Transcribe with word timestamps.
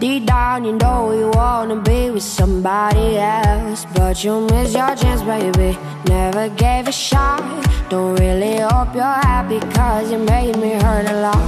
Deep 0.00 0.24
down, 0.24 0.64
you 0.64 0.72
know 0.78 1.12
you 1.12 1.28
wanna 1.34 1.76
be 1.76 2.08
with 2.08 2.22
somebody 2.22 3.18
else. 3.18 3.84
But 3.94 4.24
you 4.24 4.40
miss 4.46 4.72
your 4.72 4.96
chance, 4.96 5.20
baby. 5.20 5.76
Never 6.06 6.48
gave 6.48 6.88
a 6.88 6.92
shot. 6.92 7.42
Don't 7.90 8.18
really 8.18 8.60
hope 8.60 8.94
you're 8.94 9.20
happy, 9.28 9.60
cause 9.74 10.10
you 10.10 10.16
made 10.16 10.56
me 10.56 10.70
hurt 10.70 11.06
a 11.06 11.20
lot. 11.20 11.44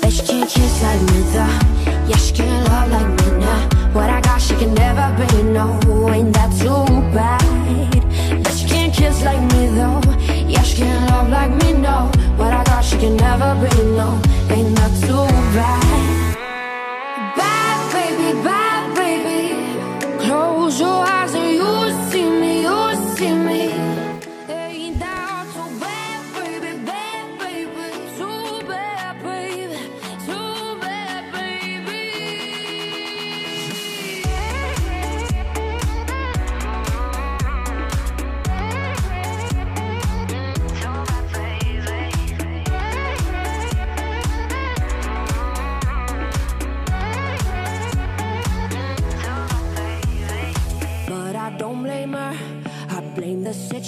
Bet 0.00 0.10
she 0.10 0.22
can't 0.24 0.48
kiss 0.48 0.82
like 0.82 1.02
me, 1.02 1.20
though. 1.34 1.58
Yeah, 2.08 2.16
she 2.16 2.32
can't 2.32 2.68
love 2.70 2.90
like 2.90 3.10
me 3.20 3.38
now. 3.40 3.92
What 3.92 4.08
I 4.08 4.22
got, 4.22 4.40
she 4.40 4.54
can 4.54 4.72
never 4.72 5.08
be, 5.18 5.42
no. 5.42 5.66
Ain't 6.08 6.32
that 6.32 6.50
too 6.56 6.86
bad? 7.12 8.42
Bet 8.42 8.54
she 8.56 8.66
can't 8.66 8.94
kiss 8.94 9.22
like 9.22 9.42
me, 9.52 9.66
though. 9.76 10.00
Yeah, 10.48 10.62
she 10.62 10.78
can't 10.78 11.10
love 11.10 11.28
like 11.28 11.52
me, 11.62 11.74
no. 11.74 12.10
What 12.38 12.54
I 12.54 12.64
got, 12.64 12.82
she 12.82 12.96
can 12.96 13.16
never 13.16 13.52
be, 13.60 13.82
no. 13.98 14.18
Ain't 14.48 14.74
that 14.76 14.92
too 15.06 15.26
bad? 15.54 16.31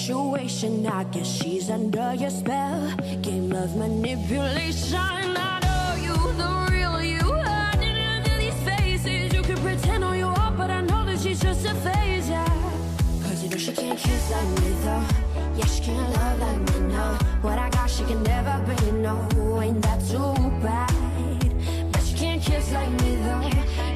Situation. 0.04 0.86
I 0.86 1.04
guess 1.04 1.26
she's 1.26 1.70
under 1.70 2.12
your 2.14 2.28
spell. 2.28 2.94
Game 3.22 3.52
of 3.52 3.74
manipulation. 3.74 4.98
I 4.98 5.60
know 5.64 5.86
you, 6.06 6.16
the 6.40 6.50
real 6.70 7.00
you. 7.02 7.24
Hiding 7.24 7.96
under 8.14 8.36
these 8.36 8.60
faces. 8.68 9.32
You 9.32 9.40
can 9.40 9.56
pretend 9.64 10.04
all 10.04 10.14
you 10.14 10.26
want, 10.26 10.58
but 10.58 10.70
I 10.70 10.82
know 10.82 11.06
that 11.06 11.20
she's 11.20 11.40
just 11.40 11.64
a 11.64 11.74
phase, 11.76 12.28
yeah. 12.28 12.44
Cause 13.22 13.42
you 13.42 13.48
know 13.48 13.56
she 13.56 13.72
can't 13.72 13.98
kiss 13.98 14.30
like 14.30 14.50
me, 14.60 14.70
though. 14.84 15.04
Yeah, 15.56 15.66
she 15.72 15.80
can't 15.84 16.10
love 16.16 16.38
like 16.38 16.60
me, 16.68 16.80
no. 16.94 17.06
What 17.40 17.58
I 17.58 17.70
got, 17.70 17.88
she 17.88 18.04
can 18.04 18.22
never 18.24 18.56
be, 18.68 18.90
no. 19.06 19.14
Ain't 19.62 19.80
that 19.86 20.00
too 20.10 20.34
bad? 20.64 20.92
But 21.92 22.02
she 22.02 22.14
can't 22.14 22.42
kiss 22.42 22.72
like 22.72 22.92
me, 23.00 23.16
though. 23.24 23.48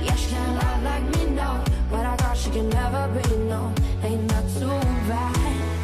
Yeah, 0.06 0.16
she 0.16 0.30
can't 0.30 0.54
love 0.62 0.82
like 0.90 1.04
me, 1.14 1.22
no. 1.40 1.50
What 1.90 2.06
I 2.06 2.16
got, 2.16 2.34
she 2.34 2.48
can 2.48 2.70
never 2.70 3.04
be, 3.16 3.36
no. 3.52 3.74
Ain't 4.02 4.26
that 4.28 4.44
too 4.58 4.78
bad? 5.06 5.28
Bad 5.38 5.77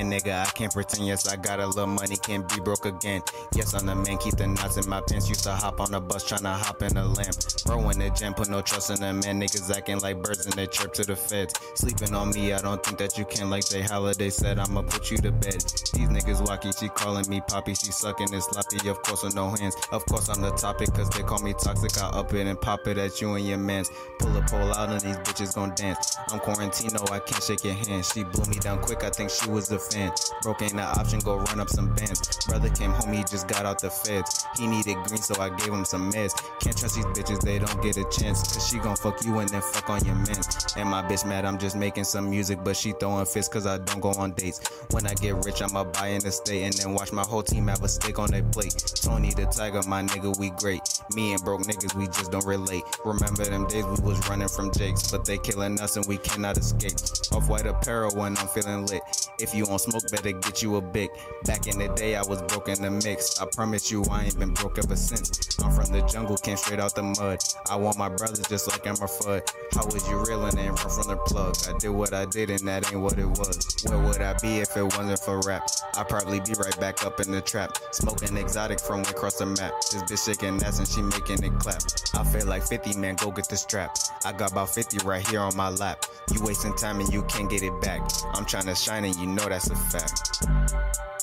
hand, 0.00 0.12
nigga. 0.12 0.46
I 0.46 0.50
can't 0.50 0.72
pretend. 0.72 1.06
Yes, 1.06 1.28
I 1.28 1.36
got 1.36 1.60
a 1.60 1.66
little 1.66 1.86
money, 1.86 2.16
can't 2.16 2.48
be 2.48 2.60
broke 2.60 2.84
again. 2.86 3.22
Yes, 3.54 3.74
I'm 3.74 3.86
the 3.86 3.94
man, 3.94 4.18
keep 4.18 4.36
the 4.36 4.46
knots 4.46 4.76
in 4.76 4.88
my 4.88 5.00
pants. 5.00 5.28
Used 5.28 5.44
to 5.44 5.52
hop 5.52 5.80
on 5.80 5.92
the 5.92 6.00
bus, 6.00 6.24
tryna 6.24 6.54
hop 6.54 6.82
in 6.82 6.96
a 6.96 7.04
lamp. 7.04 7.36
Bro, 7.66 7.88
in 7.90 7.98
the 7.98 8.10
gym, 8.10 8.34
put 8.34 8.48
no 8.48 8.60
trust 8.60 8.90
in 8.90 9.00
the 9.00 9.12
man. 9.12 9.40
Niggas 9.40 9.74
acting 9.74 10.00
like 10.00 10.22
birds 10.22 10.46
in 10.46 10.52
the 10.56 10.66
chirp 10.66 10.92
to 10.94 11.04
the 11.04 11.16
feds. 11.16 11.54
Sleeping 11.74 12.14
on 12.14 12.30
me, 12.30 12.52
I 12.52 12.60
don't 12.60 12.82
think 12.82 12.98
that 12.98 13.18
you 13.18 13.24
can. 13.24 13.50
Like 13.50 13.66
they 13.68 13.82
holiday 13.82 14.30
said, 14.30 14.58
I'ma 14.58 14.82
put 14.82 15.10
you 15.10 15.18
to 15.18 15.32
bed. 15.32 15.60
These 15.60 16.08
niggas 16.08 16.42
wacky, 16.46 16.78
she 16.78 16.88
calling 16.88 17.28
me 17.28 17.40
poppy. 17.46 17.74
She 17.74 17.92
sucking 17.92 18.32
and 18.32 18.42
sloppy, 18.42 18.88
of 18.88 19.02
course, 19.02 19.22
with 19.22 19.34
no 19.34 19.50
hands. 19.50 19.76
Of 19.92 20.04
course, 20.06 20.28
I'm 20.28 20.40
the 20.40 20.50
topic, 20.52 20.92
cause 20.94 21.10
they 21.10 21.22
call 21.22 21.40
me 21.40 21.52
toxic. 21.52 22.02
I 22.02 22.08
up 22.10 22.32
it 22.34 22.46
and 22.46 22.60
pop 22.60 22.86
it 22.86 22.98
at 22.98 23.20
you 23.20 23.34
and 23.34 23.46
your 23.46 23.58
mans. 23.58 23.90
Pull 24.18 24.36
a 24.36 24.42
pole 24.42 24.72
out 24.74 24.90
and 24.90 25.00
these 25.00 25.16
bitches 25.18 25.54
gon' 25.54 25.74
dance. 25.74 26.16
I'm 26.28 26.40
Quarantino, 26.40 27.10
I 27.10 27.18
can't 27.18 27.42
shake 27.42 27.64
your 27.64 27.74
hand. 27.74 28.04
She 28.04 28.24
blew 28.24 28.44
me 28.46 28.56
down 28.56 28.80
quick, 28.80 29.04
I 29.04 29.10
think 29.10 29.30
she 29.30 29.48
was 29.48 29.70
a 29.70 29.78
fan. 29.92 30.12
Broke 30.42 30.62
ain't 30.62 30.72
an 30.74 30.80
option, 30.80 31.20
go 31.20 31.36
run 31.36 31.60
up 31.60 31.68
some 31.68 31.94
bands. 31.94 32.44
Brother 32.46 32.68
came 32.70 32.90
home, 32.90 33.12
he 33.12 33.22
just 33.24 33.48
got 33.48 33.66
out 33.66 33.80
the 33.80 33.90
feds. 33.90 34.46
He 34.56 34.66
needed 34.66 34.96
green, 35.04 35.20
so 35.20 35.40
I 35.40 35.50
gave 35.50 35.72
him 35.72 35.84
some 35.84 36.12
meds. 36.12 36.34
Can't 36.60 36.76
trust 36.76 36.96
these 36.96 37.04
bitches, 37.06 37.40
they 37.40 37.58
don't 37.58 37.82
get 37.82 37.96
a 37.96 38.04
chance. 38.10 38.40
Cause 38.52 38.68
she 38.68 38.78
gon' 38.78 38.96
fuck 38.96 39.24
you 39.24 39.38
and 39.38 39.48
then 39.48 39.62
fuck 39.62 39.90
on 39.90 40.04
your 40.04 40.14
mans. 40.14 40.74
And 40.76 40.88
my 40.88 41.02
bitch 41.02 41.26
mad, 41.26 41.44
I'm 41.44 41.58
just 41.58 41.76
making 41.76 42.04
some 42.04 42.30
music, 42.30 42.60
but 42.64 42.76
she 42.76 42.92
throwing 42.92 43.26
fists 43.26 43.52
cause 43.52 43.66
I 43.66 43.78
don't 43.78 44.00
go 44.00 44.10
on 44.10 44.32
dates. 44.32 44.60
When 44.90 45.06
I 45.06 45.14
get 45.14 45.34
rich, 45.44 45.62
I'ma 45.62 45.84
buy 45.84 46.08
an 46.08 46.24
estate 46.24 46.62
and 46.62 46.74
then 46.74 46.94
watch 46.94 47.12
my 47.12 47.22
whole 47.22 47.42
team 47.42 47.66
have 47.68 47.82
a 47.82 47.88
steak 47.88 48.18
on 48.18 48.30
their 48.30 48.42
plate. 48.42 48.74
Tony 49.02 49.30
the 49.34 49.46
Tiger, 49.46 49.82
my 49.88 50.02
nigga, 50.02 50.38
we 50.38 50.50
great. 50.50 50.82
Me 51.14 51.32
and 51.32 51.42
broke 51.42 51.62
niggas, 51.62 51.94
we 51.94 52.06
just 52.06 52.30
don't 52.30 52.46
relate. 52.46 52.84
Remember 53.04 53.44
them 53.44 53.66
days 53.66 53.84
we 53.84 54.00
was 54.02 54.28
running 54.28 54.48
from 54.48 54.72
Jakes, 54.72 55.10
but 55.10 55.24
they 55.24 55.38
killing 55.38 55.80
us 55.80 55.96
and 55.96 56.06
we 56.06 56.16
cannot 56.18 56.56
escape. 56.56 56.92
Off 57.32 57.48
white 57.48 57.66
apparel 57.66 58.14
when 58.14 58.36
I'm 58.36 58.48
feeling 58.48 58.86
lit. 58.86 59.02
If 59.38 59.54
you 59.54 59.66
on 59.66 59.78
smoke, 59.80 60.10
better 60.10 60.32
get 60.32 60.62
you 60.62 60.76
a 60.76 60.80
big. 60.80 61.10
Back 61.44 61.66
in 61.66 61.78
the 61.78 61.88
day, 61.88 62.16
I 62.16 62.22
was 62.22 62.42
broke 62.42 62.68
in 62.68 62.82
the 62.82 62.90
mix. 62.90 63.40
I 63.40 63.46
promise 63.46 63.90
you, 63.90 64.04
I 64.10 64.24
ain't 64.24 64.38
been 64.38 64.54
broke 64.54 64.78
ever 64.78 64.96
since. 64.96 65.58
I'm 65.60 65.72
from 65.72 65.92
the 65.92 66.02
jungle, 66.02 66.36
came 66.36 66.56
straight 66.56 66.80
out 66.80 66.94
the 66.94 67.02
mud. 67.02 67.38
I 67.70 67.76
want 67.76 67.98
my 67.98 68.08
brothers 68.08 68.46
just 68.48 68.68
like 68.68 68.86
I'm 68.86 68.94
a 68.94 69.08
fud. 69.08 69.42
How 69.72 69.84
was 69.86 70.08
you 70.08 70.22
reeling 70.24 70.58
and 70.58 70.68
run 70.68 70.90
from 70.90 71.08
the 71.08 71.16
plug? 71.26 71.56
I 71.68 71.78
did 71.78 71.90
what 71.90 72.12
I 72.12 72.26
did 72.26 72.50
and 72.50 72.66
that 72.68 72.92
ain't 72.92 73.00
what 73.00 73.18
it 73.18 73.26
was. 73.26 73.84
Where 73.88 73.98
would 73.98 74.20
I 74.20 74.34
be 74.40 74.58
if 74.58 74.76
it 74.76 74.84
wasn't 74.84 75.18
for 75.20 75.40
rap? 75.40 75.68
I'd 75.96 76.08
probably 76.08 76.40
be 76.40 76.52
right 76.54 76.78
back 76.80 77.04
up 77.04 77.20
in 77.20 77.30
the 77.30 77.40
trap. 77.40 77.78
Smoking 77.92 78.36
exotic 78.36 78.80
from 78.80 79.00
across 79.00 79.38
the 79.38 79.46
map. 79.46 79.72
This 79.90 80.02
bitch 80.04 80.24
shaking 80.26 80.62
ass 80.62 80.78
and 80.78 80.88
she 80.88 81.02
making 81.02 81.44
it 81.44 81.58
clap. 81.58 81.82
I 82.14 82.24
feel 82.24 82.46
like 82.46 82.62
50, 82.62 82.98
man, 82.98 83.16
go 83.16 83.30
get 83.30 83.48
the 83.48 83.56
strap. 83.56 83.96
I 84.24 84.32
got 84.32 84.52
about 84.52 84.74
50 84.74 84.98
right 85.06 85.26
here 85.26 85.40
on 85.40 85.56
my 85.56 85.70
lap. 85.70 86.04
You 86.32 86.42
wasting 86.42 86.74
time 86.76 87.00
and 87.00 87.12
you 87.12 87.22
can't 87.24 87.48
get 87.48 87.62
it 87.62 87.80
back. 87.80 88.00
I'm 88.34 88.44
trying 88.44 88.66
to 88.66 88.74
shine 88.74 89.04
and 89.04 89.16
you 89.16 89.26
know 89.26 89.48
that's 89.48 89.69
a 89.70 89.76
fact. 89.76 91.19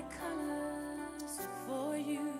my 0.00 0.06
colors 0.16 1.48
for 1.66 1.96
you. 1.96 2.32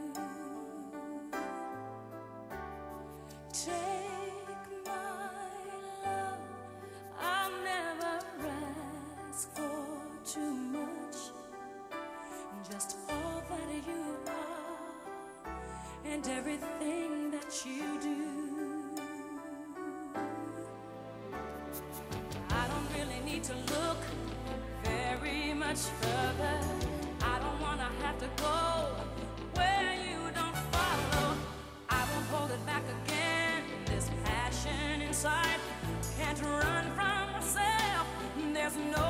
Take 3.52 4.86
my 4.86 5.20
love, 6.04 6.38
I'll 7.18 7.50
never 7.64 8.24
ask 9.28 9.50
for 9.54 10.06
too 10.24 10.54
much. 10.54 11.16
Just 12.70 12.96
all 13.08 13.42
that 13.48 13.86
you 13.86 14.16
are 14.26 16.12
and 16.12 16.26
everything 16.28 17.30
that 17.30 17.66
you 17.66 18.00
do. 18.00 18.16
I 22.50 22.68
don't 22.68 22.88
really 22.98 23.20
need 23.24 23.44
to 23.44 23.54
look 23.54 23.98
very 24.84 25.54
much 25.54 25.78
further. 26.00 26.79
know 38.88 39.09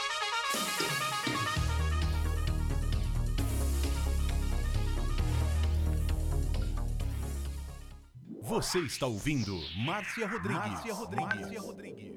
Você 8.71 8.79
está 8.79 9.05
ouvindo 9.05 9.61
Márcia 9.79 10.25
Rodrigues. 10.25 10.55
Márcia 10.55 10.93
Rodrigues. 10.93 11.35
Márcia 11.35 11.59
Rodrigues. 11.59 12.13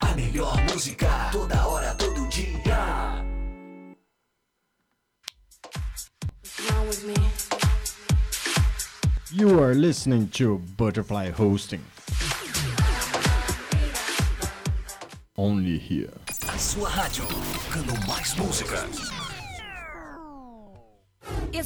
A 0.00 0.14
melhor 0.14 0.56
música, 0.72 1.30
toda 1.30 1.66
hora, 1.66 1.94
todo 1.96 2.26
dia. 2.30 3.22
You 9.30 9.62
are 9.62 9.74
listening 9.74 10.28
to 10.28 10.62
Butterfly 10.78 11.30
Hosting. 11.38 11.82
Only 15.36 15.76
here. 15.76 16.14
A 16.48 16.56
sua 16.56 16.88
rádio, 16.88 17.26
tocando 17.26 17.92
mais 18.06 18.34
músicas 18.36 19.17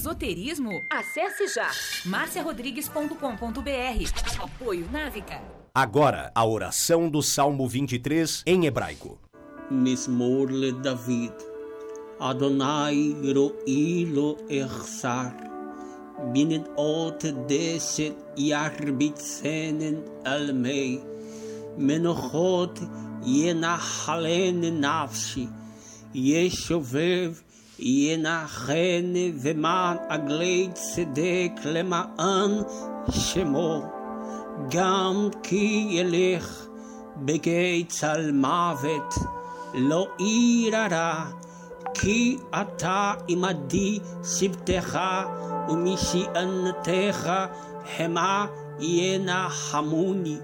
esoterismo? 0.02 0.82
Acesse 0.90 1.47
já 1.47 1.71
marciarodrigues.com.br. 2.04 4.42
Apoio 4.42 4.90
Návica. 4.90 5.40
Agora, 5.73 6.32
a 6.35 6.44
oração 6.44 7.09
do 7.09 7.23
Salmo 7.23 7.68
23 7.68 8.42
em 8.44 8.66
hebraico. 8.66 9.16
Mismor 9.71 10.50
le 10.50 10.73
David. 10.73 11.32
Adonai 12.18 13.14
ro'ilo 13.32 14.38
echsar. 14.50 15.37
Binnen 16.32 16.64
ot 16.76 17.30
deset 17.47 18.16
yarbitzenen 18.37 20.02
almei. 20.25 21.00
Menochot 21.78 22.80
yenachalen 23.25 24.80
nafshi. 24.80 25.49
Yeshovev 26.12 27.40
ינחן 27.84 29.12
ומען 29.42 29.96
עגלי 30.08 30.68
צדק 30.72 31.52
למען 31.64 32.50
שמו, 33.10 33.82
גם 34.70 35.28
כי 35.42 35.86
ילך 35.90 36.66
בגיא 37.16 37.84
צל 37.88 38.32
מוות, 38.32 39.14
לא 39.74 40.08
ירא 40.18 41.14
כי 41.94 42.38
אתה 42.54 43.12
עמדי 43.28 43.98
שבטך 44.24 44.98
ומשענתך 45.68 47.32
המה 47.98 48.46
ינחמוני. 48.80 50.36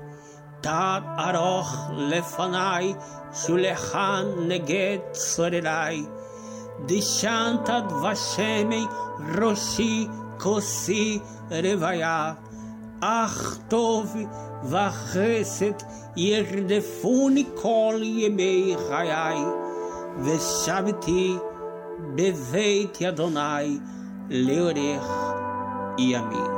תת 0.61 1.02
ארוך 1.18 1.90
לפניי, 1.97 2.95
שולחן 3.33 4.25
נגד 4.49 4.99
צורריי. 5.12 6.02
Dishantad 6.87 7.91
Vashemei 7.91 8.87
Roshi 9.37 10.09
Kosi 10.39 11.21
Revaya. 11.51 12.37
Achtov 13.01 14.09
Vacheset 14.65 15.83
Yerdefuni 16.17 17.55
Kol 17.57 18.01
Yemei 18.01 18.77
Chayai. 18.77 19.67
Veshavti 20.19 21.41
Beveit 22.17 22.95
Yadonai 22.99 23.81
Leorech 24.31 25.99
Yamin. 25.99 26.58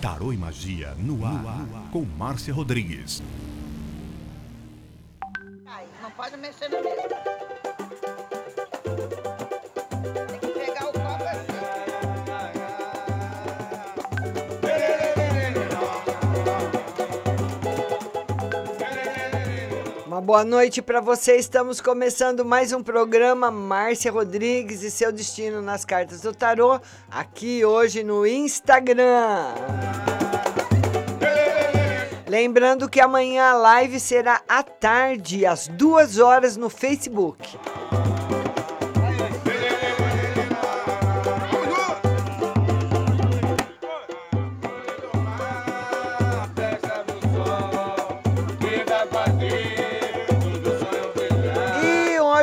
Tarô 0.00 0.32
e 0.32 0.36
Magia 0.36 0.94
no 0.96 1.26
ar, 1.26 1.66
com 1.90 2.04
Márcia 2.04 2.54
Rodrigues. 2.54 3.20
Não 6.00 6.10
pode 6.12 6.36
mexer 6.36 6.68
na 6.68 6.80
mesa. 6.80 7.47
Uma 20.18 20.26
boa 20.26 20.44
noite 20.44 20.82
para 20.82 21.00
você. 21.00 21.36
Estamos 21.36 21.80
começando 21.80 22.44
mais 22.44 22.72
um 22.72 22.82
programa 22.82 23.52
Márcia 23.52 24.10
Rodrigues 24.10 24.82
e 24.82 24.90
seu 24.90 25.12
destino 25.12 25.62
nas 25.62 25.84
cartas 25.84 26.22
do 26.22 26.34
tarô, 26.34 26.80
aqui 27.08 27.64
hoje 27.64 28.02
no 28.02 28.26
Instagram. 28.26 29.54
Lembrando 32.26 32.88
que 32.88 33.00
amanhã 33.00 33.44
a 33.44 33.54
live 33.54 34.00
será 34.00 34.42
à 34.48 34.60
tarde, 34.60 35.46
às 35.46 35.68
duas 35.68 36.18
horas, 36.18 36.56
no 36.56 36.68
Facebook. 36.68 37.56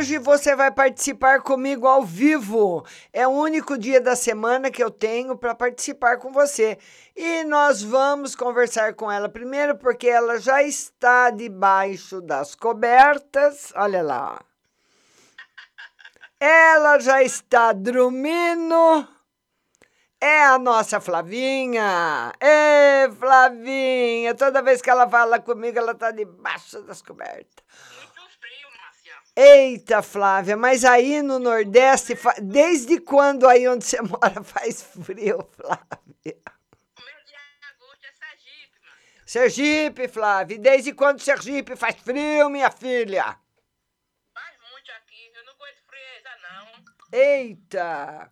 Hoje 0.06 0.20
você 0.20 0.56
vai 0.56 0.70
participar 0.70 1.42
comigo 1.42 1.88
ao 1.88 2.04
vivo. 2.04 2.86
É 3.12 3.28
o 3.28 3.32
único 3.32 3.76
dia 3.76 4.00
da 4.00 4.16
semana 4.16 4.70
que 4.70 4.84
eu 4.84 4.92
tenho 4.92 5.36
para 5.36 5.56
participar 5.56 6.18
com 6.18 6.32
você. 6.32 6.78
E 7.16 7.44
nós 7.46 7.82
vamos 7.82 8.36
conversar 8.36 8.94
com 8.94 9.12
ela 9.12 9.28
primeiro, 9.28 9.76
porque 9.80 10.08
ela 10.08 10.38
já 10.38 10.62
está 10.62 11.32
debaixo 11.32 12.22
das 12.22 12.54
cobertas. 12.54 13.74
Olha 13.76 14.04
lá. 14.04 14.40
Ela 16.40 17.00
já 17.00 17.24
está 17.24 17.74
dormindo. 17.74 19.08
É 20.22 20.46
a 20.46 20.60
nossa 20.60 21.02
Flavinha. 21.02 22.32
Ê, 22.40 23.10
Flavinha. 23.12 24.36
Toda 24.36 24.62
vez 24.62 24.84
que 24.84 24.90
ela 24.92 25.10
fala 25.10 25.40
comigo, 25.40 25.80
ela 25.80 25.94
está 25.94 26.12
debaixo 26.12 26.84
das 26.84 27.02
cobertas. 27.02 27.66
Eita, 29.38 30.02
Flávia, 30.02 30.56
mas 30.56 30.86
aí 30.86 31.22
no 31.22 31.40
Nordeste, 31.40 32.14
desde 32.42 33.02
quando 33.02 33.46
aí 33.48 33.68
onde 33.68 33.84
você 33.84 34.00
mora 34.02 34.42
faz 34.44 34.82
frio, 34.82 35.44
Flávia? 35.52 36.42
Sergipe, 39.26 40.08
Flávia. 40.08 40.56
E 40.56 40.58
desde 40.58 40.94
quando 40.94 41.20
Sergipe 41.20 41.76
faz 41.76 41.96
frio, 41.96 42.50
minha 42.50 42.72
filha? 42.72 43.38
Faz 44.34 44.58
muito 44.72 44.92
aqui, 44.94 45.32
eu 45.36 45.44
não 45.44 45.54
aguento 45.54 45.84
frieza, 45.86 46.30
não. 46.42 47.20
Eita! 47.20 48.32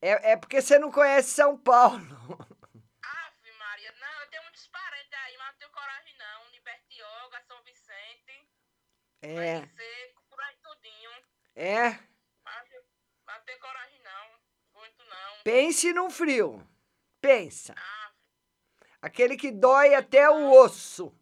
É, 0.00 0.32
é 0.32 0.36
porque 0.36 0.62
você 0.62 0.78
não 0.78 0.92
conhece 0.92 1.30
São 1.30 1.58
Paulo. 1.58 2.06
É. 9.20 9.68
É. 11.58 11.98
Pense 15.42 15.92
num 15.92 16.08
frio. 16.08 16.64
Pensa. 17.20 17.74
Aquele 19.02 19.36
que 19.36 19.50
dói 19.50 19.92
até 19.92 20.30
o 20.30 20.52
osso. 20.52 21.12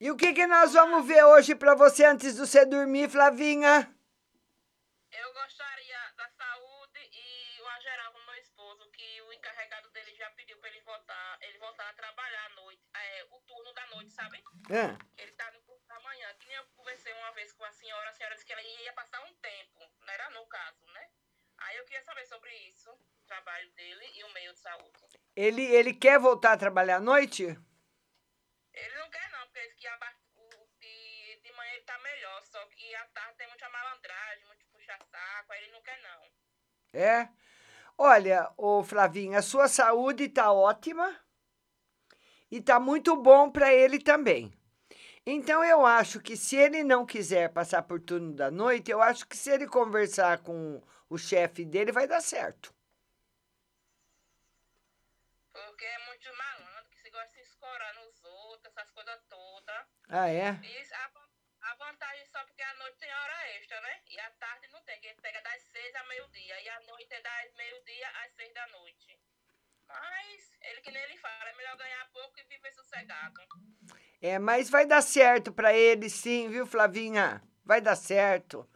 E 0.00 0.10
o 0.10 0.16
que, 0.16 0.32
que 0.32 0.46
nós 0.46 0.72
vamos 0.72 1.06
ver 1.06 1.24
hoje 1.24 1.54
para 1.54 1.76
você 1.76 2.04
antes 2.04 2.34
de 2.34 2.40
você 2.40 2.66
dormir, 2.66 3.08
Flavinha? 3.08 3.94
namorado 9.78 9.90
dele 9.90 10.14
já 10.16 10.30
pediu 10.30 10.56
pra 10.58 10.68
ele 10.70 10.77
voltar, 10.88 11.38
ele 11.42 11.58
voltar 11.58 11.88
a 11.88 11.92
trabalhar 11.92 12.46
à 12.46 12.48
noite, 12.50 12.82
é, 12.94 13.24
o 13.30 13.40
turno 13.42 13.72
da 13.74 13.86
noite, 13.88 14.10
sabe? 14.10 14.42
É. 14.70 15.22
Ele 15.22 15.32
tá 15.32 15.50
no 15.52 15.60
turno 15.60 15.86
da 15.86 16.00
manhã. 16.00 16.34
Que 16.38 16.48
nem 16.48 16.56
eu 16.56 16.66
conversei 16.76 17.12
uma 17.12 17.32
vez 17.32 17.52
com 17.52 17.64
a 17.64 17.72
senhora, 17.72 18.08
a 18.08 18.12
senhora 18.12 18.34
disse 18.34 18.46
que 18.46 18.52
ela 18.52 18.62
ia 18.62 18.92
passar 18.94 19.22
um 19.24 19.34
tempo, 19.34 19.92
não 20.00 20.12
era 20.12 20.30
no 20.30 20.46
caso, 20.46 20.86
né? 20.86 21.10
Aí 21.58 21.76
eu 21.76 21.84
queria 21.84 22.02
saber 22.02 22.24
sobre 22.26 22.54
isso, 22.70 22.90
o 22.90 23.26
trabalho 23.26 23.70
dele 23.72 24.06
e 24.14 24.24
o 24.24 24.32
meio 24.32 24.52
de 24.52 24.60
saúde. 24.60 25.20
Ele, 25.36 25.62
ele 25.62 25.92
quer 25.92 26.18
voltar 26.18 26.52
a 26.52 26.58
trabalhar 26.58 26.96
à 26.96 27.00
noite? 27.00 27.44
Ele 27.44 28.94
não 28.96 29.10
quer 29.10 29.30
não, 29.30 29.44
porque 29.46 29.58
ele 29.58 29.74
que 29.74 29.86
a, 29.86 30.14
de, 30.80 31.40
de 31.42 31.52
manhã 31.52 31.72
ele 31.72 31.84
tá 31.84 31.98
melhor, 31.98 32.44
só 32.44 32.64
que 32.66 32.94
à 32.94 33.06
tarde 33.08 33.36
tem 33.36 33.48
muita 33.48 33.68
malandragem, 33.68 34.46
muito 34.46 34.64
puxa-saco, 34.66 35.52
aí 35.52 35.62
ele 35.64 35.72
não 35.72 35.82
quer 35.82 36.00
não. 36.00 36.32
É? 36.94 37.28
Olha, 38.00 38.48
ô 38.56 38.84
Flavinho, 38.84 39.36
a 39.36 39.42
sua 39.42 39.66
saúde 39.66 40.28
tá 40.28 40.52
ótima 40.52 41.18
e 42.48 42.62
tá 42.62 42.78
muito 42.78 43.16
bom 43.16 43.50
para 43.50 43.74
ele 43.74 43.98
também. 43.98 44.52
Então 45.26 45.64
eu 45.64 45.84
acho 45.84 46.20
que 46.20 46.36
se 46.36 46.54
ele 46.54 46.84
não 46.84 47.04
quiser 47.04 47.52
passar 47.52 47.82
por 47.82 48.00
turno 48.00 48.32
da 48.32 48.52
noite, 48.52 48.88
eu 48.88 49.02
acho 49.02 49.26
que 49.26 49.36
se 49.36 49.50
ele 49.50 49.66
conversar 49.66 50.38
com 50.38 50.80
o 51.10 51.18
chefe 51.18 51.64
dele, 51.64 51.90
vai 51.90 52.06
dar 52.06 52.20
certo. 52.20 52.72
Porque 55.52 55.84
é 55.84 56.06
muito 56.06 56.28
malandro, 56.36 56.90
que 56.90 56.98
se 57.00 57.10
gosta 57.10 57.34
de 57.34 57.40
escorar 57.40 57.94
nos 57.96 58.24
outros, 58.24 58.72
essas 58.76 58.92
coisas 58.92 59.20
todas. 59.28 59.86
Ah, 60.08 60.28
é? 60.28 60.50
E 60.62 60.94
a, 60.94 61.17
só 62.38 62.44
porque 62.44 62.62
a 62.62 62.74
noite 62.74 62.98
tem 62.98 63.12
hora 63.12 63.48
extra, 63.56 63.80
né? 63.80 64.00
E 64.08 64.20
a 64.20 64.30
tarde 64.30 64.68
não 64.68 64.80
tem, 64.82 65.00
que 65.00 65.08
ele 65.08 65.20
pega 65.20 65.42
das 65.42 65.60
seis 65.60 65.94
a 65.96 66.04
meio-dia. 66.04 66.62
E 66.62 66.68
a 66.68 66.80
noite 66.82 67.12
é 67.12 67.20
das 67.20 67.54
meio-dia 67.56 68.08
às 68.22 68.32
seis 68.34 68.54
da 68.54 68.66
noite. 68.68 69.18
Mas 69.88 70.52
ele 70.62 70.80
que 70.80 70.90
nem 70.92 71.02
ele 71.02 71.16
fala, 71.16 71.48
é 71.50 71.56
melhor 71.56 71.76
ganhar 71.76 72.08
pouco 72.12 72.38
e 72.38 72.44
viver 72.44 72.72
sossegado. 72.72 73.40
É, 74.22 74.38
mas 74.38 74.70
vai 74.70 74.86
dar 74.86 75.02
certo 75.02 75.52
para 75.52 75.72
ele 75.72 76.08
sim, 76.08 76.48
viu, 76.48 76.64
Flavinha? 76.64 77.42
Vai 77.64 77.80
dar 77.80 77.96
certo. 77.96 78.68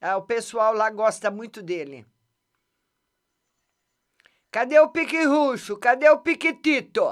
Ah, 0.00 0.16
o 0.16 0.26
pessoal 0.26 0.72
lá 0.72 0.88
gosta 0.88 1.30
muito 1.30 1.62
dele. 1.62 2.06
Cadê 4.50 4.78
o 4.80 4.88
pique 4.88 5.22
ruxo? 5.24 5.78
Cadê 5.78 6.08
o 6.08 6.20
piquetito? 6.20 7.04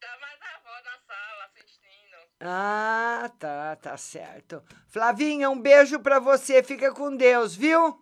Tá 0.00 0.18
mais 0.20 0.40
a 0.40 0.56
avó 0.56 0.82
na 0.84 0.98
sala 1.00 1.44
assistindo. 1.46 2.29
Ah, 2.40 3.30
tá, 3.38 3.76
tá 3.76 3.96
certo. 3.98 4.62
Flavinha, 4.88 5.50
um 5.50 5.60
beijo 5.60 6.00
para 6.00 6.18
você. 6.18 6.62
Fica 6.62 6.90
com 6.92 7.14
Deus, 7.14 7.54
viu? 7.54 8.00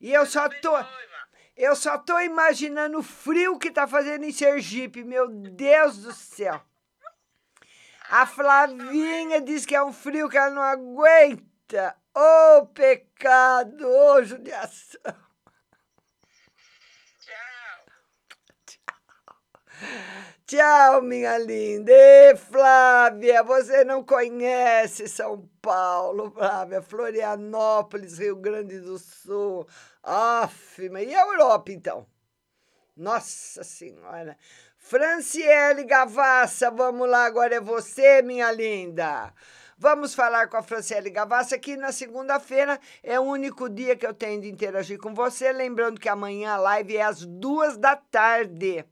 E 0.00 0.12
eu 0.12 0.26
só 0.26 0.48
tô 0.48 0.72
Eu 1.56 1.76
só 1.76 1.96
tô 1.96 2.18
imaginando 2.20 2.98
o 2.98 3.02
frio 3.02 3.58
que 3.58 3.70
tá 3.70 3.86
fazendo 3.86 4.24
em 4.24 4.32
Sergipe, 4.32 5.04
meu 5.04 5.28
Deus 5.28 5.98
do 5.98 6.12
céu. 6.12 6.60
A 8.10 8.26
Flavinha 8.26 9.40
diz 9.40 9.64
que 9.64 9.74
é 9.74 9.82
um 9.82 9.92
frio 9.92 10.28
que 10.28 10.36
ela 10.36 10.50
não 10.50 10.62
aguenta. 10.62 11.96
Ô 12.14 12.58
oh, 12.58 12.66
pecado, 12.66 13.86
ô 13.86 14.14
oh, 14.14 14.24
judiação. 14.24 15.00
Tchau, 18.66 18.86
minha 21.02 21.36
linda. 21.38 21.90
E 21.92 22.36
Flávia, 22.36 23.42
você 23.42 23.82
não 23.84 24.04
conhece 24.04 25.08
São 25.08 25.48
Paulo, 25.60 26.30
Flávia. 26.30 26.80
Florianópolis, 26.80 28.18
Rio 28.18 28.36
Grande 28.36 28.78
do 28.78 28.96
Sul. 28.96 29.66
Aff, 30.02 30.80
e 30.80 31.14
a 31.14 31.26
Europa, 31.26 31.72
então? 31.72 32.06
Nossa 32.96 33.64
Senhora. 33.64 34.36
Franciele 34.78 35.82
Gavassa, 35.82 36.70
vamos 36.70 37.08
lá, 37.08 37.26
agora 37.26 37.56
é 37.56 37.60
você, 37.60 38.22
minha 38.22 38.52
linda. 38.52 39.34
Vamos 39.76 40.14
falar 40.14 40.48
com 40.48 40.56
a 40.56 40.62
Franciele 40.62 41.10
Gavassa, 41.10 41.58
que 41.58 41.76
na 41.76 41.90
segunda-feira 41.90 42.78
é 43.02 43.18
o 43.18 43.24
único 43.24 43.68
dia 43.68 43.96
que 43.96 44.06
eu 44.06 44.14
tenho 44.14 44.40
de 44.40 44.48
interagir 44.48 44.98
com 44.98 45.12
você. 45.12 45.52
Lembrando 45.52 46.00
que 46.00 46.08
amanhã 46.08 46.52
a 46.52 46.56
live 46.56 46.96
é 46.96 47.02
às 47.02 47.26
duas 47.26 47.76
da 47.76 47.96
tarde. 47.96 48.86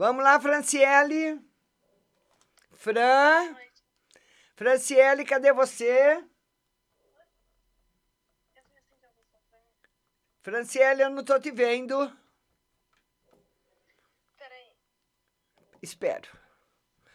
Vamos 0.00 0.24
lá, 0.24 0.40
Franciele. 0.40 1.38
Fran. 2.72 3.54
Franciele, 4.56 5.26
cadê 5.26 5.52
você? 5.52 6.24
Franciele, 10.40 11.02
eu 11.02 11.10
não 11.10 11.22
tô 11.22 11.38
te 11.38 11.50
vendo. 11.50 12.10
Espero. 15.82 16.30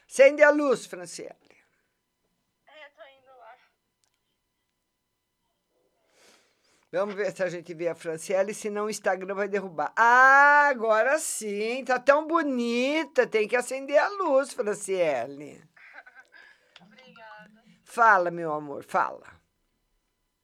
Acende 0.07 0.43
a 0.43 0.51
luz, 0.51 0.85
Franciele. 0.85 1.57
É, 2.67 2.89
tô 2.89 3.01
indo 3.01 3.35
lá. 3.39 3.57
Vamos 6.95 7.15
ver 7.15 7.29
se 7.35 7.43
a 7.43 7.49
gente 7.49 7.73
vê 7.73 7.89
a 7.89 7.93
Franciele, 7.93 8.53
senão 8.53 8.85
o 8.85 8.89
Instagram 8.89 9.35
vai 9.35 9.49
derrubar. 9.49 9.91
Ah, 9.97 10.69
agora 10.69 11.19
sim, 11.19 11.83
tá 11.83 11.99
tão 11.99 12.25
bonita. 12.25 13.27
Tem 13.27 13.49
que 13.49 13.55
acender 13.57 13.97
a 13.97 14.07
luz, 14.07 14.53
Franciele. 14.53 15.61
Obrigada. 16.81 17.63
Fala, 17.83 18.31
meu 18.31 18.53
amor, 18.53 18.85
fala. 18.85 19.27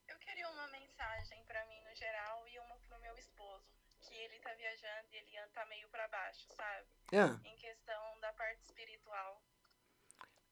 Eu 0.09 0.17
queria 0.17 0.49
uma 0.49 0.67
mensagem 0.67 1.41
para 1.47 1.65
mim 1.67 1.81
no 1.89 1.95
geral 1.95 2.43
e 2.45 2.59
uma 2.59 2.75
pro 2.89 2.99
meu 2.99 3.15
esposo, 3.17 3.63
que 4.01 4.13
ele 4.13 4.37
tá 4.39 4.53
viajando 4.53 5.07
e 5.09 5.15
ele 5.15 5.47
tá 5.53 5.65
meio 5.67 5.87
para 5.87 6.05
baixo, 6.09 6.47
sabe? 6.49 6.85
Ah. 7.13 7.39
Em 7.45 7.55
questão 7.55 8.19
da 8.19 8.33
parte 8.33 8.61
espiritual. 8.61 9.41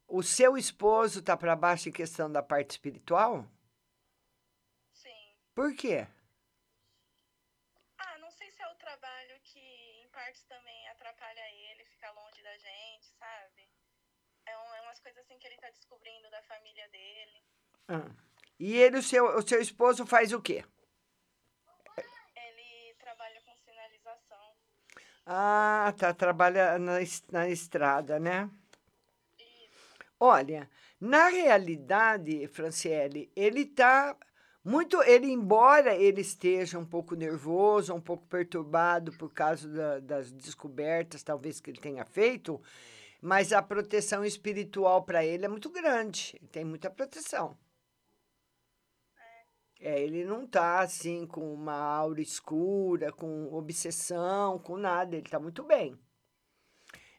O 0.08 0.24
seu 0.24 0.58
esposo 0.58 1.22
tá 1.22 1.36
para 1.36 1.58
baixo 1.58 1.90
em 1.90 1.92
questão 1.92 2.32
da 2.32 2.42
parte 2.42 2.72
espiritual? 2.72 3.46
Por 5.60 5.76
quê? 5.76 6.08
Ah, 7.98 8.17
não 8.19 8.32
sei 8.32 8.50
se 8.50 8.62
é 8.62 8.67
o 8.69 8.76
trabalho 8.76 9.36
que 9.43 9.60
em 9.60 10.08
partes 10.08 10.41
também 10.43 10.88
atrapalha 10.88 11.41
ele, 11.52 11.84
fica 11.84 12.10
longe 12.12 12.41
da 12.41 12.58
gente, 12.58 13.08
sabe? 13.19 13.67
É, 14.45 14.58
um, 14.58 14.74
é 14.76 14.82
umas 14.84 15.02
coisas 15.02 15.22
assim 15.22 15.38
que 15.38 15.45
ele 15.45 15.58
tá 15.58 15.69
descobrindo 15.69 16.32
da 16.32 16.41
família 16.43 16.88
dele. 16.88 17.43
Ah. 17.89 18.10
E 18.58 18.78
ele, 18.78 19.00
o 19.00 19.04
seu, 19.04 19.26
o 19.36 19.41
seu 19.45 19.60
esposo 19.60 20.06
faz 20.06 20.32
o 20.32 20.41
quê? 20.41 20.63
Ele 22.38 22.93
trabalha 22.93 23.41
com 23.41 23.54
sinalização. 23.58 24.56
Ah, 25.26 25.93
tá, 26.00 26.13
trabalha 26.13 26.80
na, 26.80 27.00
na 27.34 27.50
estrada, 27.50 28.17
né? 28.17 28.50
Olha, 30.17 30.69
na 31.02 31.28
realidade, 31.28 32.48
Franciele, 32.48 33.30
ele 33.36 33.65
tá 33.65 34.17
muito, 34.70 35.02
ele 35.02 35.26
embora 35.32 35.96
ele 35.96 36.22
esteja 36.22 36.78
um 36.78 36.86
pouco 36.86 37.16
nervoso, 37.16 37.92
um 37.92 38.00
pouco 38.00 38.28
perturbado 38.28 39.12
por 39.14 39.34
causa 39.34 39.68
da, 39.68 40.00
das 40.00 40.32
descobertas, 40.32 41.24
talvez 41.24 41.60
que 41.60 41.72
ele 41.72 41.82
tenha 41.82 42.06
feito, 42.06 42.62
mas 43.20 43.52
a 43.52 43.64
proteção 43.64 44.24
espiritual 44.24 45.02
para 45.02 45.26
ele 45.26 45.44
é 45.44 45.48
muito 45.48 45.72
grande, 45.72 46.38
ele 46.40 46.48
tem 46.48 46.64
muita 46.64 46.88
proteção. 46.88 47.58
É, 49.80 50.00
ele 50.04 50.24
não 50.24 50.46
tá 50.46 50.82
assim 50.82 51.26
com 51.26 51.52
uma 51.52 51.74
aura 51.74 52.22
escura, 52.22 53.12
com 53.12 53.52
obsessão, 53.52 54.60
com 54.60 54.78
nada, 54.78 55.16
ele 55.16 55.28
tá 55.28 55.40
muito 55.40 55.64
bem. 55.64 55.98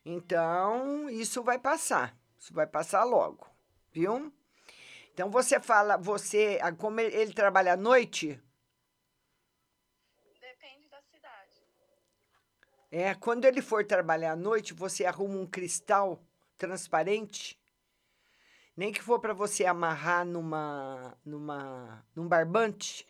Então, 0.05 1.11
isso 1.11 1.43
vai 1.43 1.59
passar. 1.59 2.17
Isso 2.39 2.55
vai 2.55 2.67
passar 2.67 3.03
logo, 3.03 3.45
viu? 3.91 4.33
Então 5.21 5.31
você 5.31 5.61
fala, 5.61 5.99
você, 5.99 6.59
como 6.79 6.99
ele, 6.99 7.35
trabalha 7.35 7.75
à 7.75 7.77
noite? 7.77 8.43
Depende 10.41 10.89
da 10.89 11.03
cidade. 11.03 11.63
É, 12.91 13.15
quando 13.15 13.45
ele 13.45 13.61
for 13.61 13.85
trabalhar 13.85 14.33
à 14.33 14.37
noite, 14.37 14.73
você 14.73 15.05
arruma 15.05 15.37
um 15.37 15.47
cristal 15.47 16.25
transparente, 16.57 17.61
nem 18.75 18.91
que 18.91 19.03
for 19.03 19.21
para 19.21 19.35
você 19.35 19.67
amarrar 19.67 20.25
numa, 20.25 21.15
numa, 21.23 22.03
num 22.17 22.27
barbante. 22.27 23.07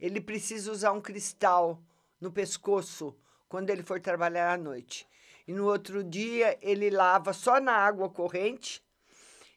Ele 0.00 0.22
precisa 0.22 0.72
usar 0.72 0.92
um 0.92 1.00
cristal 1.02 1.84
no 2.18 2.32
pescoço 2.32 3.14
quando 3.50 3.68
ele 3.68 3.82
for 3.82 4.00
trabalhar 4.00 4.54
à 4.54 4.56
noite. 4.56 5.06
E 5.46 5.52
no 5.52 5.66
outro 5.66 6.02
dia 6.02 6.58
ele 6.62 6.88
lava 6.88 7.34
só 7.34 7.60
na 7.60 7.74
água 7.74 8.08
corrente 8.08 8.82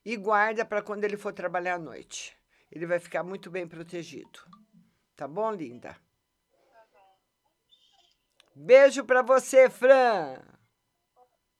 e 0.05 0.17
guarda 0.17 0.65
para 0.65 0.81
quando 0.81 1.03
ele 1.03 1.17
for 1.17 1.33
trabalhar 1.33 1.75
à 1.75 1.79
noite. 1.79 2.37
Ele 2.71 2.85
vai 2.85 2.99
ficar 2.99 3.23
muito 3.23 3.49
bem 3.51 3.67
protegido. 3.67 4.39
Tá 5.15 5.27
bom, 5.27 5.51
linda? 5.51 5.89
Tá. 5.89 5.99
Beijo 8.55 9.05
para 9.05 9.21
você, 9.21 9.69
Fran. 9.69 10.41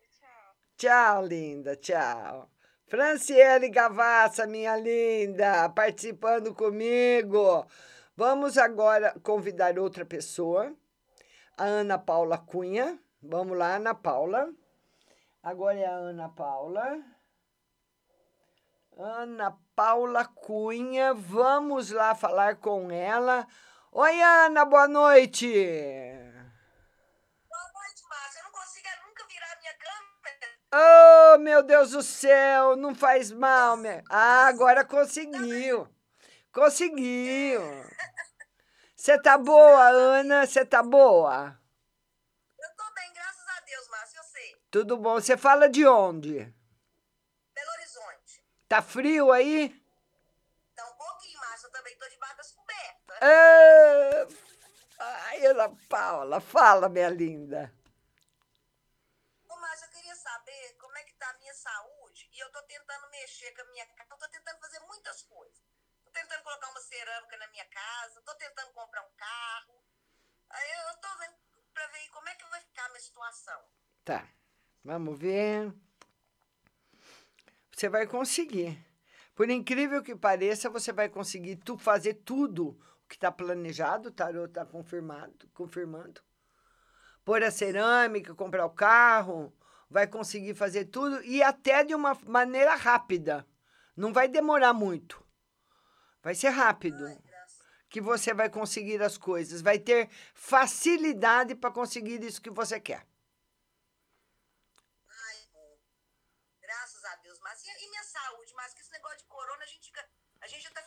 Tchau. 0.10 0.56
Tchau, 0.78 1.26
linda. 1.26 1.76
Tchau. 1.76 2.50
Franciele 2.92 3.70
Gavassa, 3.70 4.46
minha 4.46 4.76
linda, 4.76 5.70
participando 5.70 6.54
comigo. 6.54 7.66
Vamos 8.18 8.58
agora 8.58 9.18
convidar 9.24 9.80
outra 9.80 10.06
pessoa, 10.06 10.76
a 11.58 11.64
Ana 11.64 11.98
Paula 11.98 12.38
Cunha. 12.38 13.00
Vamos 13.24 13.58
lá, 13.58 13.78
Ana 13.78 13.96
Paula. 13.96 14.54
Agora 15.42 15.80
é 15.80 15.86
a 15.86 15.94
Ana 15.94 16.28
Paula. 16.28 17.02
Ana 18.98 19.58
Paula 19.76 20.26
Cunha, 20.26 21.14
vamos 21.14 21.92
lá 21.92 22.14
falar 22.14 22.58
com 22.58 22.92
ela. 22.92 23.48
Oi, 23.92 24.22
Ana, 24.22 24.66
boa 24.66 24.88
noite. 24.88 25.48
Boa 27.50 27.72
noite, 27.74 28.04
Márcia. 28.10 28.40
Eu 28.40 28.44
não 28.44 28.52
consigo 28.52 28.88
nunca 29.08 29.26
virar 29.28 29.58
minha 29.60 29.74
câmera. 29.74 31.36
Oh, 31.36 31.38
meu 31.40 31.64
Deus 31.64 31.92
do 31.92 32.04
céu, 32.04 32.76
não 32.76 32.94
faz 32.94 33.32
mal. 33.32 33.78
Minha... 33.78 34.04
Ah, 34.10 34.48
agora 34.48 34.86
conseguiu. 34.86 35.88
Conseguiu. 36.54 37.62
Você 38.96 39.20
tá 39.20 39.38
boa, 39.38 39.88
Ana? 39.88 40.46
Você 40.46 40.66
tá 40.66 40.84
boa? 40.84 41.58
Eu 42.60 42.76
tô 42.76 42.94
bem, 42.94 43.14
graças 43.14 43.48
a 43.58 43.62
Deus, 43.62 43.88
Márcia, 43.90 44.20
eu 44.20 44.24
sei. 44.26 44.62
Tudo 44.70 44.98
bom. 44.98 45.16
Você 45.16 45.36
fala 45.38 45.68
de 45.68 45.88
onde? 45.88 46.54
Tá 48.72 48.82
frio 48.82 49.34
aí? 49.34 49.68
Tá 50.74 50.90
um 50.90 50.96
pouquinho, 50.96 51.38
Márcia. 51.42 51.68
Eu 51.68 51.72
também 51.72 51.94
tô 51.98 52.08
debaixo 52.08 52.38
das 52.38 52.52
cobertas. 52.54 53.18
Ah, 54.98 55.26
ai, 55.26 55.46
Ana 55.46 55.76
Paula, 55.90 56.40
fala, 56.40 56.88
minha 56.88 57.10
linda. 57.10 57.70
Ô, 59.50 59.58
Márcia, 59.58 59.88
eu 59.88 59.92
queria 59.92 60.16
saber 60.16 60.78
como 60.80 60.98
é 60.98 61.04
que 61.04 61.14
tá 61.16 61.30
a 61.32 61.34
minha 61.34 61.54
saúde 61.54 62.30
e 62.32 62.40
eu 62.40 62.50
tô 62.54 62.62
tentando 62.62 63.10
mexer 63.10 63.52
com 63.52 63.62
a 63.62 63.66
minha 63.66 63.86
casa. 63.88 64.10
Eu 64.10 64.18
tô 64.18 64.30
tentando 64.30 64.60
fazer 64.62 64.80
muitas 64.88 65.22
coisas. 65.24 65.62
Tô 66.06 66.12
tentando 66.12 66.42
colocar 66.42 66.70
uma 66.70 66.80
cerâmica 66.80 67.38
na 67.40 67.48
minha 67.50 67.66
casa, 67.66 68.22
tô 68.22 68.34
tentando 68.36 68.72
comprar 68.72 69.06
um 69.06 69.12
carro. 69.18 69.84
Aí 70.50 70.72
eu 70.88 70.98
tô 71.02 71.18
vendo 71.18 71.36
pra 71.74 71.88
ver 71.88 72.08
como 72.08 72.30
é 72.30 72.36
que 72.36 72.46
vai 72.46 72.62
ficar 72.62 72.86
a 72.86 72.90
minha 72.90 73.02
situação. 73.02 73.62
Tá, 74.06 74.30
vamos 74.82 75.20
ver. 75.20 75.91
Você 77.82 77.89
vai 77.89 78.06
conseguir. 78.06 78.78
Por 79.34 79.50
incrível 79.50 80.04
que 80.04 80.15
pareça, 80.15 80.70
você 80.70 80.94
vai 80.94 81.10
conseguir 81.10 81.56
tu 81.56 81.80
fazer 81.80 82.13
tudo 82.13 82.80
o 83.04 83.08
que 83.10 83.15
está 83.15 83.32
planejado, 83.32 84.10
o 84.10 84.12
tarô 84.12 84.46
está 84.46 84.63
confirmado, 84.63 85.50
confirmando. 85.52 86.22
Pôr 87.26 87.44
a 87.44 87.50
cerâmica, 87.50 88.36
comprar 88.36 88.67
o 88.67 88.70
carro, 88.70 89.52
vai 89.89 90.06
conseguir 90.06 90.54
fazer 90.54 90.86
tudo 90.86 91.24
e 91.24 91.41
até 91.41 91.84
de 91.84 91.96
uma 91.96 92.13
maneira 92.28 92.76
rápida. 92.76 93.48
Não 93.98 94.13
vai 94.13 94.28
demorar 94.28 94.74
muito. 94.74 95.26
Vai 96.22 96.36
ser 96.36 96.50
rápido. 96.50 97.04
Que 97.89 98.00
você 98.00 98.32
vai 98.32 98.48
conseguir 98.48 99.02
as 99.02 99.17
coisas, 99.17 99.60
vai 99.60 99.80
ter 99.80 100.08
facilidade 100.36 101.56
para 101.56 101.72
conseguir 101.72 102.24
isso 102.24 102.39
que 102.39 102.52
você 102.52 102.80
quer. 102.80 103.08
Ai, 105.10 105.38
bom. 105.52 105.78
Graças 106.62 107.04
a 107.04 107.15
Deus, 107.17 107.38
Márcia. 107.39 107.74
E 107.84 107.89
minha 107.89 108.04
saúde, 108.04 108.54
mas 108.56 108.74
que 108.74 108.82
esse 108.82 108.91
negócio 108.91 109.17
de 109.17 109.26
corona, 109.26 109.62
a 109.62 109.67
gente, 109.67 109.86
fica, 109.88 110.08
a 110.39 110.48
gente 110.48 110.63
já 110.63 110.72
tá 110.72 110.82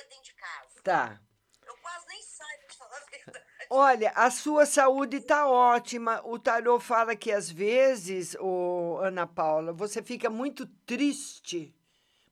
doido 0.00 0.08
dentro 0.08 0.24
de 0.24 0.34
casa. 0.34 0.82
Tá. 0.82 1.20
Eu 1.66 1.76
quase 1.76 2.06
nem 2.08 2.22
saio 2.22 2.58
pra 2.66 2.74
falar 2.74 2.96
a 2.96 3.10
verdade. 3.10 3.46
Olha, 3.70 4.10
a 4.16 4.30
sua 4.30 4.66
saúde 4.66 5.18
está 5.18 5.46
ótima. 5.48 6.20
O 6.24 6.38
tarô 6.38 6.80
fala 6.80 7.14
que 7.14 7.30
às 7.30 7.50
vezes, 7.50 8.34
ô, 8.40 8.98
Ana 9.02 9.26
Paula, 9.26 9.72
você 9.72 10.02
fica 10.02 10.28
muito 10.28 10.66
triste, 10.84 11.74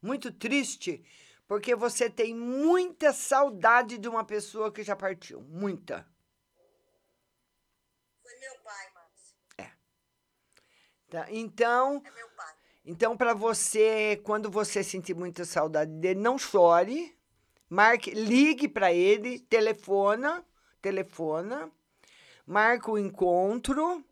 muito 0.02 0.32
triste, 0.32 1.04
porque 1.46 1.74
você 1.76 2.10
tem 2.10 2.34
muita 2.34 3.12
saudade 3.12 3.98
de 3.98 4.08
uma 4.08 4.24
pessoa 4.24 4.72
que 4.72 4.82
já 4.82 4.96
partiu. 4.96 5.40
Muita. 5.42 6.06
Foi 8.22 8.34
meu 8.40 8.54
pai, 8.64 8.90
Márcia. 8.94 9.78
Tá? 11.08 11.26
Então, 11.30 12.02
É 12.04 12.10
meu 12.10 12.28
pai. 12.30 12.54
então 12.84 13.16
para 13.16 13.32
você, 13.32 14.20
quando 14.24 14.50
você 14.50 14.82
sentir 14.82 15.14
muita 15.14 15.44
saudade 15.44 15.92
dele, 15.92 16.20
não 16.20 16.36
chore. 16.38 17.16
Marque, 17.68 18.10
ligue 18.12 18.66
para 18.66 18.92
ele, 18.92 19.40
telefona, 19.40 20.42
telefona, 20.80 21.70
marca 22.46 22.90
o 22.90 22.98
encontro 22.98 24.02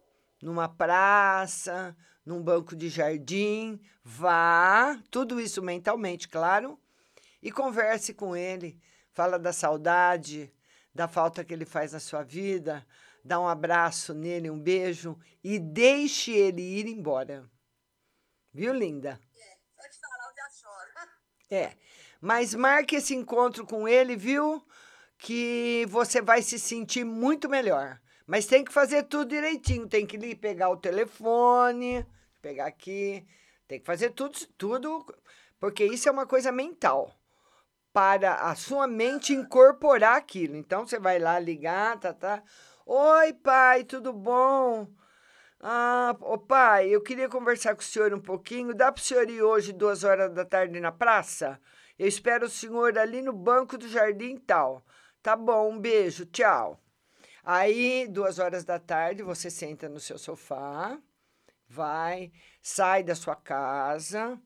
numa 0.43 0.69
praça, 0.69 1.97
num 2.25 2.43
banco 2.43 2.77
de 2.77 2.91
jardim, 2.91 3.81
vá, 4.05 5.01
tudo 5.11 5.41
isso 5.41 5.63
mentalmente, 5.63 6.29
claro, 6.29 6.79
e 7.43 7.51
converse 7.51 8.13
com 8.13 8.37
ele, 8.37 8.79
fala 9.13 9.39
da 9.39 9.53
saudade, 9.53 10.53
da 10.95 11.09
falta 11.09 11.43
que 11.43 11.55
ele 11.55 11.65
faz 11.65 11.93
na 11.93 12.01
sua 12.01 12.23
vida, 12.23 12.87
dá 13.25 13.41
um 13.41 13.49
abraço 13.49 14.13
nele, 14.13 14.51
um 14.51 14.61
beijo 14.61 15.19
e 15.43 15.59
deixe 15.59 16.33
ele 16.33 16.61
ir 16.61 16.87
embora. 16.87 17.49
Viu, 18.53 18.75
linda? 18.75 19.19
É, 19.35 19.57
só 19.75 19.89
de 19.89 19.99
falar 19.99 20.29
eu 20.29 20.35
já 20.35 20.51
choro. 20.51 21.11
É. 21.51 21.86
Mas 22.21 22.55
marque 22.55 22.97
esse 22.97 23.15
encontro 23.15 23.67
com 23.67 23.89
ele, 23.89 24.17
viu? 24.17 24.65
Que 25.19 25.87
você 25.89 26.21
vai 26.21 26.43
se 26.43 26.59
sentir 26.59 27.05
muito 27.05 27.49
melhor. 27.49 28.01
Mas 28.27 28.47
tem 28.47 28.65
que 28.65 28.73
fazer 28.73 29.05
tudo 29.05 29.31
direitinho. 29.31 29.89
Tem 29.89 30.07
que 30.07 30.17
ir 30.17 30.35
pegar 30.37 30.71
o 30.71 30.77
telefone, 30.77 32.07
pegar 32.43 32.67
aqui. 32.67 33.27
Tem 33.69 33.81
que 33.81 33.87
fazer 33.87 34.11
tudo, 34.11 34.39
tudo, 34.57 35.05
porque 35.59 35.85
isso 35.85 36.09
é 36.09 36.13
uma 36.13 36.27
coisa 36.27 36.53
mental. 36.53 37.13
Para 37.93 38.35
a 38.35 38.55
sua 38.55 38.87
mente 38.87 39.33
incorporar 39.33 40.17
aquilo. 40.17 40.57
Então 40.57 40.87
você 40.87 40.99
vai 40.99 41.19
lá 41.19 41.39
ligar, 41.39 41.99
tá, 41.99 42.13
tá. 42.13 42.43
Oi, 42.85 43.33
pai, 43.33 43.85
tudo 43.85 44.13
bom? 44.13 44.87
Ah, 45.61 46.15
ô 46.21 46.39
pai, 46.39 46.89
eu 46.89 47.03
queria 47.03 47.29
conversar 47.29 47.75
com 47.75 47.81
o 47.81 47.85
senhor 47.85 48.13
um 48.15 48.21
pouquinho. 48.21 48.75
Dá 48.75 48.93
para 48.93 49.01
o 49.01 49.05
senhor 49.05 49.29
ir 49.29 49.43
hoje, 49.43 49.73
duas 49.73 50.05
horas 50.05 50.33
da 50.33 50.45
tarde, 50.45 50.79
na 50.79 50.93
praça? 50.93 51.61
Eu 51.99 52.07
espero 52.07 52.47
o 52.47 52.51
senhor 52.51 52.99
ali 52.99 53.23
no 53.23 53.33
banco 53.33 53.79
do 53.79 53.89
jardim 53.89 54.37
tal. 54.37 54.85
Tá 55.23 55.35
bom, 55.35 55.73
um 55.73 55.79
beijo, 55.81 56.27
tchau. 56.27 56.79
Aí, 57.43 58.07
duas 58.07 58.39
horas 58.39 58.65
da 58.65 58.79
tarde, 58.79 59.23
você 59.23 59.49
senta 59.51 59.89
no 59.89 59.99
seu 60.01 60.19
sofá, 60.19 61.01
vai, 61.69 62.33
sai 62.61 63.03
da 63.03 63.15
sua 63.15 63.35
casa. 63.35 64.39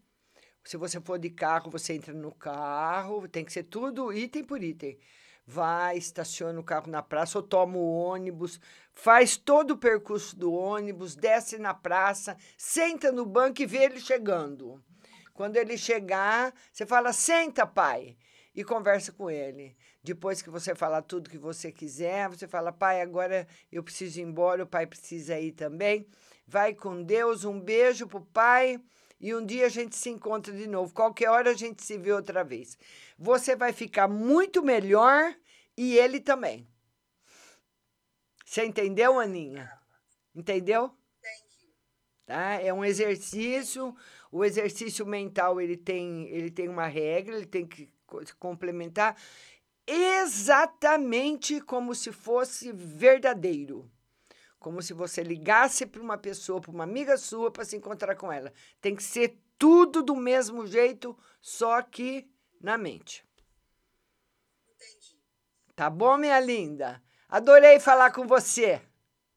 Se 0.62 0.76
você 0.76 1.00
for 1.00 1.18
de 1.18 1.30
carro, 1.30 1.70
você 1.70 1.94
entra 1.94 2.12
no 2.14 2.32
carro, 2.32 3.26
tem 3.26 3.44
que 3.44 3.52
ser 3.52 3.64
tudo 3.64 4.12
item 4.12 4.44
por 4.44 4.62
item. 4.62 4.98
Vai, 5.44 5.96
estaciona 5.98 6.60
o 6.60 6.64
carro 6.64 6.88
na 6.88 7.02
praça 7.02 7.38
ou 7.38 7.42
toma 7.42 7.76
o 7.76 7.92
ônibus, 7.92 8.60
faz 8.92 9.36
todo 9.36 9.72
o 9.72 9.78
percurso 9.78 10.36
do 10.36 10.52
ônibus, 10.52 11.16
desce 11.16 11.58
na 11.58 11.74
praça, 11.74 12.36
senta 12.56 13.10
no 13.10 13.26
banco 13.26 13.60
e 13.60 13.66
vê 13.66 13.84
ele 13.84 13.98
chegando. 13.98 14.80
Quando 15.32 15.56
ele 15.56 15.76
chegar, 15.76 16.54
você 16.72 16.84
fala: 16.86 17.12
senta, 17.12 17.66
pai, 17.66 18.16
e 18.54 18.64
conversa 18.64 19.12
com 19.12 19.30
ele. 19.30 19.76
Depois 20.02 20.40
que 20.40 20.50
você 20.50 20.74
falar 20.74 21.02
tudo 21.02 21.30
que 21.30 21.38
você 21.38 21.70
quiser, 21.70 22.28
você 22.28 22.48
fala: 22.48 22.72
pai, 22.72 23.00
agora 23.00 23.46
eu 23.70 23.82
preciso 23.82 24.20
ir 24.20 24.24
embora, 24.24 24.62
o 24.62 24.66
pai 24.66 24.86
precisa 24.86 25.38
ir 25.38 25.52
também. 25.52 26.06
Vai 26.46 26.74
com 26.74 27.02
Deus, 27.02 27.44
um 27.44 27.60
beijo 27.60 28.06
pro 28.06 28.20
pai. 28.20 28.80
E 29.20 29.34
um 29.34 29.44
dia 29.44 29.66
a 29.66 29.68
gente 29.68 29.94
se 29.96 30.08
encontra 30.08 30.52
de 30.52 30.66
novo. 30.66 30.94
Qualquer 30.94 31.28
hora 31.28 31.50
a 31.50 31.54
gente 31.54 31.84
se 31.84 31.98
vê 31.98 32.10
outra 32.10 32.42
vez. 32.42 32.78
Você 33.18 33.54
vai 33.54 33.70
ficar 33.70 34.08
muito 34.08 34.62
melhor 34.62 35.36
e 35.76 35.98
ele 35.98 36.20
também. 36.20 36.66
Você 38.46 38.64
entendeu, 38.64 39.20
Aninha? 39.20 39.70
Entendeu? 40.34 40.90
Entendi. 41.18 41.74
Tá? 42.24 42.54
É 42.54 42.72
um 42.72 42.84
exercício. 42.84 43.94
O 44.30 44.44
exercício 44.44 45.04
mental 45.06 45.60
ele 45.60 45.76
tem, 45.76 46.28
ele 46.28 46.50
tem 46.50 46.68
uma 46.68 46.86
regra, 46.86 47.36
ele 47.36 47.46
tem 47.46 47.66
que 47.66 47.92
co- 48.06 48.20
complementar 48.38 49.16
exatamente 49.86 51.60
como 51.60 51.94
se 51.94 52.12
fosse 52.12 52.72
verdadeiro. 52.72 53.90
Como 54.58 54.82
se 54.82 54.92
você 54.92 55.22
ligasse 55.22 55.86
para 55.86 56.02
uma 56.02 56.18
pessoa, 56.18 56.60
para 56.60 56.70
uma 56.70 56.84
amiga 56.84 57.16
sua, 57.16 57.50
para 57.50 57.64
se 57.64 57.76
encontrar 57.76 58.14
com 58.14 58.30
ela. 58.30 58.52
Tem 58.80 58.94
que 58.94 59.02
ser 59.02 59.38
tudo 59.58 60.02
do 60.02 60.14
mesmo 60.14 60.66
jeito, 60.66 61.16
só 61.40 61.82
que 61.82 62.30
na 62.60 62.76
mente. 62.78 63.24
Entendi. 64.74 65.18
Tá 65.74 65.88
bom, 65.90 66.16
minha 66.18 66.38
linda? 66.40 67.02
Adorei 67.28 67.80
falar 67.80 68.12
com 68.12 68.26
você. 68.26 68.82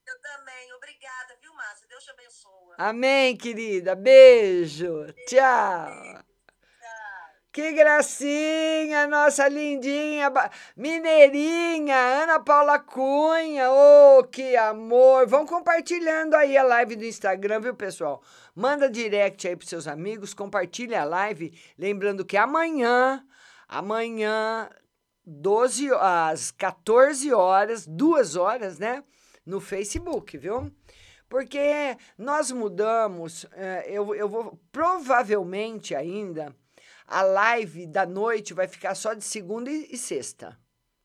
Eu 0.06 0.21
também. 0.21 0.73
Obrigada, 0.73 1.38
viu, 1.41 1.53
Márcia? 1.53 1.88
Deus 1.88 2.03
te 2.03 2.12
abençoa. 2.12 2.62
Amém, 2.77 3.36
querida. 3.36 3.95
Beijo. 3.95 5.05
Tchau. 5.27 6.23
Que 7.51 7.71
gracinha, 7.71 9.05
nossa 9.05 9.47
lindinha, 9.47 10.31
mineirinha, 10.75 11.95
Ana 12.23 12.39
Paula 12.39 12.79
Cunha. 12.79 13.69
Oh, 13.69 14.23
que 14.23 14.55
amor. 14.55 15.27
Vão 15.27 15.45
compartilhando 15.45 16.33
aí 16.33 16.57
a 16.57 16.63
live 16.63 16.95
do 16.95 17.05
Instagram, 17.05 17.59
viu, 17.62 17.75
pessoal? 17.75 18.23
Manda 18.55 18.89
direct 18.89 19.47
aí 19.47 19.55
pros 19.55 19.69
seus 19.69 19.88
amigos, 19.88 20.33
compartilha 20.33 21.01
a 21.01 21.05
live. 21.05 21.53
Lembrando 21.77 22.25
que 22.25 22.38
amanhã, 22.38 23.23
amanhã, 23.67 24.67
12, 25.23 25.91
ho- 25.91 25.97
às 25.99 26.49
14 26.49 27.31
horas, 27.31 27.86
duas 27.86 28.36
horas, 28.36 28.79
né? 28.79 29.03
No 29.45 29.62
Facebook, 29.62 30.36
viu? 30.39 30.71
Porque 31.33 31.97
nós 32.15 32.51
mudamos, 32.51 33.43
eh, 33.53 33.85
eu, 33.87 34.13
eu 34.13 34.29
vou 34.29 34.55
provavelmente 34.71 35.95
ainda 35.95 36.55
a 37.07 37.23
live 37.23 37.87
da 37.87 38.05
noite 38.05 38.53
vai 38.53 38.67
ficar 38.67 38.93
só 38.93 39.15
de 39.15 39.23
segunda 39.23 39.67
e, 39.71 39.87
e 39.89 39.97
sexta. 39.97 40.55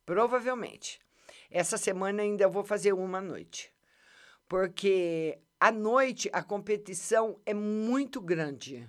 Provavelmente. 0.04 1.00
Essa 1.50 1.78
semana 1.78 2.20
ainda 2.20 2.44
eu 2.44 2.50
vou 2.50 2.62
fazer 2.62 2.92
uma 2.92 3.22
noite. 3.22 3.72
Porque 4.46 5.38
à 5.58 5.72
noite 5.72 6.28
a 6.30 6.42
competição 6.42 7.40
é 7.46 7.54
muito 7.54 8.20
grande. 8.20 8.86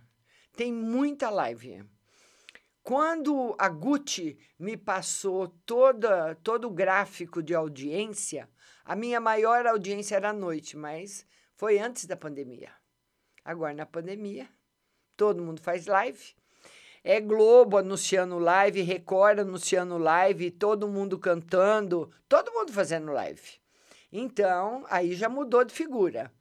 Tem 0.58 0.74
muita 0.74 1.30
live. 1.30 1.86
Quando 2.84 3.56
a 3.58 3.70
Gucci 3.70 4.38
me 4.60 4.76
passou 4.76 5.48
toda, 5.66 6.36
todo 6.44 6.68
o 6.68 6.74
gráfico 6.74 7.42
de 7.42 7.56
audiência, 7.56 8.50
a 8.86 8.96
minha 8.96 9.20
maior 9.20 9.66
audiência 9.68 10.16
era 10.16 10.30
à 10.30 10.34
noite, 10.34 10.76
mas 10.76 11.26
foi 11.56 11.80
antes 11.80 12.06
da 12.06 12.16
pandemia. 12.16 12.72
Agora, 13.44 13.74
na 13.74 13.86
pandemia, 13.86 14.48
todo 15.18 15.44
mundo 15.44 15.62
faz 15.62 15.88
live. 15.88 16.34
É 17.04 17.20
Globo 17.20 17.78
anunciando 17.78 18.38
live, 18.38 18.82
Record 18.82 19.40
anunciando 19.40 19.98
live, 19.98 20.52
todo 20.52 20.88
mundo 20.88 21.18
cantando, 21.18 22.12
todo 22.28 22.52
mundo 22.52 22.74
fazendo 22.74 23.12
live. 23.12 23.60
Então, 24.12 24.86
aí 24.90 25.14
já 25.14 25.30
mudou 25.30 25.64
de 25.64 25.74
figura. 25.74 26.32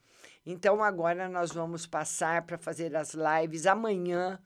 Então, 0.45 0.83
agora 0.83 1.29
nós 1.29 1.53
vamos 1.53 1.87
passar 1.87 2.43
para 2.43 2.57
fazer 2.57 2.97
as 2.97 3.15
lives 3.15 3.67
amanhã, 3.67 4.43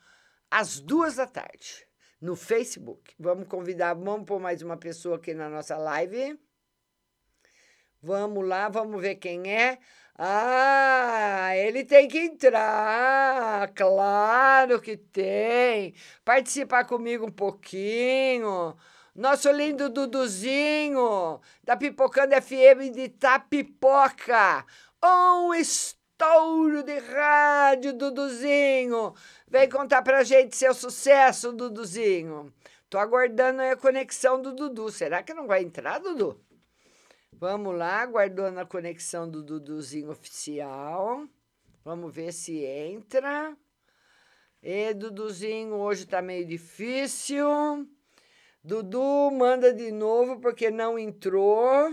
às 0.50 0.80
duas 0.80 1.16
da 1.16 1.26
tarde, 1.26 1.86
no 2.20 2.34
Facebook. 2.34 3.14
Vamos 3.18 3.46
convidar, 3.46 3.94
vamos 3.94 4.26
pôr 4.26 4.40
mais 4.40 4.62
uma 4.62 4.76
pessoa 4.76 5.16
aqui 5.16 5.32
na 5.32 5.48
nossa 5.48 5.76
live. 5.76 6.38
Vamos 8.02 8.44
lá, 8.48 8.68
vamos 8.68 9.00
ver 9.00 9.14
quem 9.14 9.54
é. 9.54 9.78
Ah, 10.18 11.56
ele 11.56 11.84
tem 11.84 12.08
que 12.08 12.18
entrar. 12.18 13.68
Claro 13.74 14.80
que 14.80 14.96
tem. 14.96 15.94
Participar 16.24 16.84
comigo 16.84 17.26
um 17.26 17.30
pouquinho. 17.30 18.76
Nosso 19.14 19.52
lindo 19.52 19.88
Duduzinho, 19.88 21.40
da 21.62 21.76
Pipocando 21.76 22.34
FM 22.34 22.90
de 22.92 23.08
Tapipoca. 23.08 24.66
Um 25.04 25.54
estouro 25.54 26.82
de 26.82 26.98
rádio, 26.98 27.92
Duduzinho. 27.92 29.14
Vem 29.46 29.68
contar 29.68 30.02
pra 30.02 30.24
gente 30.24 30.56
seu 30.56 30.74
sucesso, 30.74 31.52
Duduzinho. 31.52 32.52
Tô 32.90 32.98
aguardando 32.98 33.62
a 33.62 33.76
conexão 33.76 34.42
do 34.42 34.52
Dudu. 34.52 34.90
Será 34.90 35.22
que 35.22 35.32
não 35.32 35.46
vai 35.46 35.62
entrar, 35.62 36.00
Dudu? 36.00 36.40
Vamos 37.42 37.76
lá, 37.76 38.06
guardando 38.06 38.58
a 38.60 38.64
conexão 38.64 39.28
do 39.28 39.42
Duduzinho 39.42 40.12
oficial. 40.12 41.26
Vamos 41.84 42.14
ver 42.14 42.32
se 42.32 42.64
entra. 42.64 43.56
E 44.62 44.94
Duduzinho 44.94 45.74
hoje 45.74 46.06
tá 46.06 46.22
meio 46.22 46.46
difícil. 46.46 47.44
Dudu, 48.62 49.32
manda 49.32 49.74
de 49.74 49.90
novo 49.90 50.38
porque 50.38 50.70
não 50.70 50.96
entrou. 50.96 51.92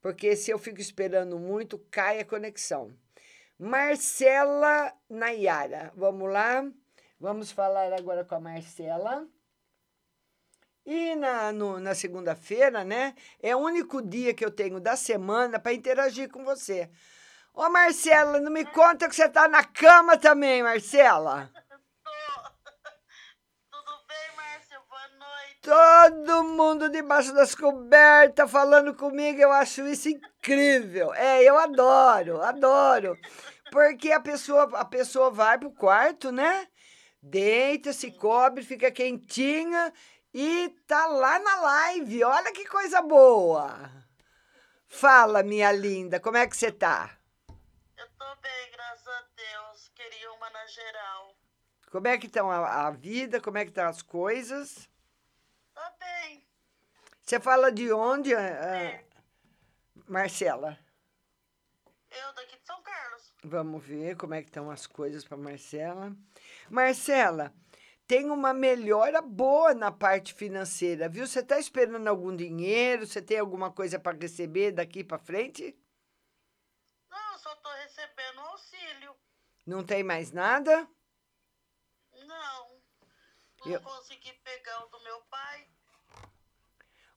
Porque 0.00 0.34
se 0.34 0.50
eu 0.50 0.58
fico 0.58 0.80
esperando 0.80 1.38
muito, 1.38 1.78
cai 1.90 2.20
a 2.20 2.24
conexão. 2.24 2.96
Marcela 3.58 4.90
Nayara, 5.06 5.92
vamos 5.94 6.32
lá. 6.32 6.66
Vamos 7.20 7.52
falar 7.52 7.92
agora 7.92 8.24
com 8.24 8.36
a 8.36 8.40
Marcela. 8.40 9.28
E 10.84 11.14
na, 11.14 11.52
no, 11.52 11.78
na 11.78 11.94
segunda-feira, 11.94 12.82
né? 12.84 13.14
É 13.40 13.54
o 13.54 13.60
único 13.60 14.02
dia 14.02 14.34
que 14.34 14.44
eu 14.44 14.50
tenho 14.50 14.80
da 14.80 14.96
semana 14.96 15.56
para 15.58 15.72
interagir 15.72 16.28
com 16.28 16.44
você. 16.44 16.90
Ô, 17.54 17.68
Marcela, 17.68 18.40
não 18.40 18.50
me 18.50 18.64
conta 18.64 19.08
que 19.08 19.14
você 19.14 19.28
tá 19.28 19.46
na 19.46 19.62
cama 19.62 20.16
também, 20.16 20.60
Marcela. 20.62 21.50
Tudo 23.70 23.92
bem, 24.08 24.36
Márcia? 24.36 24.80
Boa 24.88 25.08
noite. 25.18 25.60
Todo 25.62 26.42
mundo 26.44 26.88
debaixo 26.88 27.32
das 27.32 27.54
cobertas 27.54 28.50
falando 28.50 28.94
comigo, 28.94 29.40
eu 29.40 29.52
acho 29.52 29.86
isso 29.86 30.08
incrível. 30.08 31.14
É, 31.14 31.44
eu 31.44 31.56
adoro, 31.58 32.42
adoro. 32.42 33.16
Porque 33.70 34.10
a 34.10 34.18
pessoa, 34.18 34.68
a 34.74 34.84
pessoa 34.84 35.30
vai 35.30 35.56
pro 35.58 35.70
quarto, 35.70 36.32
né? 36.32 36.66
Deita, 37.22 37.92
se 37.92 38.10
cobre, 38.10 38.64
fica 38.64 38.90
quentinha 38.90 39.92
e 40.32 40.70
tá 40.86 41.06
lá 41.06 41.38
na 41.38 41.56
live. 41.56 42.24
Olha 42.24 42.52
que 42.52 42.66
coisa 42.66 43.02
boa. 43.02 43.90
Fala, 44.86 45.42
minha 45.42 45.72
linda, 45.72 46.20
como 46.20 46.36
é 46.36 46.46
que 46.46 46.56
você 46.56 46.70
tá? 46.70 47.18
Eu 47.96 48.08
tô 48.18 48.36
bem, 48.42 48.70
graças 48.72 49.06
a 49.06 49.24
Deus. 49.36 49.90
Queria 49.94 50.32
uma 50.32 50.50
na 50.50 50.66
geral. 50.66 51.36
Como 51.90 52.08
é 52.08 52.18
que 52.18 52.26
estão 52.26 52.50
a, 52.50 52.86
a 52.86 52.90
vida? 52.90 53.40
Como 53.40 53.58
é 53.58 53.64
que 53.64 53.70
estão 53.70 53.86
as 53.86 54.02
coisas? 54.02 54.88
Tô 55.74 55.80
bem. 55.98 56.46
Você 57.22 57.38
fala 57.38 57.70
de 57.70 57.92
onde, 57.92 58.34
ah, 58.34 59.02
Marcela? 60.08 60.78
Eu 62.10 62.32
daqui 62.34 62.58
de 62.58 62.66
São 62.66 62.82
Carlos. 62.82 63.32
Vamos 63.44 63.84
ver 63.84 64.16
como 64.16 64.34
é 64.34 64.42
que 64.42 64.48
estão 64.48 64.70
as 64.70 64.86
coisas 64.86 65.24
para 65.24 65.36
Marcela. 65.36 66.14
Marcela, 66.70 67.52
tem 68.12 68.28
uma 68.30 68.52
melhora 68.52 69.22
boa 69.22 69.72
na 69.72 69.90
parte 69.90 70.34
financeira, 70.34 71.08
viu? 71.08 71.26
Você 71.26 71.40
está 71.40 71.58
esperando 71.58 72.06
algum 72.08 72.36
dinheiro? 72.36 73.06
Você 73.06 73.22
tem 73.22 73.38
alguma 73.38 73.72
coisa 73.72 73.98
para 73.98 74.18
receber 74.18 74.70
daqui 74.70 75.02
para 75.02 75.18
frente? 75.18 75.74
Não, 77.10 77.32
eu 77.32 77.38
só 77.38 77.56
tô 77.56 77.70
recebendo 77.70 78.40
auxílio. 78.40 79.16
Não 79.66 79.82
tem 79.82 80.02
mais 80.04 80.30
nada? 80.30 80.86
Não. 82.26 82.82
Não 83.64 83.72
Eu- 83.72 83.80
consegui 83.80 84.34
pegar 84.44 84.84
o 84.84 84.90
do 84.90 85.02
meu 85.02 85.22
pai. 85.30 85.66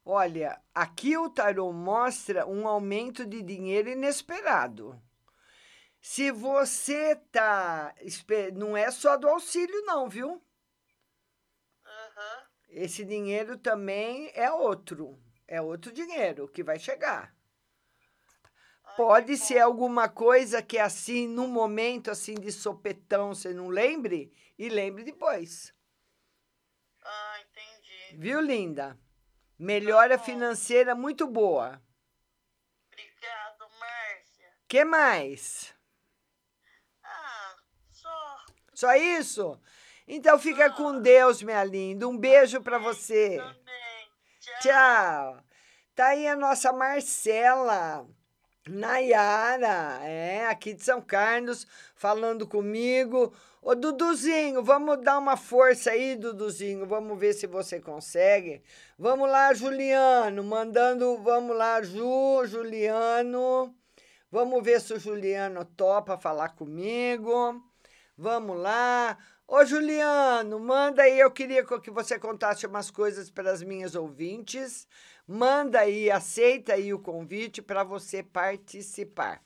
Olha, 0.06 0.62
aqui 0.74 1.18
o 1.18 1.30
tarô 1.30 1.74
mostra 1.74 2.48
um 2.48 2.66
aumento 2.66 3.26
de 3.26 3.42
dinheiro 3.42 3.90
inesperado. 3.90 4.98
Se 6.00 6.32
você 6.32 7.18
tá, 7.34 7.94
não 8.54 8.78
é 8.78 8.90
só 8.92 9.18
do 9.18 9.28
auxílio 9.28 9.82
não, 9.82 10.08
viu? 10.08 10.45
Esse 12.70 13.06
dinheiro 13.06 13.58
também 13.58 14.32
é 14.34 14.52
outro, 14.52 15.18
é 15.48 15.62
outro 15.62 15.92
dinheiro 15.92 16.48
que 16.48 16.64
vai 16.64 16.78
chegar. 16.78 17.36
Pode 18.96 19.38
ser 19.38 19.60
alguma 19.60 20.08
coisa 20.08 20.62
que 20.62 20.78
assim, 20.78 21.28
num 21.28 21.48
momento 21.48 22.10
assim 22.10 22.36
de 22.36 22.52
sopetão, 22.52 23.34
você 23.34 23.54
não 23.54 23.68
lembre 23.68 24.34
e 24.58 24.70
lembre 24.70 25.04
depois. 25.04 25.74
Ah, 27.02 27.38
entendi. 27.42 28.18
Viu, 28.18 28.40
linda? 28.40 28.98
Melhora 29.60 30.18
financeira 30.18 30.96
muito 30.96 31.28
boa. 31.28 31.82
Obrigado, 32.88 33.70
Márcia. 33.80 34.54
Que 34.68 34.86
mais? 34.86 35.74
Ah, 37.04 37.56
só. 37.90 38.46
Só 38.74 38.96
isso? 38.96 39.62
Então 40.08 40.38
fica 40.38 40.70
com 40.70 41.00
Deus, 41.00 41.42
minha 41.42 41.64
linda. 41.64 42.08
Um 42.08 42.18
beijo 42.18 42.62
para 42.62 42.78
você. 42.78 43.42
Tchau. 44.62 45.38
Tá 45.96 46.08
aí 46.08 46.28
a 46.28 46.36
nossa 46.36 46.72
Marcela. 46.72 48.08
Nayara, 48.68 50.00
é, 50.04 50.48
aqui 50.48 50.74
de 50.74 50.84
São 50.84 51.00
Carlos, 51.00 51.68
falando 51.96 52.48
comigo. 52.48 53.32
Ô, 53.62 53.76
Duduzinho, 53.76 54.64
vamos 54.64 55.04
dar 55.04 55.20
uma 55.20 55.38
força 55.38 55.92
aí, 55.92 56.16
Duduzinho. 56.16 56.86
Vamos 56.86 57.20
ver 57.20 57.34
se 57.34 57.46
você 57.46 57.80
consegue. 57.80 58.64
Vamos 58.98 59.30
lá, 59.30 59.54
Juliano, 59.54 60.44
mandando. 60.44 61.18
Vamos 61.18 61.56
lá, 61.56 61.82
Ju, 61.84 62.46
Juliano. 62.46 63.76
Vamos 64.32 64.64
ver 64.64 64.82
se 64.82 64.94
o 64.94 65.00
Juliano 65.00 65.64
topa 65.64 66.18
falar 66.18 66.50
comigo. 66.50 67.62
Vamos 68.18 68.58
lá. 68.58 69.16
Ô, 69.48 69.64
Juliano, 69.64 70.60
manda 70.60 71.04
aí. 71.04 71.20
Eu 71.20 71.30
queria 71.30 71.64
que 71.64 71.92
você 71.92 72.18
contasse 72.18 72.66
umas 72.66 72.90
coisas 72.90 73.30
para 73.30 73.52
as 73.52 73.62
minhas 73.62 73.94
ouvintes. 73.94 74.88
Manda 75.28 75.82
aí, 75.82 76.10
aceita 76.10 76.74
aí 76.74 76.92
o 76.94 77.00
convite 77.00 77.62
para 77.62 77.84
você 77.84 78.24
participar. 78.24 79.42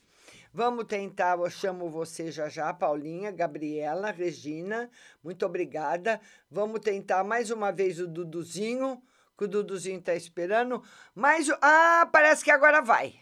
Vamos 0.52 0.86
tentar, 0.86 1.38
eu 1.38 1.50
chamo 1.50 1.88
você 1.88 2.32
já 2.32 2.48
já, 2.48 2.72
Paulinha, 2.74 3.30
Gabriela, 3.30 4.10
Regina, 4.10 4.90
muito 5.22 5.46
obrigada. 5.46 6.20
Vamos 6.50 6.80
tentar 6.80 7.22
mais 7.22 7.50
uma 7.50 7.70
vez 7.70 8.00
o 8.00 8.08
Duduzinho, 8.08 9.00
que 9.38 9.44
o 9.44 9.48
Duduzinho 9.48 10.00
está 10.00 10.14
esperando. 10.14 10.82
Mais 11.14 11.48
o... 11.48 11.56
Ah, 11.62 12.08
parece 12.10 12.42
que 12.42 12.50
agora 12.50 12.80
vai. 12.82 13.20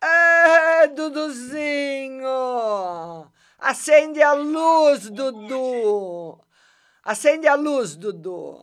Ah, 0.00 0.86
Duduzinho! 0.94 2.24
Acende 3.64 4.22
a 4.22 4.34
luz, 4.34 5.08
Dudu! 5.08 6.38
Acende 7.02 7.48
a 7.48 7.54
luz, 7.54 7.96
Dudu! 7.96 8.58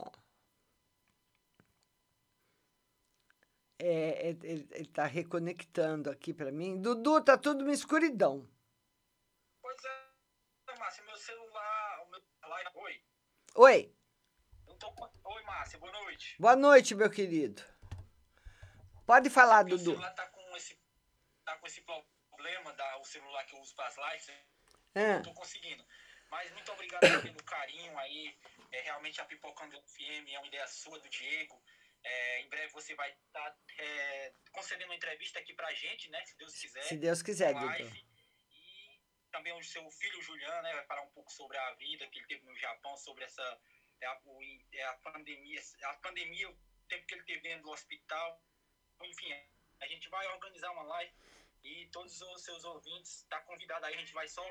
É, 3.80 3.88
é, 3.88 4.30
ele, 4.30 4.68
ele 4.70 4.88
tá 4.90 5.06
reconectando 5.06 6.08
aqui 6.12 6.32
para 6.32 6.52
mim. 6.52 6.80
Dudu, 6.80 7.20
tá 7.24 7.36
tudo 7.36 7.64
uma 7.64 7.74
escuridão. 7.74 8.48
Pois 9.60 9.84
é, 9.84 10.78
Márcia, 10.78 11.04
meu 11.04 11.18
celular. 11.18 12.04
O 12.06 12.10
meu. 12.12 12.22
Oi. 12.84 13.04
Oi. 13.56 13.96
Tô. 14.80 14.94
Oi, 15.24 15.44
Márcia, 15.46 15.80
boa 15.80 15.92
noite. 15.92 16.36
Boa 16.40 16.56
noite, 16.56 16.94
meu 16.94 17.10
querido. 17.10 17.64
Pode 19.08 19.32
falar, 19.32 19.66
Meu 19.66 19.78
Dudu. 19.78 19.92
celular 19.94 20.14
tá 20.14 20.28
com 20.28 20.56
esse. 20.56 20.80
Tá 21.44 21.58
com 21.58 21.66
esse 21.66 21.82
problema 21.82 22.72
da 22.74 22.98
o 23.00 23.04
celular 23.04 23.44
que 23.46 23.56
eu 23.56 23.60
uso 23.62 23.74
para 23.74 23.88
as 23.88 23.98
lives. 23.98 24.51
Não 24.96 25.22
tô 25.24 25.34
conseguindo. 25.34 25.86
Mas 26.30 26.52
muito 26.54 26.72
obrigado 26.72 27.22
pelo 27.22 27.44
carinho 27.44 27.98
aí. 28.00 28.38
É, 28.72 28.82
realmente 28.82 29.20
a 29.20 29.26
Pipocando 29.26 29.76
FM 29.82 30.30
é 30.32 30.40
uma 30.40 30.48
ideia 30.48 30.66
sua, 30.68 30.98
do 31.00 31.10
Diego. 31.10 31.62
É, 32.04 32.42
em 32.42 32.50
breve 32.50 32.72
você 32.74 32.96
vai 32.96 33.12
estar 33.12 33.58
concedendo 34.52 34.90
uma 34.90 34.96
entrevista 34.96 35.40
aqui 35.40 35.54
pra 35.54 35.72
gente, 35.74 36.10
né? 36.10 36.26
Se 36.26 36.36
Deus 36.38 36.58
quiser. 36.60 36.84
Se 36.84 36.98
Deus 36.98 37.22
quiser. 37.22 37.54
Dudu. 37.54 38.12
também 39.32 39.54
o 39.54 39.64
seu 39.64 39.90
filho 39.92 40.22
Juliano, 40.22 40.62
né, 40.64 40.74
vai 40.74 40.86
falar 40.86 41.04
um 41.04 41.10
pouco 41.12 41.32
sobre 41.32 41.58
a 41.58 41.74
vida 41.76 42.06
que 42.08 42.20
ele 42.20 42.28
teve 42.28 42.46
no 42.46 42.56
Japão, 42.58 42.98
sobre 42.98 43.24
essa 43.24 43.62
é 44.02 44.06
a, 44.06 44.20
o- 44.26 44.42
é 44.74 44.84
a 44.88 44.94
pandemia, 44.96 45.62
a 45.84 45.94
pandemia, 45.96 46.50
o 46.50 46.58
tempo 46.90 47.06
que 47.06 47.14
ele 47.14 47.24
teve 47.24 47.40
dentro 47.42 47.64
do 47.64 47.72
hospital. 47.72 48.44
Enfim, 49.04 49.32
a 49.80 49.88
gente 49.88 50.10
vai 50.10 50.28
organizar 50.28 50.72
uma 50.72 50.84
live 50.84 51.14
e 51.64 51.88
todos 51.94 52.20
os 52.22 52.44
seus 52.44 52.64
ouvintes 52.66 53.18
estão 53.20 53.40
tá 53.40 53.46
convidados 53.46 53.84
aí, 53.88 53.94
a 53.96 53.98
gente 54.00 54.14
vai 54.14 54.28
só 54.28 54.44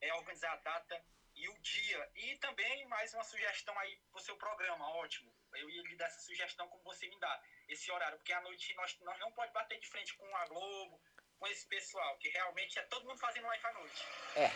é, 0.00 0.12
organizar 0.14 0.52
a 0.52 0.56
data 0.56 1.04
e 1.34 1.48
o 1.48 1.58
dia. 1.60 2.10
E 2.16 2.36
também 2.38 2.86
mais 2.86 3.12
uma 3.14 3.24
sugestão 3.24 3.76
aí 3.78 3.96
pro 4.10 4.20
seu 4.20 4.36
programa, 4.36 4.88
ótimo. 4.96 5.32
Eu 5.54 5.68
ia 5.70 5.82
lhe 5.82 5.96
dar 5.96 6.06
essa 6.06 6.20
sugestão 6.20 6.68
como 6.68 6.82
você 6.84 7.08
me 7.08 7.18
dá, 7.18 7.42
esse 7.68 7.90
horário, 7.90 8.18
porque 8.18 8.32
à 8.32 8.40
noite 8.40 8.74
nós, 8.74 8.98
nós 9.00 9.18
não 9.20 9.32
pode 9.32 9.52
bater 9.52 9.78
de 9.78 9.88
frente 9.88 10.14
com 10.16 10.36
a 10.36 10.46
Globo, 10.46 11.00
com 11.38 11.46
esse 11.46 11.66
pessoal, 11.68 12.16
que 12.18 12.28
realmente 12.28 12.78
é 12.78 12.82
todo 12.82 13.06
mundo 13.06 13.18
fazendo 13.20 13.46
live 13.46 13.66
à 13.66 13.72
noite. 13.74 14.04
É. 14.36 14.50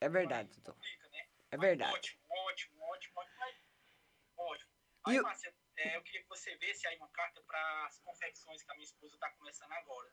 É 0.00 0.08
verdade, 0.08 0.48
Dudu. 0.60 0.78
É 1.50 1.56
verdade. 1.56 1.92
Ótimo, 1.94 2.22
ótimo, 2.30 2.82
ótimo, 2.82 3.20
ótimo. 3.20 3.36
mas- 3.38 3.64
Ótimo. 4.36 4.70
Aí, 5.06 5.20
Márcia, 5.20 5.54
é, 5.76 5.96
eu 5.96 6.02
queria 6.02 6.22
que 6.22 6.28
você 6.28 6.56
visse 6.56 6.86
aí 6.88 6.96
uma 6.96 7.08
carta 7.10 7.40
para 7.42 7.86
as 7.86 7.98
confecções 8.00 8.62
que 8.62 8.70
a 8.70 8.74
minha 8.74 8.84
esposa 8.84 9.14
está 9.14 9.30
começando 9.32 9.72
agora. 9.72 10.12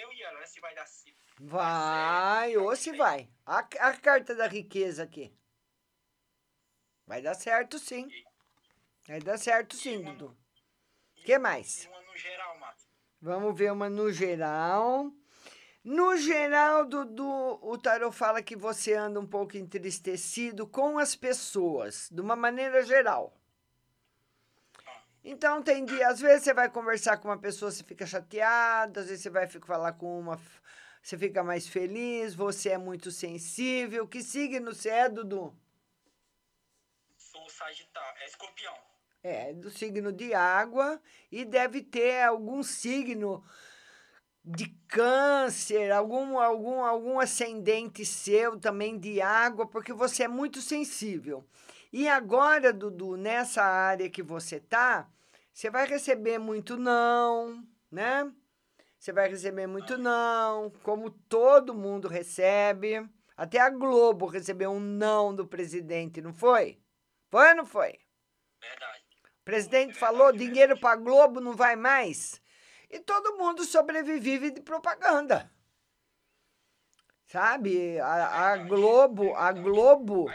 Eu 0.00 0.12
e 0.12 0.22
ela, 0.22 0.40
né, 0.40 0.46
se 0.46 0.60
vai 0.60 0.74
dar 0.74 0.86
certo. 0.86 1.18
Vai, 1.38 2.56
ou 2.56 2.74
se 2.74 2.92
vai. 2.92 3.28
A, 3.44 3.58
a 3.58 3.96
carta 3.96 4.34
da 4.34 4.46
riqueza 4.46 5.02
aqui. 5.02 5.34
Vai 7.06 7.20
dar 7.20 7.34
certo, 7.34 7.78
sim. 7.78 8.08
Vai 9.06 9.20
dar 9.20 9.36
certo, 9.36 9.76
sim, 9.76 10.02
Dudu. 10.02 10.36
O 11.18 11.22
que 11.22 11.38
mais? 11.38 11.86
Uma 11.86 12.02
no 12.02 12.16
geral, 12.16 12.58
Márcia. 12.58 12.88
Vamos 13.20 13.58
ver 13.58 13.72
uma 13.72 13.90
no 13.90 14.12
geral. 14.12 15.12
No 15.82 16.16
geral, 16.16 16.86
Dudu, 16.86 17.58
o 17.62 17.76
tarot 17.78 18.14
fala 18.14 18.42
que 18.42 18.54
você 18.54 18.94
anda 18.94 19.18
um 19.18 19.26
pouco 19.26 19.56
entristecido 19.56 20.66
com 20.66 20.98
as 20.98 21.16
pessoas, 21.16 22.08
de 22.10 22.20
uma 22.20 22.36
maneira 22.36 22.82
geral. 22.82 23.39
Então, 25.22 25.62
tem 25.62 25.84
dia, 25.84 26.08
às 26.08 26.20
vezes 26.20 26.44
você 26.44 26.54
vai 26.54 26.70
conversar 26.70 27.18
com 27.18 27.28
uma 27.28 27.38
pessoa, 27.38 27.70
você 27.70 27.84
fica 27.84 28.06
chateado, 28.06 29.00
às 29.00 29.06
vezes 29.06 29.22
você 29.22 29.30
vai 29.30 29.46
falar 29.46 29.92
com 29.92 30.18
uma, 30.18 30.40
você 31.02 31.16
fica 31.18 31.44
mais 31.44 31.68
feliz, 31.68 32.34
você 32.34 32.70
é 32.70 32.78
muito 32.78 33.10
sensível. 33.10 34.08
Que 34.08 34.22
signo 34.22 34.74
você 34.74 34.88
é, 34.88 35.08
Dudu? 35.08 35.54
Sou 37.18 37.48
Sagitário, 37.50 38.22
é 38.22 38.26
escorpião. 38.26 38.74
É, 39.22 39.52
do 39.52 39.70
signo 39.70 40.10
de 40.10 40.32
água 40.32 41.00
e 41.30 41.44
deve 41.44 41.82
ter 41.82 42.22
algum 42.22 42.62
signo 42.62 43.44
de 44.42 44.68
câncer, 44.88 45.92
algum, 45.92 46.38
algum, 46.38 46.82
algum 46.82 47.20
ascendente 47.20 48.06
seu 48.06 48.58
também 48.58 48.98
de 48.98 49.20
água, 49.20 49.66
porque 49.66 49.92
você 49.92 50.22
é 50.22 50.28
muito 50.28 50.62
sensível. 50.62 51.46
E 51.92 52.08
agora, 52.08 52.72
Dudu, 52.72 53.16
nessa 53.16 53.62
área 53.62 54.08
que 54.08 54.22
você 54.22 54.60
tá, 54.60 55.08
você 55.52 55.68
vai 55.68 55.86
receber 55.86 56.38
muito 56.38 56.76
não, 56.76 57.66
né? 57.90 58.32
Você 58.98 59.12
vai 59.12 59.28
receber 59.28 59.66
muito 59.66 59.98
não, 59.98 60.70
como 60.82 61.10
todo 61.10 61.74
mundo 61.74 62.06
recebe. 62.06 63.08
Até 63.36 63.58
a 63.58 63.70
Globo 63.70 64.26
recebeu 64.26 64.70
um 64.70 64.78
não 64.78 65.34
do 65.34 65.46
presidente, 65.46 66.20
não 66.20 66.32
foi? 66.32 66.78
Foi 67.30 67.48
ou 67.48 67.56
não 67.56 67.66
foi? 67.66 67.98
Verdade. 68.60 69.04
O 69.40 69.44
presidente 69.44 69.94
falou, 69.94 70.32
dinheiro 70.32 70.78
para 70.78 70.96
Globo 70.96 71.40
não 71.40 71.56
vai 71.56 71.74
mais. 71.74 72.40
E 72.90 73.00
todo 73.00 73.36
mundo 73.38 73.64
sobrevive 73.64 74.50
de 74.50 74.60
propaganda. 74.60 75.50
Sabe? 77.26 77.98
A, 78.00 78.50
a 78.50 78.56
Globo, 78.58 79.34
a 79.34 79.52
Globo. 79.52 80.26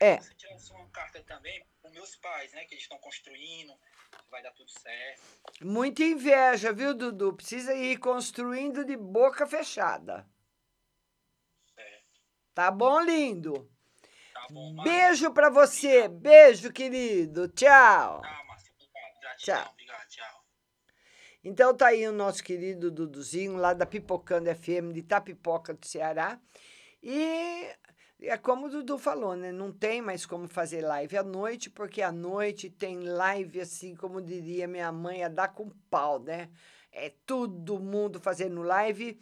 É. 0.00 0.18
você 0.18 0.34
tirasse 0.34 0.72
uma 0.72 0.88
carta 0.90 1.22
também 1.24 1.64
para 1.82 1.90
meus 1.90 2.16
pais, 2.16 2.52
né, 2.52 2.64
que 2.64 2.74
eles 2.74 2.84
estão 2.84 2.98
construindo, 2.98 3.72
que 4.12 4.30
vai 4.30 4.42
dar 4.42 4.52
tudo 4.52 4.70
certo. 4.70 5.22
Muita 5.60 6.02
inveja, 6.02 6.72
viu, 6.72 6.94
Dudu? 6.94 7.34
Precisa 7.34 7.74
ir 7.74 7.98
construindo 7.98 8.84
de 8.84 8.96
boca 8.96 9.46
fechada. 9.46 10.28
Tá 12.54 12.72
bom, 12.72 13.00
lindo? 13.00 13.70
Beijo 14.82 15.32
pra 15.32 15.48
você. 15.48 16.08
Beijo, 16.08 16.72
querido. 16.72 17.48
Tchau. 17.48 18.20
Tchau. 19.38 19.74
Então 21.44 21.76
tá 21.76 21.86
aí 21.88 22.06
o 22.08 22.12
nosso 22.12 22.42
querido 22.42 22.90
Duduzinho, 22.90 23.56
lá 23.56 23.72
da 23.72 23.86
Pipocando 23.86 24.52
FM 24.52 24.92
de 24.92 25.00
Itapipoca 25.00 25.72
do 25.72 25.86
Ceará. 25.86 26.40
E 27.00 27.72
é 28.20 28.36
como 28.36 28.66
o 28.66 28.70
Dudu 28.70 28.98
falou, 28.98 29.36
né? 29.36 29.52
Não 29.52 29.70
tem 29.70 30.02
mais 30.02 30.26
como 30.26 30.48
fazer 30.48 30.80
live 30.80 31.16
à 31.16 31.22
noite, 31.22 31.70
porque 31.70 32.02
à 32.02 32.10
noite 32.10 32.68
tem 32.68 33.00
live, 33.00 33.60
assim, 33.60 33.94
como 33.94 34.20
diria 34.20 34.66
minha 34.66 34.90
mãe, 34.90 35.22
a 35.22 35.28
dar 35.28 35.48
com 35.48 35.70
pau, 35.88 36.18
né? 36.18 36.48
É 36.90 37.12
todo 37.24 37.78
mundo 37.78 38.18
fazendo 38.18 38.62
live. 38.62 39.20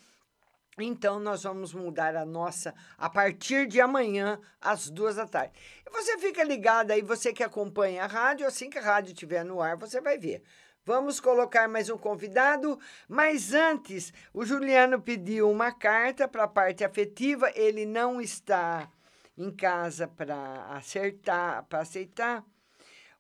Então, 0.79 1.19
nós 1.19 1.43
vamos 1.43 1.73
mudar 1.73 2.17
a 2.17 2.25
nossa 2.25 2.75
a 2.99 3.09
partir 3.09 3.67
de 3.67 3.81
amanhã, 3.81 4.39
às 4.61 4.91
duas 4.91 5.17
da 5.17 5.27
tarde. 5.27 5.53
E 5.87 5.91
você 5.91 6.19
fica 6.19 6.43
ligado 6.43 6.91
aí, 6.91 7.03
você 7.03 7.33
que 7.33 7.43
acompanha 7.43 8.05
a 8.05 8.07
rádio, 8.07 8.47
assim 8.47 8.71
que 8.71 8.79
a 8.79 8.83
rádio 8.83 9.13
estiver 9.13 9.45
no 9.45 9.61
ar, 9.61 9.77
você 9.77 10.01
vai 10.01 10.19
ver. 10.19 10.43
Vamos 10.87 11.19
colocar 11.19 11.67
mais 11.69 11.91
um 11.91 11.99
convidado, 11.99 12.79
mas 13.09 13.53
antes, 13.53 14.13
o 14.33 14.45
Juliano 14.45 15.03
pediu 15.03 15.51
uma 15.51 15.73
carta 15.73 16.29
para 16.29 16.45
a 16.45 16.49
parte 16.49 16.85
afetiva, 16.85 17.51
ele 17.57 17.85
não 17.85 18.21
está 18.21 18.89
em 19.37 19.51
casa 19.51 20.07
para 20.07 20.65
acertar, 20.77 21.65
para 21.65 21.81
aceitar. 21.81 22.47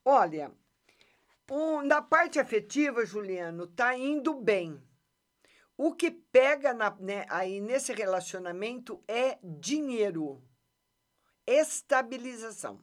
Olha, 0.04 0.52
um, 1.50 1.82
na 1.82 2.00
parte 2.00 2.38
afetiva, 2.38 3.04
Juliano, 3.04 3.66
tá 3.66 3.98
indo 3.98 4.32
bem. 4.32 4.80
O 5.76 5.92
que 5.92 6.12
pega 6.12 6.72
na- 6.72 6.96
né, 7.00 7.26
aí 7.28 7.60
nesse 7.60 7.92
relacionamento 7.92 9.02
é 9.08 9.40
dinheiro, 9.42 10.40
estabilização. 11.44 12.80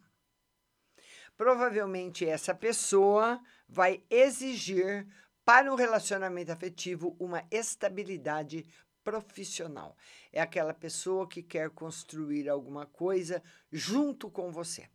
Provavelmente 1.38 2.28
essa 2.28 2.54
pessoa 2.54 3.42
vai 3.74 4.04
exigir 4.08 5.08
para 5.44 5.72
um 5.72 5.76
relacionamento 5.76 6.52
afetivo 6.52 7.16
uma 7.20 7.44
estabilidade 7.50 8.64
profissional. 9.04 9.98
É 10.32 10.40
aquela 10.40 10.76
pessoa 10.76 11.28
que 11.28 11.42
quer 11.42 11.72
construir 11.72 12.48
alguma 12.48 12.86
coisa 12.86 13.42
junto 13.72 14.30
com 14.30 14.52
você. 14.52 14.88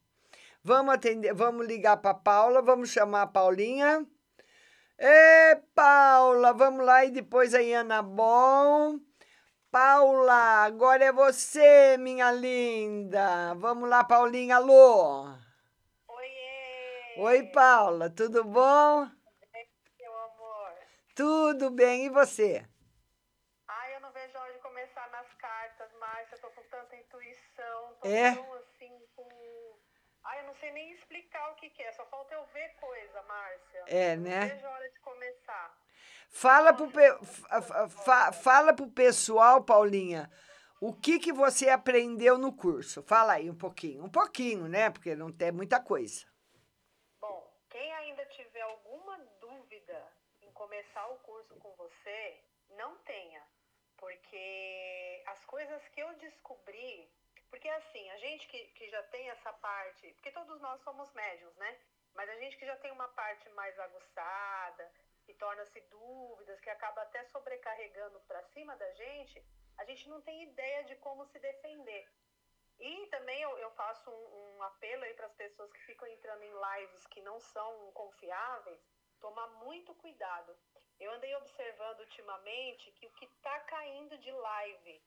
Vamos 0.63 0.95
atender, 0.95 1.35
vamos 1.35 1.67
ligar 1.67 1.97
para 1.97 2.15
Paula, 2.15 2.63
vamos 2.63 2.91
chamar 2.91 3.23
a 3.23 3.27
Paulinha. 3.27 4.07
Ê, 4.97 5.57
Paula, 5.75 6.53
vamos 6.53 6.87
lá 6.87 7.05
e 7.05 7.11
depois 7.11 7.55
a 7.55 7.59
Ana 7.59 8.01
Bom. 8.01 9.01
Paula, 9.73 10.65
agora 10.65 11.05
é 11.05 11.13
você, 11.13 11.97
minha 11.99 12.31
linda. 12.31 13.55
Vamos 13.55 13.89
lá, 13.89 14.05
Paulinha, 14.05 14.57
alô. 14.57 15.48
Oi, 17.21 17.43
Paula, 17.53 18.09
tudo 18.11 18.45
bom? 18.45 19.11
Meu 19.99 20.19
amor. 20.19 20.73
Tudo 21.15 21.71
bem, 21.71 22.07
e 22.07 22.11
você? 22.11 22.65
Ai, 23.67 23.97
eu 23.97 24.01
não 24.01 24.13
vejo 24.13 24.37
a 24.39 24.41
hora 24.41 24.53
de 24.53 24.59
começar 24.61 25.09
nas 25.11 25.27
cartas, 25.35 25.93
Márcia. 25.99 26.37
Eu 26.37 26.41
tô 26.41 26.51
com 26.51 26.63
tanta 26.69 26.97
intuição. 26.97 27.95
Tô 28.01 28.09
É? 28.09 28.35
tão 28.35 28.55
assim 28.55 29.03
com. 29.17 29.29
Ai, 30.25 30.41
eu 30.41 30.47
não 30.47 30.55
sei 30.55 30.71
nem 30.73 30.93
explicar 30.93 31.51
o 31.53 31.57
que, 31.57 31.71
que 31.71 31.83
é. 31.83 31.93
Só 31.93 32.07
falta 32.07 32.35
eu 32.35 32.47
ver 32.47 32.69
coisa, 32.81 33.23
Márcia. 33.23 33.85
É, 33.89 34.15
Eu 34.15 34.21
né? 34.21 34.41
Não 34.41 34.49
vejo 34.49 34.67
a 34.67 34.71
hora 34.71 34.91
de 34.91 35.01
começar. 35.01 35.79
Fala 36.31 36.73
pro, 36.73 36.91
pe- 36.91 37.25
fa- 37.25 37.63
fa- 37.63 37.89
fa- 37.89 38.33
fala 38.33 38.73
pro 38.75 38.87
pessoal, 38.91 39.65
Paulinha, 39.65 40.31
o 40.81 40.93
que, 40.95 41.19
que 41.19 41.33
você 41.33 41.69
aprendeu 41.69 42.39
no 42.39 42.53
curso? 42.55 43.03
Fala 43.03 43.33
aí 43.35 43.51
um 43.51 43.57
pouquinho. 43.57 44.05
Um 44.05 44.11
pouquinho, 44.11 44.69
né? 44.69 44.91
Porque 44.91 45.17
não 45.17 45.33
tem 45.33 45.51
muita 45.51 45.81
coisa. 45.81 46.27
Bom, 47.21 47.51
quem 47.71 47.93
ainda 47.95 48.25
tiver 48.27 48.61
alguma 48.61 49.19
dúvida 49.41 50.07
em 50.43 50.48
começar 50.59 51.07
o 51.07 51.19
curso 51.21 51.55
com 51.61 51.73
você, 51.77 52.41
não 52.71 52.97
tenha. 52.99 53.43
Porque 53.97 55.23
as 55.27 55.45
coisas 55.45 55.89
que 55.89 56.01
eu 56.01 56.13
descobri. 56.15 57.09
Porque 57.49 57.69
assim, 57.69 58.11
a 58.11 58.19
gente 58.19 58.47
que, 58.49 58.61
que 58.77 58.91
já 58.91 59.03
tem 59.05 59.31
essa 59.31 59.53
parte. 59.53 60.13
Porque 60.15 60.33
todos 60.33 60.61
nós 60.61 60.81
somos 60.83 61.13
médiums, 61.15 61.57
né? 61.57 61.79
Mas 62.15 62.29
a 62.29 62.35
gente 62.35 62.57
que 62.57 62.67
já 62.67 62.77
tem 62.77 62.91
uma 62.91 63.09
parte 63.09 63.49
mais 63.51 63.79
aguçada, 63.79 64.93
que 65.25 65.35
torna-se 65.35 65.81
dúvidas, 65.83 66.61
que 66.61 66.71
acaba 66.71 67.03
até 67.03 67.23
sobrecarregando 67.27 68.19
para 68.21 68.43
cima 68.55 68.77
da 68.77 68.91
gente, 68.93 69.45
a 69.79 69.85
gente 69.85 70.09
não 70.09 70.21
tem 70.23 70.43
ideia 70.43 70.85
de 70.85 70.97
como 70.97 71.25
se 71.27 71.39
defender. 71.39 72.09
E 72.81 73.07
também 73.07 73.41
eu, 73.43 73.57
eu 73.59 73.71
faço 73.73 74.11
um, 74.11 74.57
um 74.57 74.63
apelo 74.63 75.05
aí 75.05 75.15
para 75.15 75.27
as 75.27 75.35
pessoas 75.35 75.73
que 75.73 75.81
ficam 75.81 76.09
entrando 76.09 76.43
em 76.43 76.53
lives 76.53 77.07
que 77.09 77.21
não 77.21 77.39
são 77.41 77.93
confiáveis, 77.93 78.81
tomar 79.21 79.47
muito 79.65 79.95
cuidado. 79.97 80.57
Eu 80.99 81.13
andei 81.13 81.35
observando 81.37 82.01
ultimamente 82.01 82.91
que 82.93 83.07
o 83.07 83.11
que 83.13 83.25
está 83.27 83.61
caindo 83.61 84.19
de 84.19 84.31
live 84.31 85.03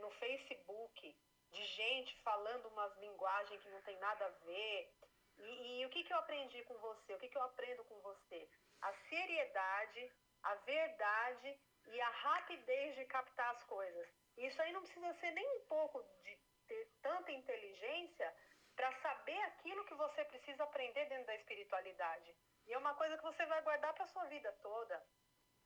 no 0.00 0.10
Facebook, 0.12 1.16
de 1.50 1.64
gente 1.66 2.16
falando 2.22 2.66
umas 2.68 2.96
linguagens 2.98 3.62
que 3.62 3.70
não 3.70 3.82
tem 3.82 3.98
nada 3.98 4.26
a 4.26 4.44
ver. 4.46 4.92
E, 5.38 5.80
e 5.80 5.86
o 5.86 5.90
que, 5.90 6.04
que 6.04 6.12
eu 6.12 6.18
aprendi 6.18 6.62
com 6.64 6.76
você? 6.78 7.14
O 7.14 7.18
que, 7.18 7.28
que 7.28 7.36
eu 7.36 7.42
aprendo 7.42 7.84
com 7.84 8.00
você? 8.00 8.48
A 8.80 8.92
seriedade, 9.08 10.12
a 10.42 10.54
verdade 10.56 11.60
e 11.86 12.00
a 12.00 12.08
rapidez 12.08 12.94
de 12.96 13.04
captar 13.06 13.54
as 13.54 13.62
coisas. 13.64 14.08
Isso 14.36 14.60
aí 14.62 14.72
não 14.72 14.82
precisa 14.82 15.12
ser 15.14 15.30
nem 15.32 15.48
um 15.58 15.66
pouco 15.66 16.02
de 16.24 16.38
ter 16.66 16.90
tanta 17.02 17.32
inteligência 17.32 18.34
para 18.74 18.92
saber 19.00 19.38
aquilo 19.42 19.84
que 19.84 19.94
você 19.94 20.24
precisa 20.24 20.64
aprender 20.64 21.04
dentro 21.06 21.26
da 21.26 21.36
espiritualidade. 21.36 22.34
É 22.72 22.78
uma 22.78 22.94
coisa 22.94 23.16
que 23.18 23.24
você 23.24 23.44
vai 23.46 23.60
guardar 23.62 23.92
para 23.92 24.06
sua 24.06 24.24
vida 24.26 24.50
toda. 24.62 25.02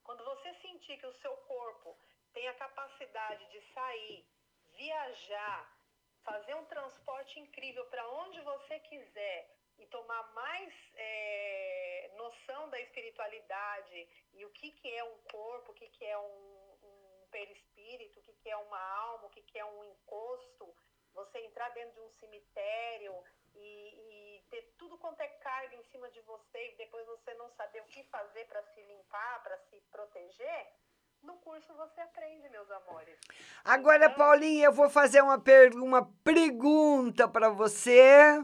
Quando 0.03 0.23
você 0.25 0.53
sentir 0.55 0.97
que 0.97 1.05
o 1.05 1.13
seu 1.13 1.35
corpo 1.53 1.97
tem 2.33 2.47
a 2.49 2.53
capacidade 2.55 3.45
de 3.49 3.61
sair, 3.73 4.25
viajar, 4.75 5.77
fazer 6.23 6.53
um 6.55 6.65
transporte 6.65 7.39
incrível 7.39 7.85
para 7.85 8.05
onde 8.09 8.41
você 8.41 8.79
quiser 8.81 9.49
e 9.79 9.85
tomar 9.87 10.21
mais 10.33 10.73
é, 10.95 12.11
noção 12.17 12.69
da 12.69 12.79
espiritualidade 12.81 14.09
e 14.33 14.45
o 14.45 14.49
que, 14.49 14.71
que 14.71 14.93
é 14.93 15.03
um 15.03 15.17
corpo, 15.31 15.71
o 15.71 15.75
que, 15.75 15.87
que 15.87 16.05
é 16.05 16.17
um, 16.17 16.77
um 16.83 17.27
perispírito, 17.31 18.19
o 18.19 18.23
que, 18.23 18.33
que 18.33 18.49
é 18.49 18.57
uma 18.57 18.81
alma, 19.05 19.27
o 19.27 19.29
que, 19.29 19.43
que 19.43 19.57
é 19.57 19.65
um 19.65 19.83
encosto, 19.85 20.75
você 21.13 21.39
entrar 21.39 21.69
dentro 21.69 21.93
de 21.93 22.01
um 22.01 22.11
cemitério 22.11 23.23
e, 23.55 23.59
e, 23.59 24.26
ter 24.49 24.73
tudo 24.77 24.97
quanto 24.97 25.21
é 25.21 25.27
carga 25.27 25.75
em 25.75 25.83
cima 25.91 26.09
de 26.11 26.21
você 26.21 26.73
e 26.73 26.77
depois 26.77 27.05
você 27.05 27.33
não 27.35 27.49
saber 27.51 27.81
o 27.81 27.85
que 27.85 28.03
fazer 28.05 28.45
para 28.45 28.61
se 28.73 28.81
limpar, 28.81 29.43
para 29.43 29.57
se 29.69 29.81
proteger, 29.91 30.67
no 31.23 31.33
curso 31.37 31.73
você 31.73 32.01
aprende, 32.01 32.49
meus 32.49 32.69
amores. 32.69 33.19
Agora, 33.63 34.05
então, 34.05 34.17
Paulinha, 34.17 34.65
eu 34.65 34.71
vou 34.71 34.89
fazer 34.89 35.21
uma, 35.21 35.39
per 35.39 35.75
uma 35.75 36.05
pergunta 36.23 37.27
para 37.27 37.49
você. 37.49 38.43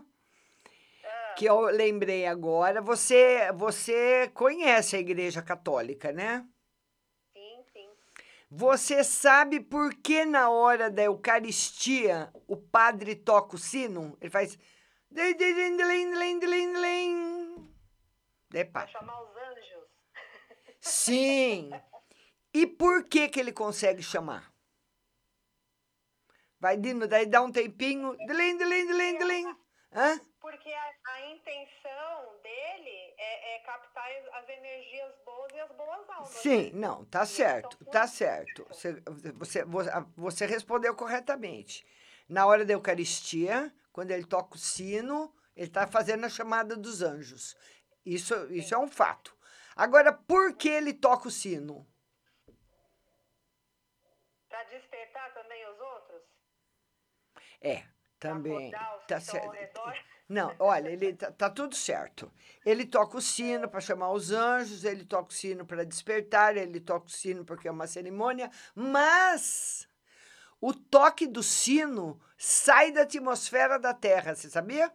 Ah. 1.04 1.36
Que 1.38 1.46
eu 1.46 1.62
lembrei 1.62 2.26
agora. 2.26 2.82
Você, 2.82 3.52
você 3.54 4.30
conhece 4.34 4.96
a 4.96 5.00
Igreja 5.00 5.42
Católica, 5.42 6.12
né? 6.12 6.46
Você 8.56 9.04
sabe 9.04 9.60
por 9.60 9.96
que 9.96 10.26
na 10.26 10.48
hora 10.48 10.88
da 10.88 11.02
Eucaristia 11.02 12.32
o 12.48 12.56
padre 12.56 13.16
toca 13.16 13.56
o 13.56 13.58
sino? 13.58 14.16
Ele 14.22 14.30
faz. 14.30 14.60
Para 18.72 18.88
chamar 18.88 19.22
os 19.22 19.36
anjos. 19.36 19.88
Sim. 20.80 21.72
E 22.54 22.68
por 22.68 23.06
que 23.06 23.30
que 23.30 23.40
ele 23.40 23.52
consegue 23.52 24.02
chamar? 24.04 24.52
Vai, 26.60 26.78
Dino, 26.78 27.08
daí 27.08 27.26
dá 27.26 27.42
um 27.42 27.52
tempinho. 27.52 28.16
Dilim, 28.26 28.58
dilim, 28.58 28.88
dilim, 28.88 29.18
dilim. 29.18 29.56
Hã? 29.94 30.20
Porque 30.40 30.72
a, 30.72 30.94
a 31.14 31.32
intenção 31.32 32.40
dele 32.42 33.14
é, 33.18 33.56
é, 33.56 33.60
captar 33.60 34.10
as 34.34 34.50
energias 34.50 35.14
boas 35.26 35.52
e 35.54 35.60
as 35.60 35.72
boas 35.72 36.10
almas. 36.10 36.30
Sim, 36.30 36.72
né? 36.72 36.88
não, 36.88 37.06
tá 37.06 37.26
certo, 37.26 37.78
então, 37.82 37.92
tá 37.92 38.08
certo. 38.08 38.66
Você, 38.70 38.94
você, 39.36 39.64
você 40.16 40.46
respondeu 40.46 40.96
corretamente. 40.96 41.86
Na 42.28 42.46
hora 42.46 42.66
da 42.66 42.74
Eucaristia, 42.74 43.74
quando 43.92 44.12
ele 44.12 44.26
toca 44.26 44.56
o 44.56 44.60
sino, 44.60 45.34
ele 45.56 45.68
está 45.68 45.86
fazendo 45.88 46.26
a 46.26 46.30
chamada 46.30 46.76
dos 46.76 47.02
anjos. 47.02 47.56
Isso, 48.06 48.34
isso 48.52 48.74
é 48.74 48.78
um 48.78 48.88
fato. 48.88 49.36
Agora, 49.76 50.12
por 50.14 50.56
que 50.56 50.70
ele 50.70 50.94
toca 50.94 51.28
o 51.28 51.32
sino? 51.32 51.88
Para 54.50 54.64
despertar 54.66 55.34
também 55.34 55.68
os 55.70 55.80
outros? 55.80 56.22
É, 57.62 57.84
também. 58.20 58.72
Tá 59.08 59.20
certo. 59.20 59.52
Não, 60.28 60.56
olha, 60.60 60.90
ele 60.90 61.14
tá, 61.14 61.32
tá, 61.32 61.50
tudo 61.50 61.76
certo. 61.76 62.32
Ele 62.66 62.86
toca 62.86 63.18
o 63.18 63.22
sino 63.22 63.70
para 63.70 63.82
chamar 63.82 64.12
os 64.12 64.32
anjos, 64.32 64.84
ele 64.84 65.06
toca 65.06 65.30
o 65.30 65.34
sino 65.34 65.66
para 65.66 65.84
despertar, 65.84 66.56
ele 66.56 66.80
toca 66.80 67.08
o 67.08 67.12
sino 67.12 67.44
porque 67.44 67.68
é 67.68 67.72
uma 67.72 67.88
cerimônia, 67.88 68.50
mas 68.74 69.88
o 70.66 70.74
toque 70.74 71.28
do 71.28 71.44
sino 71.44 72.22
sai 72.38 72.94
da 72.94 73.02
atmosfera 73.02 73.78
da 73.78 73.94
Terra, 73.94 74.34
você 74.34 74.50
sabia? 74.50 74.90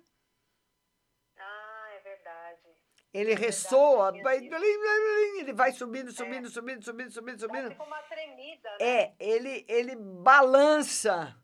Ah, 1.37 1.89
é 1.95 2.01
verdade. 2.01 2.75
Ele 3.13 3.33
é 3.33 3.35
ressoa, 3.35 4.11
vai, 4.23 4.39
ele 4.39 5.53
vai 5.53 5.71
subindo, 5.73 6.11
subindo, 6.11 6.47
é. 6.47 6.51
subindo, 6.51 6.83
subindo, 6.83 7.11
subindo, 7.11 7.39
subindo. 7.41 7.69
Dá 7.75 7.85
uma 7.85 8.01
tremida, 8.05 8.71
né? 8.71 8.77
É, 8.81 9.15
ele, 9.21 9.67
ele 9.69 9.95
balança 9.95 11.39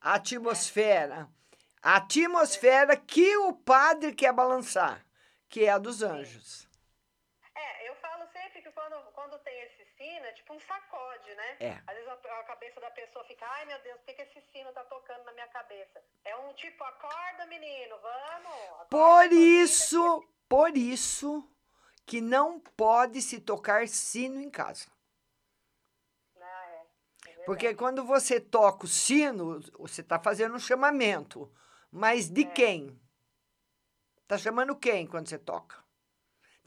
a 0.00 0.14
atmosfera. 0.14 1.28
A 1.82 1.96
atmosfera 1.96 2.96
que 2.96 3.36
o 3.36 3.52
padre 3.52 4.14
quer 4.14 4.32
balançar, 4.32 5.04
que 5.46 5.66
é 5.66 5.70
a 5.72 5.78
dos 5.78 6.02
anjos. 6.02 6.66
É, 7.54 7.90
eu 7.90 7.94
falo 7.96 8.26
sempre 8.32 8.57
que 8.68 8.74
quando, 8.74 8.96
quando 9.12 9.38
tem 9.40 9.60
esse 9.62 9.84
sino, 9.96 10.26
é 10.26 10.32
tipo 10.32 10.52
um 10.52 10.60
sacode, 10.60 11.34
né? 11.34 11.56
É. 11.60 11.82
Às 11.86 11.94
vezes 11.94 12.08
a, 12.08 12.12
a 12.12 12.44
cabeça 12.44 12.80
da 12.80 12.90
pessoa 12.90 13.24
fica, 13.24 13.46
ai 13.46 13.64
meu 13.64 13.80
Deus, 13.82 13.96
por 13.98 14.06
que, 14.06 14.14
que 14.14 14.22
esse 14.22 14.42
sino 14.52 14.72
tá 14.72 14.84
tocando 14.84 15.24
na 15.24 15.32
minha 15.32 15.48
cabeça? 15.48 16.02
É 16.24 16.36
um 16.36 16.52
tipo, 16.54 16.84
acorda 16.84 17.46
menino, 17.46 17.96
vamos. 18.00 18.80
Acorda, 18.80 18.88
por 18.88 19.32
isso, 19.32 20.28
por 20.48 20.76
isso 20.76 21.50
que 22.06 22.20
não 22.20 22.60
pode 22.60 23.20
se 23.22 23.40
tocar 23.40 23.86
sino 23.88 24.40
em 24.40 24.50
casa. 24.50 24.86
Ah, 26.40 26.84
é. 27.26 27.30
é 27.30 27.44
Porque 27.44 27.74
quando 27.74 28.04
você 28.04 28.40
toca 28.40 28.84
o 28.84 28.88
sino, 28.88 29.60
você 29.78 30.00
está 30.00 30.18
fazendo 30.18 30.54
um 30.54 30.60
chamamento. 30.60 31.52
Mas 31.90 32.28
de 32.28 32.42
é. 32.42 32.50
quem? 32.50 33.00
Tá 34.26 34.36
chamando 34.36 34.76
quem 34.76 35.06
quando 35.06 35.26
você 35.26 35.38
toca? 35.38 35.87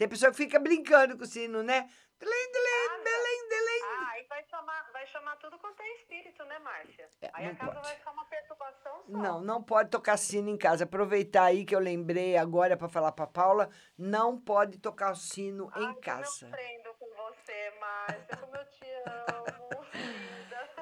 Tem 0.02 0.10
pessoa 0.10 0.32
que 0.32 0.38
fica 0.38 0.58
brincando 0.58 1.16
com 1.16 1.24
o 1.24 1.28
sino, 1.28 1.62
né? 1.62 1.88
Delém, 2.18 2.52
delém, 2.52 3.04
delém, 3.04 3.50
delém. 3.50 3.82
Ah, 3.84 4.10
aí 4.14 4.26
vai 4.28 4.44
chamar, 4.46 4.92
vai 4.92 5.06
chamar 5.06 5.36
tudo 5.36 5.60
quanto 5.60 5.80
é 5.80 5.94
espírito, 5.94 6.44
né, 6.46 6.58
Márcia? 6.58 7.08
É, 7.22 7.30
aí 7.32 7.46
a 7.46 7.56
casa 7.56 7.74
pode. 7.74 7.86
vai 7.86 7.96
ficar 7.98 8.12
uma 8.12 8.26
perturbação 8.26 9.04
só. 9.04 9.12
Não, 9.12 9.42
não 9.42 9.62
pode 9.62 9.92
tocar 9.92 10.18
sino 10.18 10.50
em 10.50 10.58
casa. 10.58 10.86
Aproveitar 10.86 11.44
aí 11.44 11.64
que 11.64 11.76
eu 11.76 11.80
lembrei 11.80 12.36
agora 12.36 12.76
para 12.76 12.90
falar 12.90 13.12
para 13.12 13.28
Paula, 13.28 13.70
não 13.96 14.42
pode 14.42 14.80
tocar 14.80 15.12
o 15.12 15.16
sino 15.16 15.70
Ai, 15.72 15.84
em 15.84 15.94
casa. 16.02 16.48
Eu 16.48 16.50
aprendo 16.50 16.94
com 16.98 17.08
você, 17.08 17.74
Márcia, 17.80 18.38
como 18.38 18.56
eu 18.56 18.66
te 18.72 18.88
amo. 19.06 19.86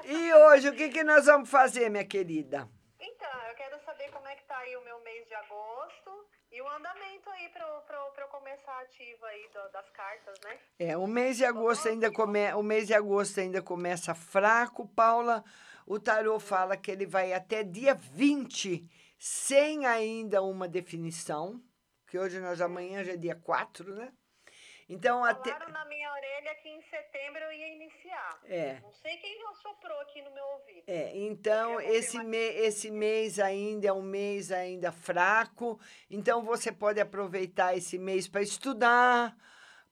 e 0.02 0.32
hoje, 0.32 0.70
o 0.70 0.74
que, 0.74 0.88
que 0.88 1.04
nós 1.04 1.26
vamos 1.26 1.50
fazer, 1.50 1.90
minha 1.90 2.06
querida? 2.06 2.66
como 4.12 4.26
é 4.26 4.34
que 4.34 4.44
tá 4.44 4.58
aí 4.58 4.76
o 4.76 4.84
meu 4.84 5.00
mês 5.00 5.26
de 5.28 5.34
agosto 5.34 6.26
e 6.52 6.60
o 6.60 6.68
andamento 6.68 7.30
aí 7.30 7.48
para 7.48 8.22
eu 8.22 8.28
começar 8.28 8.80
ativa 8.80 9.26
aí 9.26 9.48
do, 9.52 9.72
das 9.72 9.88
cartas, 9.90 10.38
né? 10.44 10.58
É, 10.78 10.96
o 10.96 11.06
mês 11.06 11.36
de 11.36 11.44
agosto 11.44 11.88
ainda 11.88 12.10
come, 12.10 12.52
o 12.54 12.62
mês 12.62 12.86
de 12.86 12.94
agosto 12.94 13.40
ainda 13.40 13.62
começa 13.62 14.14
fraco, 14.14 14.88
Paula. 14.88 15.44
O 15.86 15.98
tarô 15.98 16.38
fala 16.38 16.76
que 16.76 16.90
ele 16.90 17.06
vai 17.06 17.32
até 17.32 17.62
dia 17.62 17.94
20 17.94 18.88
sem 19.18 19.86
ainda 19.86 20.42
uma 20.42 20.66
definição, 20.66 21.62
que 22.06 22.18
hoje 22.18 22.40
nós 22.40 22.60
amanhã 22.60 23.04
já 23.04 23.12
é 23.12 23.16
dia 23.16 23.34
4, 23.36 23.94
né? 23.94 24.12
Então, 24.90 25.20
Falaram 25.20 25.40
até... 25.40 25.70
na 25.70 25.84
minha 25.84 26.12
orelha 26.12 26.52
que 26.56 26.68
em 26.68 26.82
setembro 26.82 27.38
eu 27.44 27.52
ia 27.52 27.68
iniciar. 27.68 28.40
É. 28.42 28.80
Não 28.82 28.92
sei 28.92 29.16
quem 29.18 29.38
já 29.38 29.54
soprou 29.54 30.00
aqui 30.00 30.20
no 30.20 30.32
meu 30.32 30.44
ouvido. 30.44 30.82
É, 30.88 31.16
então 31.16 31.80
esse, 31.80 32.18
me, 32.18 32.36
esse 32.36 32.90
mês 32.90 33.38
ainda 33.38 33.86
é 33.86 33.92
um 33.92 34.02
mês 34.02 34.50
ainda 34.50 34.90
fraco, 34.90 35.78
então 36.10 36.42
você 36.42 36.72
pode 36.72 36.98
aproveitar 37.00 37.76
esse 37.76 37.98
mês 37.98 38.26
para 38.26 38.42
estudar, 38.42 39.36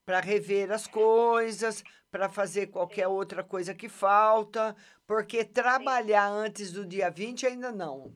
para 0.05 0.19
rever 0.19 0.69
as 0.69 0.85
coisas, 0.85 1.81
para 2.11 2.27
fazer 2.27 2.67
qualquer 2.67 3.05
Sim. 3.05 3.13
outra 3.13 3.41
coisa 3.41 3.73
que 3.73 3.87
falta, 3.87 4.75
porque 5.07 5.45
trabalhar 5.45 6.27
Sim. 6.27 6.35
antes 6.39 6.71
do 6.73 6.85
dia 6.85 7.09
20 7.09 7.47
ainda 7.47 7.71
não. 7.71 8.13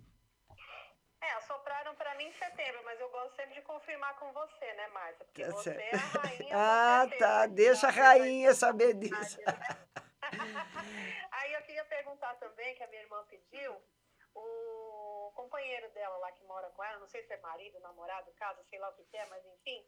É, 1.94 1.96
só 1.96 1.96
alopraram 1.96 1.96
pra 1.96 2.16
mim 2.16 2.26
em 2.26 2.34
setembro, 2.34 2.84
mas 2.84 3.00
eu 3.00 3.10
gosto 3.10 3.36
sempre 3.36 3.54
de 3.54 3.62
confirmar 3.62 4.18
com 4.20 4.32
você, 4.34 4.74
né, 4.74 4.88
Márcia? 4.88 5.26
Porque 5.26 5.44
Tá 5.46 5.52
você 5.52 5.74
certo. 5.74 5.82
é 5.82 5.96
a 5.96 6.22
rainha. 6.22 6.54
Ah, 6.56 7.08
tá. 7.20 7.48
Deixa 7.48 7.88
a 7.88 7.92
rainha 7.92 8.54
saber 8.54 8.94
disso. 8.94 9.38
Aí 11.32 11.54
eu 11.54 11.62
queria 11.64 11.86
perguntar 11.86 12.34
também, 12.36 12.76
que 12.76 12.84
a 12.84 12.88
minha 12.88 13.02
irmã 13.02 13.24
pediu, 13.30 13.76
o 14.36 15.32
companheiro 15.36 15.90
dela 15.92 16.18
lá 16.18 16.32
que 16.32 16.44
mora 16.46 16.70
com 16.72 16.84
ela, 16.84 17.00
não 17.00 17.08
sei 17.08 17.24
se 17.24 17.34
é 17.34 17.38
marido, 17.38 17.80
namorado, 17.80 18.32
casa, 18.34 18.64
sei 18.70 18.80
lá 18.80 18.90
o 18.90 18.94
que 18.94 19.04
que 19.06 19.18
é, 19.18 19.26
mas 19.28 19.46
enfim, 19.46 19.86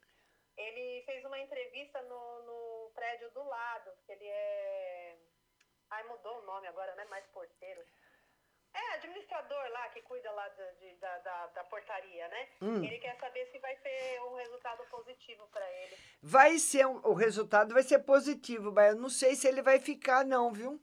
ele 0.58 1.04
fez 1.06 1.24
uma 1.26 1.40
entrevista 1.40 2.02
no, 2.04 2.42
no 2.44 2.92
prédio 2.94 3.30
do 3.32 3.44
lado, 3.44 3.92
porque 3.96 4.12
ele 4.12 4.28
é. 4.28 5.18
Ai, 5.90 6.04
mudou 6.04 6.40
o 6.40 6.46
nome 6.46 6.68
agora, 6.68 6.94
né? 6.96 7.06
Mais 7.06 7.26
porteiro. 7.28 7.82
É, 8.78 8.96
administrador 8.96 9.64
lá, 9.72 9.88
que 9.90 10.02
cuida 10.02 10.30
lá 10.32 10.48
da, 10.50 10.72
de- 10.72 10.96
da, 10.96 11.18
da, 11.20 11.48
da 11.48 11.64
portaria, 11.64 12.28
né? 12.28 12.48
Hum. 12.62 12.84
Ele 12.84 12.98
quer 13.00 13.18
saber 13.18 13.46
se 13.52 13.58
vai 13.60 13.74
ter 13.78 14.22
um 14.24 14.36
resultado 14.36 14.84
positivo 14.92 15.48
para 15.48 15.66
ele. 15.82 15.98
Vai 16.22 16.60
ser, 16.60 16.86
um- 16.86 17.00
o 17.04 17.14
resultado 17.14 17.74
vai 17.74 17.84
ser 17.84 18.00
positivo, 18.00 18.74
mas 18.74 18.94
eu 18.94 19.00
não 19.00 19.08
sei 19.10 19.34
se 19.36 19.48
ele 19.48 19.62
vai 19.62 19.80
ficar, 19.80 20.26
não, 20.26 20.52
viu? 20.52 20.78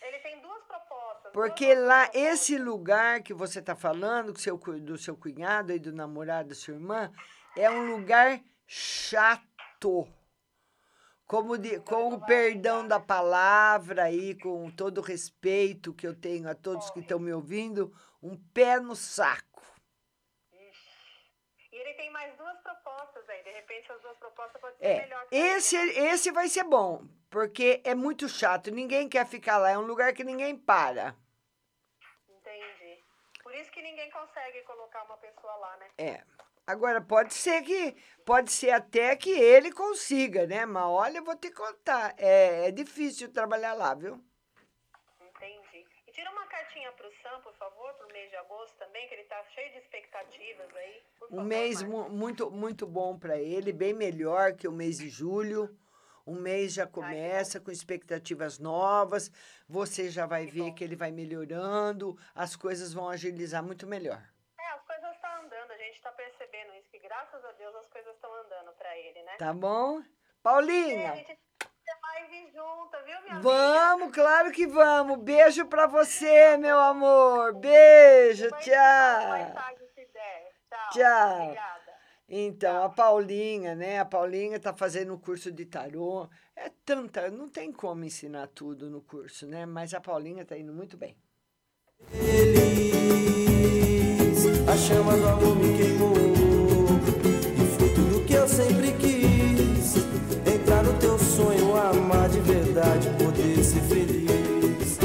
Ele 0.00 0.18
tem 0.20 0.40
duas 0.40 0.62
propostas. 0.64 1.32
Porque 1.32 1.74
lá, 1.74 2.10
esse 2.14 2.56
lugar 2.56 3.22
que 3.22 3.34
você 3.34 3.58
está 3.60 3.76
falando, 3.76 4.36
seu, 4.38 4.56
do 4.56 4.96
seu 4.96 5.14
cunhado 5.16 5.72
e 5.72 5.78
do 5.78 5.92
namorado 5.92 6.48
da 6.48 6.54
sua 6.54 6.74
irmã, 6.74 7.12
é 7.54 7.70
um 7.70 7.94
lugar 7.96 8.40
chato. 8.66 10.08
Como 11.32 11.56
de, 11.56 11.80
com 11.80 12.12
o 12.12 12.20
perdão 12.26 12.86
da 12.86 13.00
palavra 13.00 14.02
aí, 14.04 14.38
com 14.38 14.70
todo 14.70 14.98
o 14.98 15.00
respeito 15.00 15.94
que 15.94 16.06
eu 16.06 16.14
tenho 16.14 16.46
a 16.46 16.54
todos 16.54 16.90
que 16.90 17.00
estão 17.00 17.18
me 17.18 17.32
ouvindo, 17.32 17.90
um 18.22 18.36
pé 18.52 18.78
no 18.78 18.94
saco. 18.94 19.62
E 21.72 21.74
ele 21.74 21.94
tem 21.94 22.10
mais 22.10 22.36
duas 22.36 22.58
propostas 22.58 23.26
aí. 23.30 23.42
De 23.44 23.50
repente, 23.50 23.90
as 23.90 24.02
duas 24.02 24.18
propostas 24.18 24.60
podem 24.60 24.76
ser 24.76 24.84
É, 24.84 25.00
melhor 25.00 25.26
esse, 25.30 25.74
esse 25.76 26.30
vai 26.30 26.50
ser 26.50 26.64
bom, 26.64 27.06
porque 27.30 27.80
é 27.82 27.94
muito 27.94 28.28
chato, 28.28 28.70
ninguém 28.70 29.08
quer 29.08 29.26
ficar 29.26 29.56
lá, 29.56 29.70
é 29.70 29.78
um 29.78 29.86
lugar 29.86 30.12
que 30.12 30.24
ninguém 30.24 30.54
para. 30.54 31.16
Entendi. 32.28 33.02
Por 33.42 33.54
isso 33.54 33.70
que 33.72 33.80
ninguém 33.80 34.10
consegue 34.10 34.60
colocar 34.64 35.02
uma 35.04 35.16
pessoa 35.16 35.56
lá, 35.56 35.78
né? 35.78 35.88
É. 35.96 36.41
Agora, 36.66 37.00
pode 37.00 37.34
ser 37.34 37.62
que. 37.62 37.96
Pode 38.24 38.52
ser 38.52 38.70
até 38.70 39.16
que 39.16 39.30
ele 39.30 39.72
consiga, 39.72 40.46
né? 40.46 40.64
Mas 40.64 40.84
olha, 40.84 41.18
eu 41.18 41.24
vou 41.24 41.36
te 41.36 41.50
contar. 41.50 42.14
É, 42.16 42.68
é 42.68 42.70
difícil 42.70 43.32
trabalhar 43.32 43.74
lá, 43.74 43.94
viu? 43.94 44.22
Entendi. 45.20 45.84
E 46.06 46.12
tira 46.12 46.30
uma 46.30 46.46
cartinha 46.46 46.92
pro 46.92 47.10
Sam, 47.20 47.40
por 47.42 47.52
favor, 47.54 47.92
pro 47.94 48.06
mês 48.12 48.30
de 48.30 48.36
agosto 48.36 48.76
também, 48.78 49.08
que 49.08 49.14
ele 49.14 49.24
tá 49.24 49.42
cheio 49.54 49.72
de 49.72 49.78
expectativas 49.78 50.68
aí. 50.76 51.02
Um 51.32 51.42
mês 51.42 51.82
mu- 51.82 52.08
muito, 52.10 52.50
muito 52.50 52.86
bom 52.86 53.18
para 53.18 53.38
ele, 53.38 53.72
bem 53.72 53.92
melhor 53.92 54.52
que 54.52 54.68
o 54.68 54.72
mês 54.72 54.98
de 54.98 55.08
julho. 55.08 55.76
O 56.24 56.34
mês 56.36 56.72
já 56.72 56.86
começa 56.86 57.58
com 57.58 57.72
expectativas 57.72 58.60
novas. 58.60 59.32
Você 59.68 60.08
já 60.08 60.26
vai 60.26 60.46
ver 60.46 60.72
que 60.74 60.84
ele 60.84 60.94
vai 60.94 61.10
melhorando, 61.10 62.16
as 62.32 62.54
coisas 62.54 62.92
vão 62.94 63.08
agilizar 63.08 63.64
muito 63.64 63.84
melhor. 63.88 64.22
É, 64.60 64.66
as 64.68 64.82
coisas 64.86 65.10
estão 65.16 65.42
andando, 65.42 65.72
a 65.72 65.76
gente 65.92 66.00
tá 66.00 66.12
percebendo 66.12 66.74
isso, 66.74 66.88
que 66.90 66.98
graças 66.98 67.44
a 67.44 67.52
Deus 67.52 67.74
as 67.76 67.86
coisas 67.88 68.14
estão 68.14 68.32
andando 68.34 68.72
pra 68.72 68.96
ele, 68.96 69.22
né? 69.22 69.36
Tá 69.36 69.52
bom? 69.52 69.98
A 69.98 70.04
Paulinha, 70.42 71.14
gente 71.16 71.26
tem 71.26 71.94
live 72.02 72.50
junta, 72.52 73.02
viu, 73.02 73.20
minha 73.20 73.34
amiga? 73.34 73.40
vamos, 73.42 74.14
claro 74.14 74.50
que 74.50 74.66
vamos. 74.66 75.18
Beijo 75.18 75.66
para 75.66 75.86
você, 75.86 76.56
meu 76.56 76.78
amor. 76.80 77.54
Beijo, 77.54 78.48
tchau. 78.52 79.52
tarde, 79.54 79.86
se 79.94 80.06
der. 80.06 80.52
Tchau. 80.70 80.90
Tchau. 80.92 81.42
Obrigada. 81.42 81.82
Então, 82.28 82.84
a 82.84 82.88
Paulinha, 82.88 83.74
né? 83.74 84.00
A 84.00 84.06
Paulinha 84.06 84.58
tá 84.58 84.74
fazendo 84.74 85.12
um 85.12 85.18
curso 85.18 85.52
de 85.52 85.66
tarô. 85.66 86.26
É 86.56 86.70
tanta, 86.86 87.30
não 87.30 87.50
tem 87.50 87.70
como 87.70 88.04
ensinar 88.04 88.46
tudo 88.48 88.88
no 88.88 89.02
curso, 89.02 89.46
né? 89.46 89.66
Mas 89.66 89.92
a 89.92 90.00
Paulinha 90.00 90.44
tá 90.46 90.56
indo 90.56 90.72
muito 90.72 90.96
bem. 90.96 91.14
A 94.72 94.76
chama 94.78 95.14
do 95.14 95.28
amor 95.28 95.54
me 95.54 95.76
queimou 95.76 96.14
E 96.16 97.78
foi 97.78 97.88
tudo 97.90 98.24
que 98.24 98.32
eu 98.32 98.48
sempre 98.48 98.92
quis 98.92 99.96
Entrar 100.50 100.82
no 100.82 100.94
teu 100.94 101.18
sonho, 101.18 101.76
amar 101.76 102.30
de 102.30 102.40
verdade 102.40 103.10
Poder 103.22 103.62
ser 103.62 103.82
feliz 103.82 104.98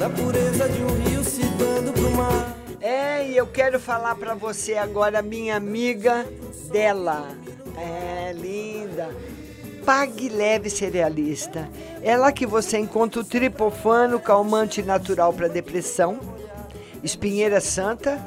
Da 0.00 0.10
pureza 0.10 0.68
de 0.68 0.82
um 0.82 0.96
rio 0.96 1.22
se 1.22 1.44
dando 1.50 1.92
pro 1.92 2.10
mar 2.10 2.56
É, 2.80 3.24
e 3.24 3.36
eu 3.36 3.46
quero 3.46 3.78
falar 3.78 4.16
para 4.16 4.34
você 4.34 4.74
agora, 4.74 5.22
minha 5.22 5.54
amiga 5.54 6.26
dela. 6.72 7.36
É, 7.78 8.32
linda. 8.32 9.14
Pague 9.86 10.28
Leve 10.28 10.68
Cerealista. 10.68 11.68
É 12.02 12.16
lá 12.16 12.32
que 12.32 12.46
você 12.46 12.78
encontra 12.78 13.20
o 13.20 13.24
tripofano, 13.24 14.18
calmante 14.18 14.82
natural 14.82 15.32
para 15.32 15.46
depressão, 15.46 16.18
espinheira 17.04 17.60
santa, 17.60 18.20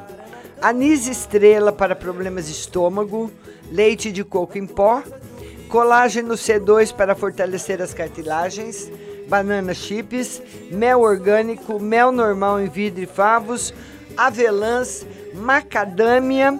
anis 0.61 1.07
estrela 1.07 1.71
para 1.71 1.95
problemas 1.95 2.47
de 2.47 2.53
estômago, 2.53 3.31
leite 3.71 4.11
de 4.11 4.23
coco 4.23 4.57
em 4.57 4.65
pó, 4.65 5.03
colágeno 5.69 6.35
C2 6.35 6.93
para 6.93 7.15
fortalecer 7.15 7.81
as 7.81 7.93
cartilagens, 7.93 8.91
banana 9.27 9.73
chips, 9.73 10.41
mel 10.71 11.01
orgânico, 11.01 11.79
mel 11.79 12.11
normal 12.11 12.59
em 12.59 12.69
vidro 12.69 13.03
e 13.03 13.05
favos, 13.05 13.73
avelãs, 14.15 15.05
macadâmia, 15.33 16.57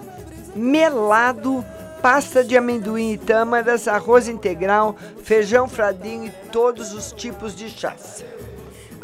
melado, 0.54 1.64
pasta 2.02 2.44
de 2.44 2.56
amendoim 2.56 3.12
e 3.12 3.18
tâmaras, 3.18 3.88
arroz 3.88 4.28
integral, 4.28 4.96
feijão 5.22 5.68
fradinho 5.68 6.26
e 6.26 6.50
todos 6.50 6.92
os 6.92 7.12
tipos 7.12 7.54
de 7.54 7.68
chás. 7.68 8.24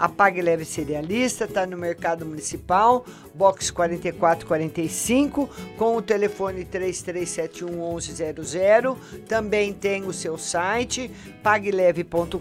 A 0.03 0.09
Pague 0.09 0.43
Leve 0.43 0.65
Cerealista 0.65 1.45
está 1.45 1.65
no 1.65 1.77
Mercado 1.77 2.27
Municipal, 2.27 3.07
box 3.33 3.71
4445, 3.71 5.49
com 5.79 5.95
o 5.95 6.03
telefone 6.03 6.65
3371 6.65 7.95
1100. 7.95 8.97
Também 9.29 9.73
tem 9.73 10.05
o 10.05 10.13
seu 10.13 10.37
site, 10.37 11.09
pagleve.com.br 11.41 12.37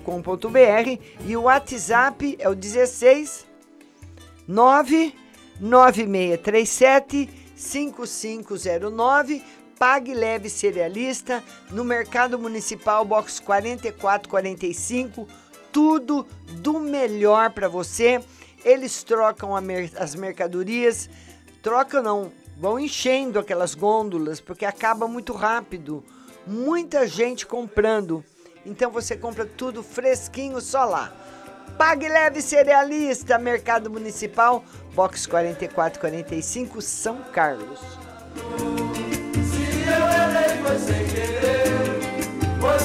e 1.23 1.37
o 1.37 1.43
WhatsApp 1.43 2.35
é 2.39 2.49
o 2.49 2.55
16 2.55 3.45
99637 4.47 7.29
5509. 7.55 9.43
Pague 9.77 10.15
Leve 10.15 10.49
Cerealista 10.49 11.43
no 11.69 11.85
Mercado 11.85 12.39
Municipal, 12.39 13.05
box 13.05 13.39
4445 13.39 15.27
tudo 15.71 16.27
do 16.61 16.79
melhor 16.79 17.49
para 17.51 17.67
você. 17.67 18.21
Eles 18.63 19.03
trocam 19.03 19.59
mer- 19.59 19.91
as 19.97 20.13
mercadorias, 20.15 21.09
trocam 21.61 22.01
não, 22.03 22.31
vão 22.57 22.79
enchendo 22.79 23.39
aquelas 23.39 23.73
gôndolas 23.73 24.39
porque 24.39 24.65
acaba 24.65 25.07
muito 25.07 25.33
rápido. 25.33 26.03
Muita 26.45 27.07
gente 27.07 27.45
comprando. 27.45 28.23
Então 28.65 28.91
você 28.91 29.15
compra 29.17 29.45
tudo 29.45 29.81
fresquinho 29.81 30.61
só 30.61 30.85
lá. 30.85 31.11
Pague 31.77 32.07
Leve 32.07 32.41
Cerealista, 32.41 33.39
Mercado 33.39 33.89
Municipal, 33.89 34.63
box 34.93 35.25
4445, 35.25 36.81
São 36.81 37.17
Carlos. 37.33 37.79
Se 37.79 37.85
eu 39.87 40.05
querer 41.09 42.59
Foi 42.59 42.79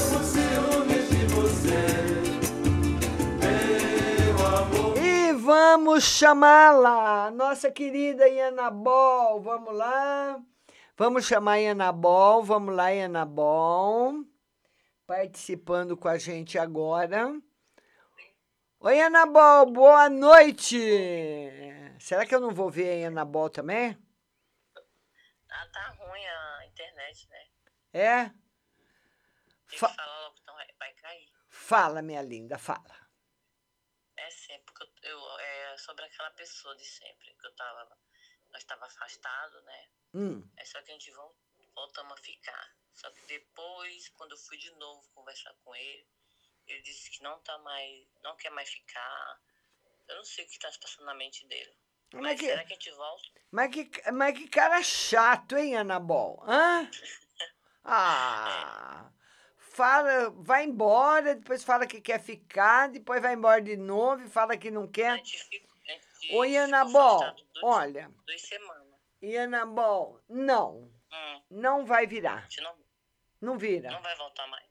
vamos 5.69 6.05
chamá-la, 6.05 7.31
nossa 7.33 7.71
querida 7.73 8.29
Ianabol. 8.29 9.41
Vamos 9.41 9.75
lá. 9.75 10.41
Vamos 10.97 11.27
chamar 11.27 11.55
a 11.55 11.57
Ianabol. 11.61 12.43
Vamos 12.45 12.75
lá, 12.75 12.91
Ianabol. 12.91 14.25
Participando 15.07 15.97
com 15.97 16.07
a 16.09 16.19
gente 16.19 16.57
agora. 16.57 17.33
Oi, 18.79 19.01
Anabol, 19.01 19.67
boa 19.73 20.09
noite. 20.09 20.79
Será 21.99 22.25
que 22.25 22.35
eu 22.35 22.41
não 22.41 22.51
vou 22.51 22.71
ver 22.71 22.89
a 22.91 22.95
Ianabol 22.95 23.51
também? 23.51 23.99
Ah, 25.51 25.67
tá 25.73 25.97
ruim 25.99 26.25
a 26.27 26.67
internet, 26.67 27.29
né? 27.29 27.45
É? 27.93 28.25
Tem 29.69 29.79
Fa- 29.79 29.89
falar 29.89 30.23
logo, 30.23 30.37
então 30.41 30.55
vai 30.79 30.93
cair. 30.95 31.29
Fala, 31.49 32.03
minha 32.03 32.23
linda, 32.23 32.57
fala. 32.59 32.95
É 34.19 34.31
sempre, 34.31 34.64
porque 34.67 34.85
eu, 35.03 35.11
eu- 35.19 35.39
é 35.39 35.56
sobre 35.79 36.05
aquela 36.05 36.31
pessoa 36.33 36.74
de 36.77 36.85
sempre, 36.85 37.35
que 37.35 37.47
eu 37.47 37.55
tava, 37.55 37.99
nós 38.53 38.64
tava 38.64 38.87
afastado, 38.87 39.61
né? 39.62 39.89
Hum. 40.14 40.51
É 40.57 40.64
só 40.64 40.81
que 40.83 40.91
a 40.91 40.95
gente 40.95 41.11
vol- 41.12 41.37
voltamos 41.74 42.12
a 42.12 42.22
ficar. 42.22 42.77
Só 42.95 43.11
que 43.11 43.27
depois, 43.27 44.09
quando 44.11 44.33
eu 44.33 44.39
fui 44.39 44.57
de 44.57 44.70
novo 44.72 45.07
conversar 45.14 45.53
com 45.64 45.74
ele, 45.74 46.07
ele 46.66 46.83
disse 46.83 47.11
que 47.11 47.22
não 47.22 47.39
tá 47.41 47.59
mais, 47.59 48.07
não 48.22 48.37
quer 48.37 48.51
mais 48.51 48.68
ficar. 48.70 49.41
Eu 50.09 50.16
não 50.16 50.24
sei 50.24 50.45
o 50.45 50.49
que 50.49 50.59
tá 50.59 50.70
se 50.72 50.81
passando 50.81 51.05
na 51.07 51.14
mente 51.14 51.47
dele. 51.47 51.77
Mas 52.14 52.41
que, 52.41 52.47
Será 52.47 52.64
que 52.64 52.72
a 52.72 52.77
gente 52.77 52.91
volta? 52.93 53.41
mas, 53.51 53.70
que, 53.72 54.11
mas 54.12 54.39
que 54.39 54.49
cara 54.49 54.83
chato, 54.83 55.57
hein, 55.57 55.77
Anabol? 55.77 56.43
Hã? 56.47 56.91
Ah, 57.89 59.12
fala, 59.59 60.31
vai 60.31 60.64
embora, 60.64 61.37
depois 61.37 61.62
fala 61.62 61.87
que 61.87 62.01
quer 62.01 62.20
ficar, 62.20 62.89
depois 62.89 63.22
vai 63.22 63.35
embora 63.35 63.62
de 63.62 63.77
novo 63.77 64.24
e 64.24 64.29
fala 64.29 64.57
que 64.57 64.72
não 64.72 64.89
quer. 64.91 65.22
Oi, 66.33 66.57
Anabol, 66.57 67.20
olha, 67.62 68.11
Duas 68.27 68.43
semanas. 68.43 68.95
e 69.22 69.37
Anabol, 69.37 70.20
não, 70.29 70.93
Hum. 71.12 71.43
não 71.51 71.85
vai 71.87 72.07
virar, 72.07 72.49
não, 72.61 72.77
não 73.41 73.59
vira. 73.59 73.91
não 73.91 74.03
vai 74.03 74.16
voltar 74.16 74.47
mais. 74.49 74.66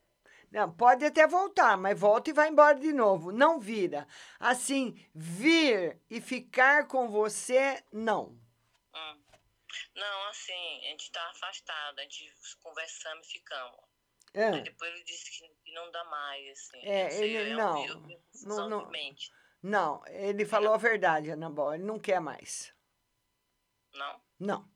Não, 0.51 0.71
pode 0.71 1.03
até 1.03 1.27
voltar, 1.27 1.75
mas 1.77 1.99
volta 1.99 2.29
e 2.29 2.33
vai 2.33 2.47
embora 2.47 2.79
de 2.79 2.93
novo. 2.93 3.31
Não 3.31 3.59
vira. 3.59 4.07
Assim, 4.39 4.95
vir 5.13 5.99
e 6.09 6.21
ficar 6.21 6.87
com 6.87 7.09
você, 7.09 7.83
não. 7.91 8.39
Hum. 8.93 9.21
Não, 9.95 10.27
assim, 10.29 10.79
a 10.85 10.89
gente 10.91 11.11
tá 11.11 11.29
afastado, 11.31 11.99
a 11.99 12.03
gente 12.03 12.31
conversamos 12.61 13.27
e 13.27 13.31
ficamos. 13.31 13.79
É. 14.33 14.47
Aí 14.49 14.61
depois 14.63 14.91
ele 14.93 15.03
disse 15.03 15.29
que, 15.31 15.71
não 15.73 15.91
dá 15.91 16.03
mais, 16.05 16.47
assim. 16.51 16.79
É, 16.85 17.09
sei, 17.09 17.35
ele 17.35 17.49
é 17.51 17.55
um- 17.55 17.57
não. 17.57 17.75
tenho 17.75 18.21
Não, 18.45 18.69
não. 18.69 18.91
Não, 19.67 20.03
ele 20.09 20.45
falou 20.45 20.75
a 20.75 20.77
verdade, 20.77 21.31
Anabol. 21.31 21.73
Ele 21.73 21.83
não 21.83 21.97
quer 21.97 22.21
mais. 22.21 22.71
Não? 23.91 24.21
Não. 24.39 24.69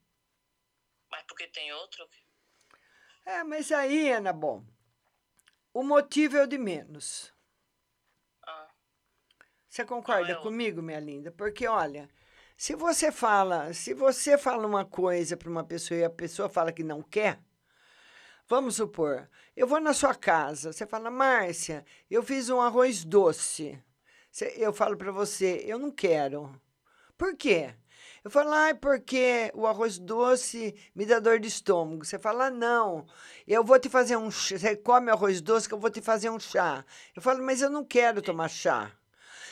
Mas 1.11 1.21
porque 1.27 1.45
tem 1.45 1.71
outro? 1.73 2.09
É, 3.23 3.43
mas 3.43 3.71
aí, 3.71 4.11
Anabol, 4.11 4.65
o 5.71 5.83
motivo 5.83 6.37
é 6.37 6.43
o 6.43 6.47
de 6.47 6.57
menos. 6.57 7.31
Ah. 8.43 8.71
Você 9.67 9.85
concorda 9.85 10.37
comigo, 10.37 10.81
minha 10.81 10.99
linda? 10.99 11.31
Porque, 11.31 11.67
olha, 11.67 12.09
se 12.57 12.73
você 12.73 13.11
fala, 13.11 13.71
se 13.73 13.93
você 13.93 14.39
fala 14.39 14.65
uma 14.65 14.85
coisa 14.85 15.37
para 15.37 15.51
uma 15.51 15.63
pessoa 15.63 15.99
e 15.99 16.03
a 16.03 16.09
pessoa 16.09 16.49
fala 16.49 16.71
que 16.71 16.83
não 16.83 17.03
quer, 17.03 17.39
vamos 18.47 18.77
supor, 18.77 19.29
eu 19.55 19.67
vou 19.67 19.79
na 19.79 19.93
sua 19.93 20.15
casa, 20.15 20.73
você 20.73 20.87
fala, 20.87 21.11
Márcia, 21.11 21.85
eu 22.09 22.23
fiz 22.23 22.49
um 22.49 22.59
arroz 22.59 23.05
doce. 23.05 23.79
Eu 24.57 24.71
falo 24.71 24.95
para 24.95 25.11
você, 25.11 25.63
eu 25.65 25.79
não 25.79 25.91
quero. 25.91 26.53
Por 27.17 27.35
quê? 27.35 27.73
Eu 28.23 28.29
falo, 28.29 28.51
ah, 28.51 28.75
porque 28.79 29.51
o 29.53 29.65
arroz 29.65 29.97
doce 29.97 30.75
me 30.93 31.05
dá 31.05 31.19
dor 31.19 31.39
de 31.39 31.47
estômago. 31.47 32.05
Você 32.05 32.19
fala, 32.19 32.45
ah, 32.47 32.51
não, 32.51 33.05
eu 33.47 33.63
vou 33.63 33.79
te 33.79 33.89
fazer 33.89 34.17
um 34.17 34.29
chá. 34.29 34.57
Você 34.57 34.75
come 34.75 35.09
arroz 35.09 35.41
doce 35.41 35.67
que 35.67 35.73
eu 35.73 35.79
vou 35.79 35.89
te 35.89 36.01
fazer 36.01 36.29
um 36.29 36.39
chá. 36.39 36.85
Eu 37.15 37.21
falo, 37.21 37.43
mas 37.43 37.61
eu 37.61 37.69
não 37.69 37.83
quero 37.83 38.21
tomar 38.21 38.49
chá. 38.49 38.91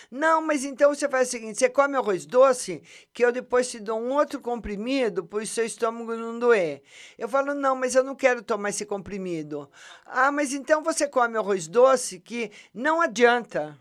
Não, 0.10 0.42
mas 0.42 0.64
então 0.64 0.94
você 0.94 1.10
faz 1.10 1.28
o 1.28 1.32
seguinte: 1.32 1.60
você 1.60 1.70
come 1.70 1.98
arroz 1.98 2.26
doce, 2.26 2.82
que 3.14 3.24
eu 3.24 3.32
depois 3.32 3.70
te 3.70 3.80
dou 3.80 4.00
um 4.00 4.14
outro 4.14 4.40
comprimido 4.40 5.26
para 5.26 5.44
o 5.44 5.46
seu 5.46 5.66
estômago 5.66 6.16
não 6.16 6.40
doer. 6.40 6.82
Eu 7.18 7.28
falo, 7.28 7.54
não, 7.54 7.76
mas 7.76 7.96
eu 7.96 8.04
não 8.04 8.16
quero 8.16 8.42
tomar 8.42 8.70
esse 8.70 8.86
comprimido. 8.86 9.70
Ah, 10.06 10.32
mas 10.32 10.54
então 10.54 10.82
você 10.82 11.08
come 11.08 11.38
arroz 11.38 11.68
doce, 11.68 12.20
que 12.20 12.52
não 12.74 13.02
adianta 13.02 13.78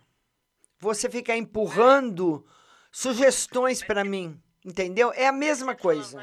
você 0.78 1.08
ficar 1.08 1.36
empurrando 1.36 2.44
sugestões 2.90 3.82
para 3.82 4.04
mim, 4.04 4.40
entendeu? 4.64 5.12
É 5.14 5.26
a 5.26 5.32
mesma 5.32 5.74
coisa. 5.74 6.22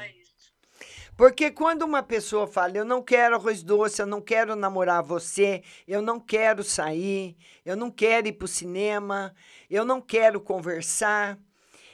Porque 1.16 1.50
quando 1.50 1.82
uma 1.82 2.02
pessoa 2.02 2.46
fala, 2.46 2.76
eu 2.76 2.84
não 2.84 3.00
quero 3.00 3.36
arroz 3.36 3.62
doce, 3.62 4.02
eu 4.02 4.06
não 4.06 4.20
quero 4.20 4.56
namorar 4.56 5.02
você, 5.02 5.62
eu 5.86 6.02
não 6.02 6.18
quero 6.18 6.64
sair, 6.64 7.36
eu 7.64 7.76
não 7.76 7.90
quero 7.90 8.26
ir 8.26 8.32
para 8.32 8.46
o 8.46 8.48
cinema, 8.48 9.32
eu 9.70 9.84
não 9.84 10.00
quero 10.00 10.40
conversar, 10.40 11.38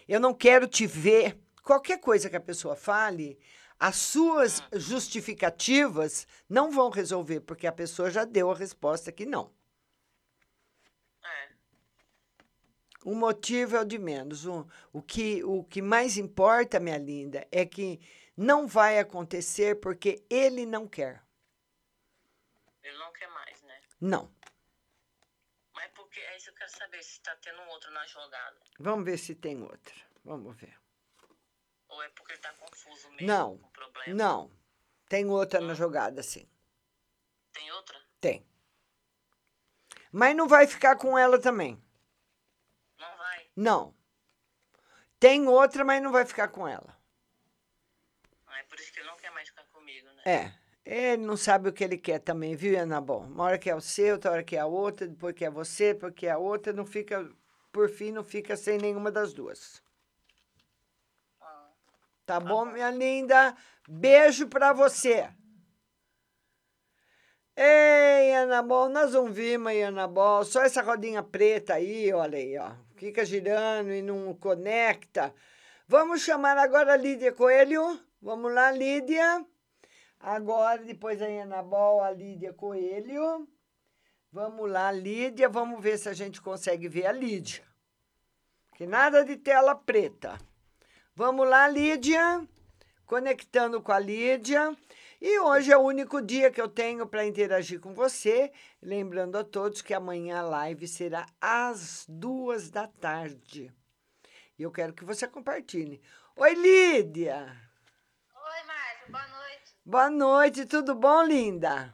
eu 0.08 0.18
não 0.18 0.32
quero 0.32 0.66
te 0.66 0.86
ver, 0.86 1.38
qualquer 1.62 2.00
coisa 2.00 2.30
que 2.30 2.36
a 2.36 2.40
pessoa 2.40 2.74
fale, 2.74 3.38
as 3.78 3.96
suas 3.96 4.62
justificativas 4.72 6.26
não 6.48 6.70
vão 6.70 6.88
resolver, 6.88 7.40
porque 7.40 7.66
a 7.66 7.72
pessoa 7.72 8.10
já 8.10 8.24
deu 8.24 8.50
a 8.50 8.54
resposta 8.54 9.12
que 9.12 9.26
não. 9.26 9.50
O 13.04 13.14
motivo 13.14 13.76
é 13.76 13.80
o 13.80 13.84
de 13.84 13.98
menos. 13.98 14.44
O, 14.46 14.66
o, 14.92 15.00
que, 15.02 15.42
o 15.44 15.64
que 15.64 15.80
mais 15.80 16.16
importa, 16.16 16.78
minha 16.78 16.98
linda, 16.98 17.46
é 17.50 17.64
que 17.64 17.98
não 18.36 18.66
vai 18.66 18.98
acontecer 18.98 19.80
porque 19.80 20.24
ele 20.28 20.66
não 20.66 20.86
quer. 20.86 21.22
Ele 22.82 22.96
não 22.98 23.12
quer 23.12 23.28
mais, 23.28 23.62
né? 23.62 23.80
Não. 24.00 24.30
Mas 25.74 25.90
porque 25.92 26.20
é 26.20 26.36
isso 26.36 26.46
que 26.46 26.50
eu 26.50 26.54
quero 26.56 26.70
saber, 26.70 27.02
se 27.02 27.20
tá 27.20 27.34
tendo 27.36 27.62
outro 27.70 27.90
na 27.92 28.06
jogada. 28.06 28.56
Vamos 28.78 29.04
ver 29.04 29.18
se 29.18 29.34
tem 29.34 29.62
outra. 29.62 29.94
Vamos 30.24 30.56
ver. 30.56 30.78
Ou 31.88 32.02
é 32.02 32.08
porque 32.10 32.32
ele 32.32 32.40
tá 32.40 32.52
confuso 32.52 33.10
mesmo 33.12 33.26
Não, 33.26 33.58
com 33.58 33.66
o 33.66 33.70
problema. 33.70 34.14
não. 34.14 34.50
Tem 35.08 35.26
outra 35.28 35.60
na 35.60 35.74
jogada, 35.74 36.22
sim. 36.22 36.48
Tem 37.52 37.72
outra? 37.72 37.98
Tem. 38.20 38.46
Mas 40.12 40.36
não 40.36 40.46
vai 40.46 40.66
ficar 40.68 40.96
com 40.96 41.18
ela 41.18 41.40
também. 41.40 41.82
Não. 43.54 43.94
Tem 45.18 45.46
outra, 45.46 45.84
mas 45.84 46.02
não 46.02 46.10
vai 46.10 46.24
ficar 46.24 46.48
com 46.48 46.66
ela. 46.66 46.96
Ah, 48.46 48.58
é 48.58 48.62
por 48.64 48.78
isso 48.78 48.92
que 48.92 49.00
ele 49.00 49.08
não 49.08 49.16
quer 49.16 49.30
mais 49.30 49.48
ficar 49.48 49.64
comigo, 49.64 50.06
né? 50.06 50.22
É. 50.24 50.60
Ele 50.84 51.24
não 51.24 51.36
sabe 51.36 51.68
o 51.68 51.72
que 51.72 51.84
ele 51.84 51.98
quer 51.98 52.18
também, 52.20 52.56
viu, 52.56 52.78
Ana 52.78 53.00
Bom? 53.00 53.26
Uma 53.26 53.44
hora 53.44 53.58
que 53.58 53.68
é 53.68 53.74
o 53.74 53.80
seu, 53.80 54.14
outra 54.14 54.30
hora 54.30 54.42
que 54.42 54.56
é 54.56 54.60
a 54.60 54.66
outra, 54.66 55.06
depois 55.06 55.34
que 55.34 55.44
é 55.44 55.50
você, 55.50 55.92
depois 55.92 56.14
que 56.14 56.26
é 56.26 56.30
a 56.30 56.38
outra, 56.38 56.72
não 56.72 56.86
fica, 56.86 57.30
por 57.70 57.88
fim, 57.90 58.10
não 58.10 58.24
fica 58.24 58.56
sem 58.56 58.78
nenhuma 58.78 59.10
das 59.10 59.32
duas. 59.32 59.82
Tá 62.24 62.40
bom, 62.40 62.64
minha 62.64 62.90
linda? 62.90 63.56
Beijo 63.88 64.46
pra 64.46 64.72
você. 64.72 65.28
Ei, 67.56 68.34
Ana 68.36 68.62
Bol, 68.62 68.88
nós 68.88 69.12
não 69.12 69.30
vimos 69.30 69.66
aí, 69.66 69.82
Ana 69.82 70.06
Bol. 70.06 70.44
Só 70.44 70.62
essa 70.62 70.80
rodinha 70.80 71.22
preta 71.22 71.74
aí, 71.74 72.12
olha 72.12 72.38
aí, 72.38 72.56
ó. 72.56 72.72
Fica 73.00 73.24
girando 73.24 73.90
e 73.94 74.02
não 74.02 74.34
conecta. 74.34 75.34
Vamos 75.88 76.20
chamar 76.20 76.58
agora 76.58 76.92
a 76.92 76.96
Lídia 76.98 77.32
Coelho. 77.32 77.98
Vamos 78.20 78.52
lá, 78.52 78.70
Lídia. 78.70 79.42
Agora, 80.20 80.84
depois 80.84 81.18
da 81.18 81.24
Ana 81.24 81.62
Bol, 81.62 82.02
a 82.02 82.10
Lídia 82.10 82.52
Coelho. 82.52 83.48
Vamos 84.30 84.70
lá, 84.70 84.92
Lídia. 84.92 85.48
Vamos 85.48 85.82
ver 85.82 85.96
se 85.96 86.10
a 86.10 86.12
gente 86.12 86.42
consegue 86.42 86.88
ver 86.88 87.06
a 87.06 87.12
Lídia. 87.12 87.64
Que 88.76 88.86
nada 88.86 89.24
de 89.24 89.38
tela 89.38 89.74
preta. 89.74 90.38
Vamos 91.16 91.48
lá, 91.48 91.66
Lídia. 91.68 92.46
Conectando 93.06 93.80
com 93.80 93.92
a 93.92 93.98
Lídia. 93.98 94.76
E 95.20 95.38
hoje 95.38 95.70
é 95.70 95.76
o 95.76 95.82
único 95.82 96.22
dia 96.22 96.50
que 96.50 96.60
eu 96.60 96.68
tenho 96.68 97.06
para 97.06 97.26
interagir 97.26 97.78
com 97.78 97.92
você. 97.92 98.50
Lembrando 98.80 99.36
a 99.36 99.44
todos 99.44 99.82
que 99.82 99.92
amanhã 99.92 100.38
a 100.38 100.42
live 100.42 100.88
será 100.88 101.26
às 101.38 102.06
duas 102.08 102.70
da 102.70 102.88
tarde. 102.88 103.70
E 104.58 104.62
eu 104.62 104.72
quero 104.72 104.94
que 104.94 105.04
você 105.04 105.28
compartilhe. 105.28 106.00
Oi, 106.36 106.54
Lídia. 106.54 107.54
Oi, 108.34 108.66
Márcia, 108.66 109.06
boa 109.10 109.28
noite. 109.28 109.76
Boa 109.84 110.10
noite, 110.10 110.66
tudo 110.66 110.94
bom, 110.94 111.22
linda? 111.22 111.92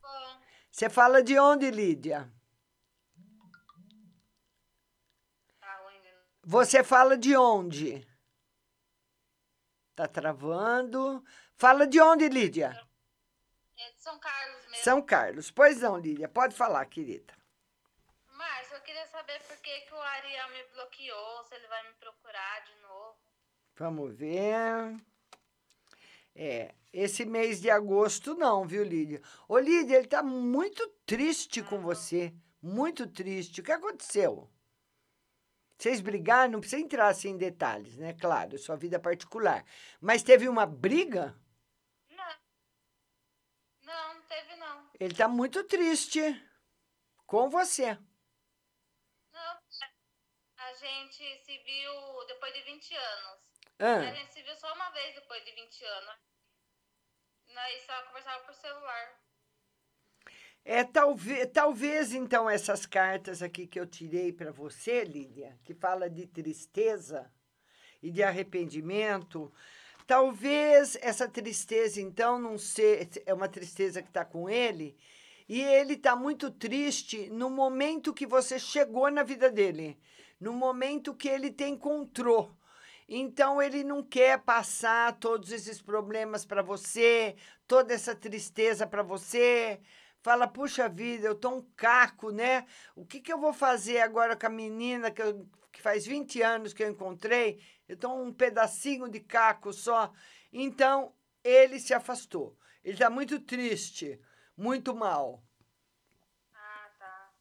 Bom, 0.00 0.40
Você 0.70 0.88
fala 0.88 1.22
de 1.22 1.38
onde, 1.38 1.70
Lídia? 1.70 2.32
Você 6.44 6.82
fala 6.82 7.16
de 7.16 7.36
onde? 7.36 8.06
Tá 9.94 10.08
travando. 10.08 11.22
Fala 11.62 11.86
de 11.86 12.00
onde, 12.00 12.28
Lídia? 12.28 12.76
é 13.78 13.90
de 13.92 14.02
São 14.02 14.18
Carlos 14.18 14.66
mesmo. 14.66 14.82
São 14.82 15.00
Carlos. 15.00 15.50
Pois 15.52 15.80
não, 15.80 15.96
Lídia. 15.96 16.28
Pode 16.28 16.56
falar, 16.56 16.84
querida. 16.86 17.32
Márcia, 18.32 18.74
eu 18.74 18.80
queria 18.80 19.06
saber 19.06 19.40
por 19.44 19.56
que, 19.58 19.80
que 19.82 19.94
o 19.94 20.00
Ariel 20.00 20.48
me 20.48 20.64
bloqueou, 20.74 21.44
se 21.44 21.54
ele 21.54 21.68
vai 21.68 21.86
me 21.86 21.94
procurar 22.00 22.64
de 22.64 22.74
novo. 22.82 23.16
Vamos 23.76 24.12
ver. 24.12 25.00
É, 26.34 26.74
esse 26.92 27.24
mês 27.24 27.60
de 27.60 27.70
agosto 27.70 28.34
não, 28.34 28.66
viu, 28.66 28.82
Lídia? 28.82 29.22
Ô, 29.46 29.56
Lídia, 29.56 29.98
ele 29.98 30.08
tá 30.08 30.20
muito 30.20 30.84
triste 31.06 31.62
com 31.62 31.80
você. 31.80 32.34
Muito 32.60 33.06
triste. 33.06 33.60
O 33.60 33.64
que 33.64 33.70
aconteceu? 33.70 34.50
Vocês 35.78 36.00
brigaram, 36.00 36.54
não 36.54 36.60
precisa 36.60 36.82
entrar 36.82 37.06
assim 37.06 37.28
em 37.28 37.36
detalhes, 37.36 37.96
né? 37.98 38.14
Claro, 38.14 38.58
sua 38.58 38.74
vida 38.74 38.98
particular. 38.98 39.64
Mas 40.00 40.24
teve 40.24 40.48
uma 40.48 40.66
briga? 40.66 41.40
Não. 42.10 42.34
Não, 43.82 44.14
não 44.14 44.22
teve 44.22 44.56
não. 44.56 44.86
Ele 45.02 45.14
tá 45.16 45.26
muito 45.26 45.64
triste 45.64 46.20
com 47.26 47.50
você. 47.50 47.98
Não. 49.32 49.58
A 50.58 50.72
gente 50.74 51.44
se 51.44 51.58
viu 51.58 52.26
depois 52.28 52.54
de 52.54 52.62
20 52.62 52.94
anos. 52.94 53.40
Ah. 53.80 53.96
A 53.96 54.14
gente 54.14 54.32
se 54.32 54.42
viu 54.42 54.54
só 54.54 54.72
uma 54.72 54.90
vez 54.90 55.14
depois 55.16 55.44
de 55.44 55.50
20 55.50 55.84
anos. 55.84 56.14
Nós 57.48 57.82
só 57.84 58.02
conversava 58.04 58.44
por 58.44 58.54
celular. 58.54 59.20
É 60.64 60.84
talvez, 60.84 61.50
talvez 61.52 62.12
então 62.12 62.48
essas 62.48 62.86
cartas 62.86 63.42
aqui 63.42 63.66
que 63.66 63.80
eu 63.80 63.86
tirei 63.88 64.32
para 64.32 64.52
você, 64.52 65.02
Lídia, 65.02 65.58
que 65.64 65.74
fala 65.74 66.08
de 66.08 66.28
tristeza, 66.28 67.28
e 68.02 68.10
de 68.10 68.22
arrependimento. 68.22 69.52
Talvez 70.06 70.96
essa 71.00 71.28
tristeza, 71.28 72.00
então, 72.00 72.38
não 72.38 72.58
ser 72.58 73.08
é 73.24 73.32
uma 73.32 73.48
tristeza 73.48 74.02
que 74.02 74.08
está 74.08 74.24
com 74.24 74.48
ele, 74.48 74.96
e 75.48 75.60
ele 75.60 75.94
está 75.94 76.16
muito 76.16 76.50
triste 76.50 77.28
no 77.30 77.50
momento 77.50 78.14
que 78.14 78.26
você 78.26 78.58
chegou 78.58 79.10
na 79.10 79.22
vida 79.22 79.50
dele, 79.50 79.98
no 80.40 80.52
momento 80.52 81.14
que 81.14 81.28
ele 81.28 81.50
te 81.50 81.64
encontrou. 81.64 82.56
Então 83.08 83.60
ele 83.60 83.84
não 83.84 84.02
quer 84.02 84.38
passar 84.38 85.18
todos 85.18 85.52
esses 85.52 85.82
problemas 85.82 86.44
para 86.46 86.62
você, 86.62 87.36
toda 87.66 87.92
essa 87.92 88.14
tristeza 88.14 88.86
para 88.86 89.02
você. 89.02 89.80
Fala, 90.22 90.46
puxa 90.46 90.88
vida, 90.88 91.26
eu 91.26 91.34
tô 91.34 91.50
um 91.50 91.66
caco, 91.76 92.30
né? 92.30 92.64
O 92.94 93.04
que, 93.04 93.20
que 93.20 93.32
eu 93.32 93.38
vou 93.38 93.52
fazer 93.52 94.00
agora 94.00 94.36
com 94.36 94.46
a 94.46 94.50
menina 94.50 95.10
que, 95.10 95.20
eu, 95.20 95.46
que 95.72 95.80
faz 95.80 96.06
20 96.06 96.42
anos 96.42 96.72
que 96.72 96.82
eu 96.82 96.90
encontrei? 96.90 97.64
Eu 97.88 97.96
tô 97.96 98.14
um 98.14 98.32
pedacinho 98.32 99.08
de 99.08 99.20
caco 99.20 99.72
só. 99.72 100.12
Então 100.52 101.16
ele 101.42 101.80
se 101.80 101.94
afastou. 101.94 102.56
Ele 102.84 102.94
está 102.94 103.08
muito 103.08 103.40
triste, 103.40 104.20
muito 104.56 104.94
mal. 104.94 105.42
Ah, 106.52 106.90
tá. 106.98 107.32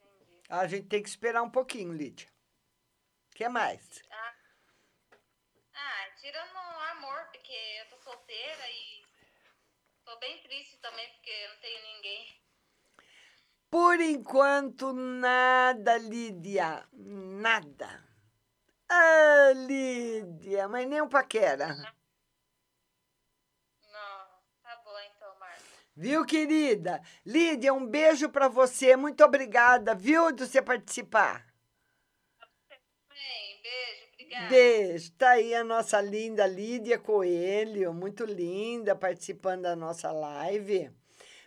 Entendi. 0.00 0.42
A 0.48 0.66
gente 0.66 0.88
tem 0.88 1.02
que 1.02 1.08
esperar 1.08 1.42
um 1.42 1.50
pouquinho, 1.50 1.92
Lídia. 1.92 2.28
O 3.30 3.36
que 3.36 3.48
mais? 3.48 4.02
Ah, 4.10 4.34
ah, 5.74 6.10
tirando 6.20 6.54
o 6.54 6.80
amor, 6.92 7.26
porque 7.32 7.52
eu 7.52 7.88
tô 7.90 7.98
solteira 7.98 8.70
e 8.70 9.04
tô 10.04 10.16
bem 10.18 10.40
triste 10.42 10.78
também, 10.78 11.08
porque 11.14 11.30
eu 11.30 11.48
não 11.50 11.60
tenho 11.60 11.82
ninguém. 11.82 12.43
Por 13.74 14.00
enquanto, 14.00 14.92
nada, 14.92 15.98
Lídia. 15.98 16.84
Nada. 16.92 18.04
Ah, 18.88 19.50
Lídia, 19.52 20.68
mas 20.68 20.86
nem 20.86 21.02
um 21.02 21.08
paquera. 21.08 21.74
Não, 21.74 21.82
tá 24.62 24.80
bom 24.84 24.94
então, 25.12 25.36
Marcos. 25.40 25.64
Viu, 25.96 26.24
querida? 26.24 27.02
Lídia, 27.26 27.74
um 27.74 27.84
beijo 27.84 28.28
pra 28.28 28.46
você. 28.46 28.94
Muito 28.94 29.24
obrigada, 29.24 29.92
viu, 29.92 30.30
de 30.30 30.46
você 30.46 30.62
participar. 30.62 31.44
Bem, 33.08 33.60
beijo, 33.60 34.06
obrigada. 34.12 34.48
Beijo. 34.50 35.12
Tá 35.14 35.30
aí 35.30 35.52
a 35.52 35.64
nossa 35.64 36.00
linda 36.00 36.46
Lídia 36.46 36.96
Coelho, 36.96 37.92
muito 37.92 38.24
linda, 38.24 38.94
participando 38.94 39.62
da 39.62 39.74
nossa 39.74 40.12
live. 40.12 40.92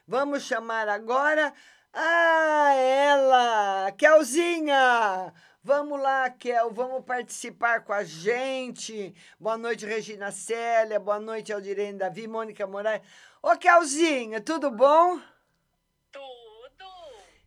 Vamos 0.05 0.43
chamar 0.43 0.89
agora 0.89 1.53
a 1.99 2.73
ela, 2.75 3.91
Kelzinha. 3.93 5.33
Vamos 5.63 5.99
lá, 5.99 6.29
Kel, 6.29 6.71
vamos 6.71 7.03
participar 7.03 7.83
com 7.83 7.91
a 7.91 8.03
gente. 8.03 9.13
Boa 9.39 9.57
noite, 9.57 9.85
Regina 9.85 10.31
Célia. 10.31 10.99
Boa 10.99 11.19
noite, 11.19 11.51
Aldirene 11.51 11.97
Davi, 11.97 12.27
Mônica 12.27 12.65
Moraes. 12.67 13.01
Ô, 13.41 13.57
Kelzinha, 13.57 14.39
tudo 14.39 14.69
bom? 14.69 15.19
Tudo. 16.11 16.85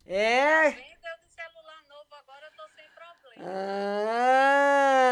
É? 0.05 0.69
Vendeu 0.69 1.17
de 1.23 1.33
celular 1.33 1.83
novo, 1.89 2.13
agora 2.13 2.45
eu 2.45 2.51
tô 2.51 2.63
sem 2.75 2.85
problema. 2.93 3.51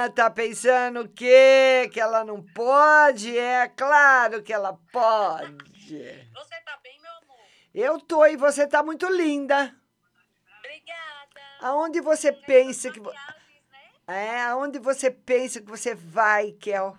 Ah, 0.06 0.10
tá 0.14 0.30
pensando 0.30 1.02
o 1.02 1.10
quê? 1.10 1.90
Que 1.94 2.02
ela 2.02 2.26
não 2.26 2.44
pode? 2.44 3.38
É 3.38 3.70
claro 3.70 4.44
que 4.44 4.52
ela 4.52 4.78
pode. 4.92 6.30
Você 6.34 6.62
tá 6.66 6.78
bem, 6.84 7.00
meu 7.02 7.12
amor? 7.12 7.40
Eu 7.74 8.00
tô 8.00 8.26
e 8.26 8.36
você 8.36 8.68
tá 8.68 8.82
muito 8.84 9.08
linda. 9.10 9.76
Obrigada. 10.60 11.42
Aonde 11.62 12.02
você 12.02 12.32
pensa 12.32 12.92
que 12.92 13.00
vo- 13.00 13.14
É, 14.08 14.42
aonde 14.44 14.80
você 14.80 15.12
pensa 15.12 15.62
que 15.62 15.68
você 15.68 15.94
vai, 15.94 16.52
Kel? 16.54 16.98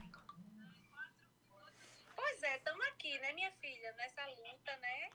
Pois 2.15 2.43
é, 2.43 2.57
estamos 2.57 2.87
aqui, 2.87 3.19
né, 3.19 3.33
minha 3.33 3.51
filha, 3.53 3.93
nessa 3.95 4.25
luta, 4.27 4.77
né? 4.77 5.11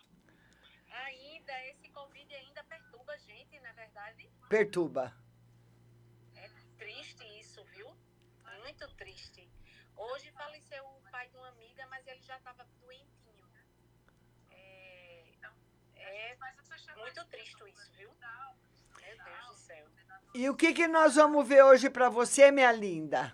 Ainda, 1.06 1.66
esse 1.68 1.90
Covid 1.90 2.36
ainda 2.36 2.64
perturba 2.66 3.14
a 3.14 3.18
gente, 3.18 3.60
na 3.60 3.72
verdade. 3.74 4.30
Perturba. 4.50 5.14
É 6.36 6.50
triste 6.78 7.24
isso, 7.40 7.64
viu? 7.66 7.88
Muito 8.64 8.88
triste. 8.96 9.50
Hoje 9.96 10.32
faleceu 10.32 10.84
o 10.86 11.02
pai 11.12 11.30
de 11.30 11.38
uma 11.38 11.48
amiga, 11.50 11.88
mas 11.88 12.06
ele 12.08 12.22
já 12.22 12.38
estava 12.38 12.66
doentinho. 12.82 13.48
É, 14.52 15.24
é 16.16 16.96
muito 16.96 17.26
triste 17.26 17.70
isso, 17.70 17.92
viu? 17.94 18.10
Meu 19.00 19.18
Deus 19.24 19.48
do 19.48 19.56
céu. 19.56 19.88
E 20.34 20.50
o 20.50 20.56
que, 20.56 20.74
que 20.74 20.88
nós 20.88 21.16
vamos 21.16 21.48
ver 21.48 21.64
hoje 21.64 21.90
pra 21.90 22.10
você, 22.10 22.52
minha 22.52 22.72
linda? 22.72 23.34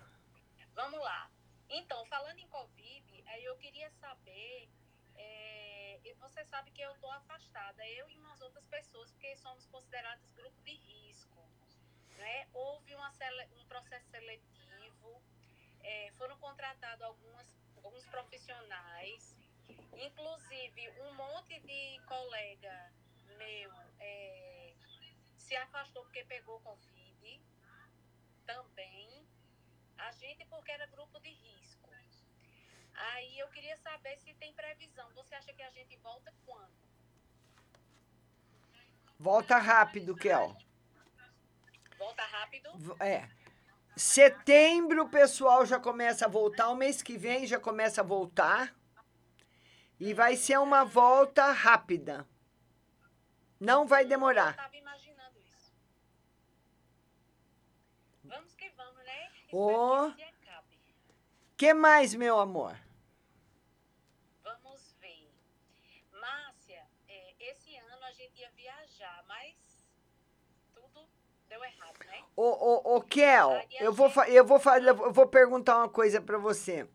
Vamos 0.74 1.00
lá. 1.00 1.30
Então, 1.68 2.04
falando 2.06 2.38
em 2.38 2.46
Covid, 2.48 3.24
aí 3.28 3.44
eu 3.44 3.56
queria 3.56 3.90
saber. 3.92 4.68
é, 5.16 6.00
e 6.04 6.14
você 6.14 6.44
sabe 6.44 6.70
que 6.70 6.82
eu 6.82 6.92
estou 6.92 7.10
afastada, 7.10 7.86
eu 7.88 8.08
e 8.10 8.18
umas 8.18 8.40
outras 8.42 8.66
pessoas, 8.66 9.10
porque 9.12 9.36
somos 9.36 9.66
considerados 9.66 10.30
grupo 10.32 10.60
de 10.62 10.72
risco. 10.72 11.42
Né? 12.18 12.48
Houve 12.52 12.94
uma 12.94 13.12
um 13.56 13.64
processo 13.66 14.08
seletivo, 14.10 15.22
é, 15.82 16.12
foram 16.18 16.36
contratados 16.38 17.02
algumas, 17.02 17.46
alguns 17.82 18.04
profissionais, 18.06 19.34
inclusive 19.94 20.90
um 21.00 21.14
monte 21.14 21.60
de 21.60 22.00
colega 22.06 22.92
meu 23.38 23.72
é, 24.00 24.74
se 25.36 25.56
afastou 25.56 26.02
porque 26.04 26.24
pegou 26.24 26.60
Covid 26.60 27.40
também. 28.46 29.26
A 29.98 30.10
gente 30.12 30.44
porque 30.46 30.72
era 30.72 30.86
grupo 30.86 31.20
de 31.20 31.30
risco. 31.30 31.88
Aí 32.94 33.38
eu 33.38 33.48
queria 33.48 33.76
saber 33.78 34.16
se 34.18 34.34
tem 34.34 34.52
previsão. 34.52 35.08
Você 35.14 35.34
acha 35.34 35.52
que 35.52 35.62
a 35.62 35.70
gente 35.70 35.96
volta 35.98 36.32
quando? 36.44 36.82
Volta 39.18 39.56
rápido, 39.58 40.16
Kel. 40.16 40.56
Volta 41.96 42.24
rápido? 42.24 42.96
É. 43.00 43.28
Setembro 43.96 45.04
o 45.04 45.08
pessoal 45.08 45.64
já 45.64 45.78
começa 45.78 46.24
a 46.24 46.28
voltar, 46.28 46.70
o 46.70 46.76
mês 46.76 47.02
que 47.02 47.16
vem 47.16 47.46
já 47.46 47.60
começa 47.60 48.00
a 48.00 48.04
voltar. 48.04 48.74
E 50.04 50.12
vai 50.12 50.34
ser 50.34 50.58
uma 50.58 50.84
volta 50.84 51.52
rápida. 51.52 52.26
Não 53.60 53.86
vai 53.86 54.02
Eu 54.02 54.08
demorar. 54.08 54.50
estava 54.50 54.76
imaginando 54.76 55.38
isso. 55.38 55.72
Vamos 58.24 58.52
que 58.56 58.68
vamos, 58.70 59.04
né? 59.04 59.30
Ô. 59.52 60.08
Espero 60.08 60.64
que 60.68 60.78
que 61.56 61.72
mais, 61.72 62.16
meu 62.16 62.40
amor? 62.40 62.76
Vamos 64.42 64.92
ver. 65.00 65.30
Márcia, 66.20 66.84
é, 67.06 67.34
esse 67.38 67.76
ano 67.76 68.02
a 68.02 68.10
gente 68.10 68.40
ia 68.40 68.50
viajar, 68.50 69.24
mas 69.28 69.86
tudo 70.74 71.08
deu 71.48 71.62
errado, 71.62 71.96
né? 72.06 72.24
Ô, 72.34 72.42
ô, 72.42 72.96
ô, 72.96 73.02
Kel, 73.02 73.50
eu 73.78 73.92
vou, 73.92 74.10
eu, 74.26 74.44
vou 74.44 74.60
eu 74.84 75.12
vou 75.12 75.28
perguntar 75.28 75.76
uma 75.76 75.88
coisa 75.88 76.20
pra 76.20 76.38
você. 76.38 76.88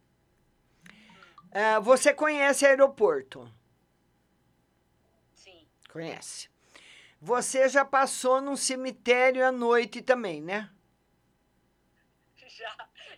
Ah, 1.51 1.79
você 1.79 2.13
conhece 2.13 2.65
aeroporto? 2.65 3.51
Sim. 5.33 5.67
Conhece. 5.91 6.49
Você 7.19 7.67
já 7.67 7.83
passou 7.83 8.39
num 8.41 8.55
cemitério 8.55 9.45
à 9.45 9.51
noite 9.51 10.01
também, 10.01 10.41
né? 10.41 10.69
Já. 12.35 12.75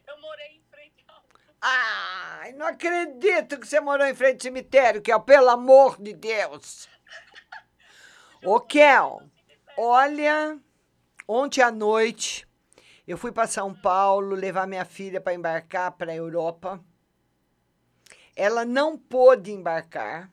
Eu 0.07 0.19
morei 0.21 0.47
em 0.57 0.63
frente 0.69 1.03
ao. 1.07 1.23
Ai, 1.61 2.51
não 2.53 2.65
acredito 2.65 3.59
que 3.59 3.67
você 3.67 3.79
morou 3.79 4.05
em 4.05 4.15
frente 4.15 4.35
ao 4.35 4.41
cemitério, 4.41 5.01
Kel, 5.01 5.19
pelo 5.21 5.49
amor 5.49 6.01
de 6.01 6.13
Deus. 6.13 6.87
Ô, 8.43 8.59
Kel, 8.59 9.21
olha, 9.77 10.57
ontem 11.27 11.61
à 11.61 11.71
noite 11.71 12.47
eu 13.07 13.17
fui 13.17 13.31
para 13.31 13.47
São 13.47 13.73
Paulo 13.73 14.35
levar 14.35 14.67
minha 14.67 14.85
filha 14.85 15.19
para 15.19 15.33
embarcar 15.33 15.91
para 15.93 16.11
a 16.11 16.15
Europa. 16.15 16.83
Ela 18.39 18.63
não 18.63 18.97
pôde 18.97 19.51
embarcar. 19.51 20.31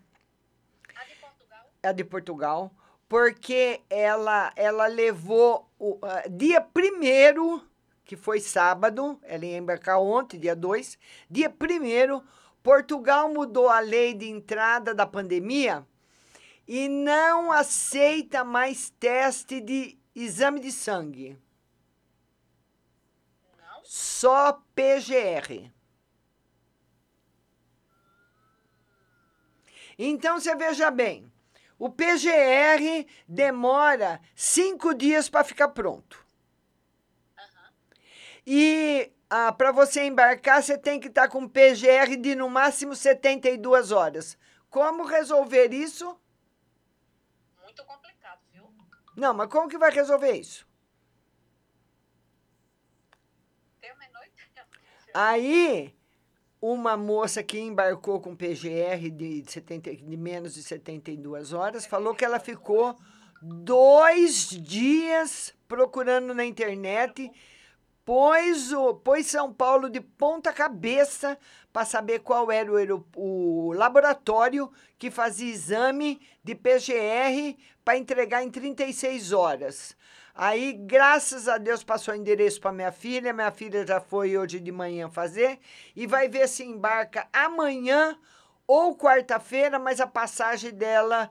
A 1.82 1.90
de 1.90 2.04
Portugal. 2.04 2.72
Porque 3.08 3.80
ela, 3.90 4.52
ela 4.54 4.86
levou 4.86 5.68
o 5.76 5.98
ah, 6.02 6.22
dia 6.30 6.60
primeiro, 6.60 7.68
que 8.04 8.14
foi 8.14 8.38
sábado, 8.38 9.18
ela 9.24 9.44
ia 9.44 9.56
embarcar 9.56 10.00
ontem, 10.00 10.38
dia 10.38 10.54
2. 10.54 10.96
Dia 11.28 11.50
primeiro, 11.50 12.22
Portugal 12.62 13.28
mudou 13.28 13.68
a 13.68 13.80
lei 13.80 14.14
de 14.14 14.28
entrada 14.28 14.94
da 14.94 15.04
pandemia 15.04 15.84
e 16.66 16.88
não 16.88 17.50
aceita 17.50 18.44
mais 18.44 18.90
teste 19.00 19.60
de 19.60 19.98
exame 20.14 20.60
de 20.60 20.70
sangue. 20.70 21.36
Só 23.82 24.62
PGR. 24.76 25.74
Então 29.98 30.38
você 30.38 30.54
veja 30.54 30.90
bem, 30.90 31.32
o 31.78 31.88
PGR 31.88 33.06
demora 33.26 34.20
cinco 34.34 34.94
dias 34.94 35.28
para 35.28 35.44
ficar 35.44 35.68
pronto. 35.68 36.24
E 38.46 39.12
Ah, 39.28 39.52
para 39.52 39.72
você 39.72 40.04
embarcar, 40.04 40.62
você 40.62 40.78
tem 40.78 41.00
que 41.00 41.08
estar 41.08 41.22
tá 41.22 41.28
com 41.28 41.48
PGR 41.48 42.16
de 42.16 42.36
no 42.36 42.48
máximo 42.48 42.94
72 42.94 43.90
horas. 43.90 44.38
Como 44.70 45.04
resolver 45.04 45.72
isso? 45.72 46.16
Muito 47.60 47.84
complicado, 47.84 48.40
viu? 48.52 48.68
Não, 49.16 49.34
mas 49.34 49.48
como 49.48 49.68
que 49.68 49.76
vai 49.78 49.90
resolver 49.90 50.32
isso? 50.32 50.66
Tem 53.80 53.92
uma 53.92 54.08
noite. 54.10 54.52
Aí, 55.12 55.95
uma 56.60 56.96
moça 56.96 57.42
que 57.42 57.58
embarcou 57.58 58.20
com 58.20 58.34
PGR 58.34 59.10
de, 59.10 59.44
70, 59.46 59.96
de 59.96 60.16
menos 60.16 60.54
de 60.54 60.62
72 60.62 61.52
horas 61.52 61.86
falou 61.86 62.14
que 62.14 62.24
ela 62.24 62.40
ficou 62.40 62.96
dois 63.42 64.48
dias 64.48 65.54
procurando 65.68 66.34
na 66.34 66.44
internet 66.44 67.30
pôs, 68.06 68.72
o, 68.72 69.02
São 69.24 69.52
Paulo 69.52 69.90
de 69.90 70.00
ponta 70.00 70.52
cabeça 70.52 71.36
para 71.72 71.84
saber 71.84 72.20
qual 72.20 72.50
era 72.52 72.72
o, 72.72 73.04
o 73.16 73.72
laboratório 73.72 74.70
que 74.96 75.10
fazia 75.10 75.52
exame 75.52 76.20
de 76.42 76.54
PGR 76.54 77.58
para 77.84 77.98
entregar 77.98 78.44
em 78.44 78.50
36 78.50 79.32
horas. 79.32 79.96
Aí, 80.38 80.74
graças 80.74 81.48
a 81.48 81.56
Deus, 81.56 81.82
passou 81.82 82.12
o 82.12 82.16
endereço 82.16 82.60
para 82.60 82.70
minha 82.70 82.92
filha. 82.92 83.32
Minha 83.32 83.50
filha 83.50 83.86
já 83.86 83.98
foi 83.98 84.36
hoje 84.36 84.60
de 84.60 84.70
manhã 84.70 85.08
fazer 85.08 85.58
e 85.96 86.06
vai 86.06 86.28
ver 86.28 86.46
se 86.46 86.62
embarca 86.62 87.26
amanhã 87.32 88.18
ou 88.66 88.94
quarta-feira, 88.94 89.78
mas 89.78 89.98
a 89.98 90.06
passagem 90.06 90.74
dela 90.74 91.30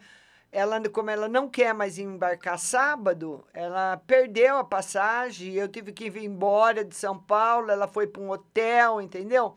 ela, 0.51 0.81
como 0.89 1.09
ela 1.09 1.27
não 1.27 1.49
quer 1.49 1.73
mais 1.73 1.99
embarcar 1.99 2.57
sábado, 2.57 3.45
ela 3.53 3.97
perdeu 4.07 4.57
a 4.57 4.63
passagem. 4.63 5.53
Eu 5.53 5.67
tive 5.67 5.91
que 5.91 6.09
vir 6.09 6.23
embora 6.23 6.83
de 6.83 6.95
São 6.95 7.19
Paulo. 7.19 7.69
Ela 7.69 7.87
foi 7.87 8.07
para 8.07 8.23
um 8.23 8.31
hotel, 8.31 9.01
entendeu? 9.01 9.55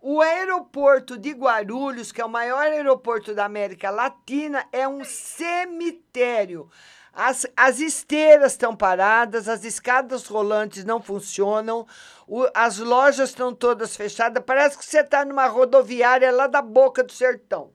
O 0.00 0.22
aeroporto 0.22 1.18
de 1.18 1.32
Guarulhos, 1.32 2.12
que 2.12 2.22
é 2.22 2.24
o 2.24 2.30
maior 2.30 2.62
aeroporto 2.62 3.34
da 3.34 3.44
América 3.44 3.90
Latina, 3.90 4.64
é 4.72 4.88
um 4.88 5.04
cemitério. 5.04 6.70
As, 7.12 7.44
as 7.56 7.80
esteiras 7.80 8.52
estão 8.52 8.74
paradas, 8.74 9.48
as 9.48 9.64
escadas 9.64 10.26
rolantes 10.26 10.84
não 10.84 11.02
funcionam, 11.02 11.86
o, 12.26 12.46
as 12.54 12.78
lojas 12.78 13.30
estão 13.30 13.54
todas 13.54 13.96
fechadas. 13.96 14.42
Parece 14.44 14.78
que 14.78 14.84
você 14.84 15.00
está 15.00 15.24
numa 15.24 15.46
rodoviária 15.46 16.30
lá 16.30 16.46
da 16.46 16.62
boca 16.62 17.02
do 17.02 17.12
sertão. 17.12 17.72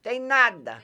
Tem 0.00 0.18
nada. 0.18 0.82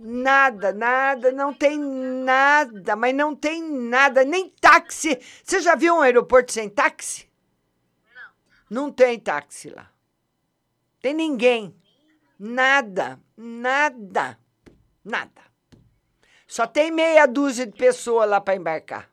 Nada, 0.00 0.72
nada, 0.72 1.32
não 1.32 1.52
tem 1.52 1.76
nada, 1.76 2.94
mas 2.94 3.12
não 3.12 3.34
tem 3.34 3.60
nada, 3.62 4.24
nem 4.24 4.48
táxi. 4.48 5.20
Você 5.42 5.60
já 5.60 5.74
viu 5.74 5.96
um 5.96 6.00
aeroporto 6.00 6.52
sem 6.52 6.68
táxi? 6.68 7.28
Não. 8.14 8.84
Não 8.84 8.92
tem 8.92 9.18
táxi 9.18 9.70
lá. 9.70 9.90
Tem 11.00 11.12
ninguém. 11.12 11.74
Nada, 12.38 13.18
nada, 13.36 14.38
nada. 15.08 15.42
Só 16.46 16.66
tem 16.66 16.90
meia 16.90 17.26
dúzia 17.26 17.66
de 17.66 17.76
pessoas 17.76 18.28
lá 18.28 18.40
para 18.40 18.56
embarcar. 18.56 19.10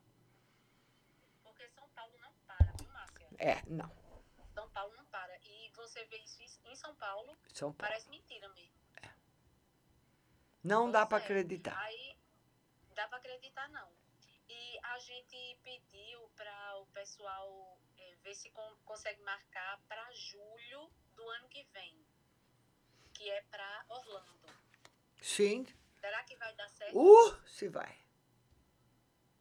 Porque 1.43 1.67
São 1.69 1.87
Paulo 1.89 2.13
não 2.19 2.31
para, 2.47 2.71
viu, 2.77 2.87
Márcia? 2.93 3.27
É, 3.37 3.61
não. 3.67 3.91
São 4.53 4.69
Paulo 4.69 4.93
não 4.95 5.05
para. 5.05 5.35
E 5.43 5.69
você 5.75 6.05
vê 6.05 6.17
isso 6.17 6.41
em 6.65 6.75
São 6.75 6.95
Paulo, 6.95 7.35
São 7.53 7.73
Paulo. 7.73 7.91
parece 7.91 8.09
mentira 8.09 8.47
mesmo. 8.49 8.75
Não 10.63 10.89
dá 10.89 11.05
para 11.05 11.19
acreditar. 11.19 11.77
Aí 11.77 12.17
dá 12.95 13.07
para 13.07 13.17
acreditar 13.19 13.69
não. 13.69 13.87
E 14.49 14.79
a 14.81 14.97
gente 14.97 15.59
pediu 15.63 16.27
para 16.35 16.77
o 16.79 16.87
pessoal 16.87 17.77
é, 17.97 18.15
ver 18.23 18.33
se 18.33 18.49
com, 18.49 18.75
consegue 18.83 19.21
marcar 19.21 19.79
para 19.87 20.11
julho 20.13 20.89
do 21.15 21.29
ano 21.29 21.49
que 21.49 21.63
vem, 21.71 22.03
que 23.13 23.29
é 23.29 23.41
para 23.43 23.85
Orlando. 23.89 24.47
Sim. 25.21 25.67
Será 26.05 26.21
que 26.21 26.35
vai 26.35 26.53
dar 26.53 26.69
certo? 26.69 26.99
Uh, 26.99 27.35
se 27.47 27.67
vai. 27.67 27.91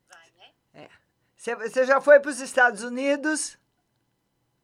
Vai, 0.09 0.31
né? 0.39 0.51
É. 0.73 0.89
Você 1.37 1.85
já 1.85 2.01
foi 2.01 2.19
para 2.21 2.31
os 2.31 2.41
Estados 2.41 2.83
Unidos? 2.83 3.59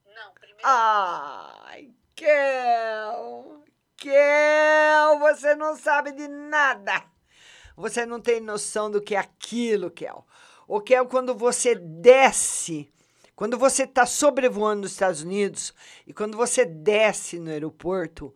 Não, 0.06 0.32
primeiro. 0.32 0.62
Ai, 0.64 1.92
Kel! 2.16 3.62
Kel, 3.98 5.18
você 5.18 5.54
não 5.54 5.76
sabe 5.76 6.12
de 6.12 6.26
nada. 6.26 7.04
Você 7.76 8.06
não 8.06 8.18
tem 8.18 8.40
noção 8.40 8.90
do 8.90 9.02
que 9.02 9.14
é 9.14 9.18
aquilo, 9.18 9.90
Kel. 9.90 10.26
O 10.66 10.80
Kel, 10.80 11.04
quando 11.04 11.34
você 11.34 11.74
desce, 11.74 12.90
quando 13.36 13.58
você 13.58 13.82
está 13.82 14.06
sobrevoando 14.06 14.86
os 14.86 14.92
Estados 14.92 15.20
Unidos 15.20 15.74
e 16.06 16.14
quando 16.14 16.34
você 16.34 16.64
desce 16.64 17.38
no 17.38 17.50
aeroporto, 17.50 18.34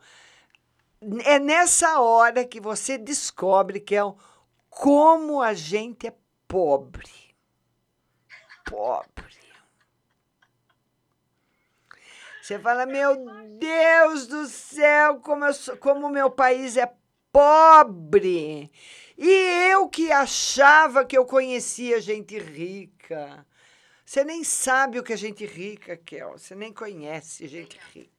é 1.24 1.38
nessa 1.38 2.00
hora 2.00 2.44
que 2.44 2.60
você 2.60 2.96
descobre, 2.98 3.80
Kel, 3.80 4.16
como 4.68 5.40
a 5.40 5.54
gente 5.54 6.06
é 6.06 6.14
pobre. 6.48 7.10
Pobre. 8.64 9.34
Você 12.42 12.58
fala, 12.58 12.84
meu 12.84 13.16
Deus 13.58 14.26
do 14.26 14.46
céu, 14.46 15.18
como, 15.20 15.46
eu 15.46 15.54
sou, 15.54 15.76
como 15.78 16.10
meu 16.10 16.30
país 16.30 16.76
é 16.76 16.92
pobre. 17.32 18.70
E 19.16 19.70
eu 19.70 19.88
que 19.88 20.12
achava 20.12 21.04
que 21.04 21.16
eu 21.16 21.24
conhecia 21.24 22.00
gente 22.00 22.38
rica. 22.38 23.46
Você 24.04 24.22
nem 24.24 24.44
sabe 24.44 24.98
o 24.98 25.02
que 25.02 25.14
é 25.14 25.16
gente 25.16 25.46
rica, 25.46 25.96
Kel. 25.96 26.32
Você 26.32 26.54
nem 26.54 26.72
conhece 26.72 27.48
gente 27.48 27.78
rica. 27.94 28.13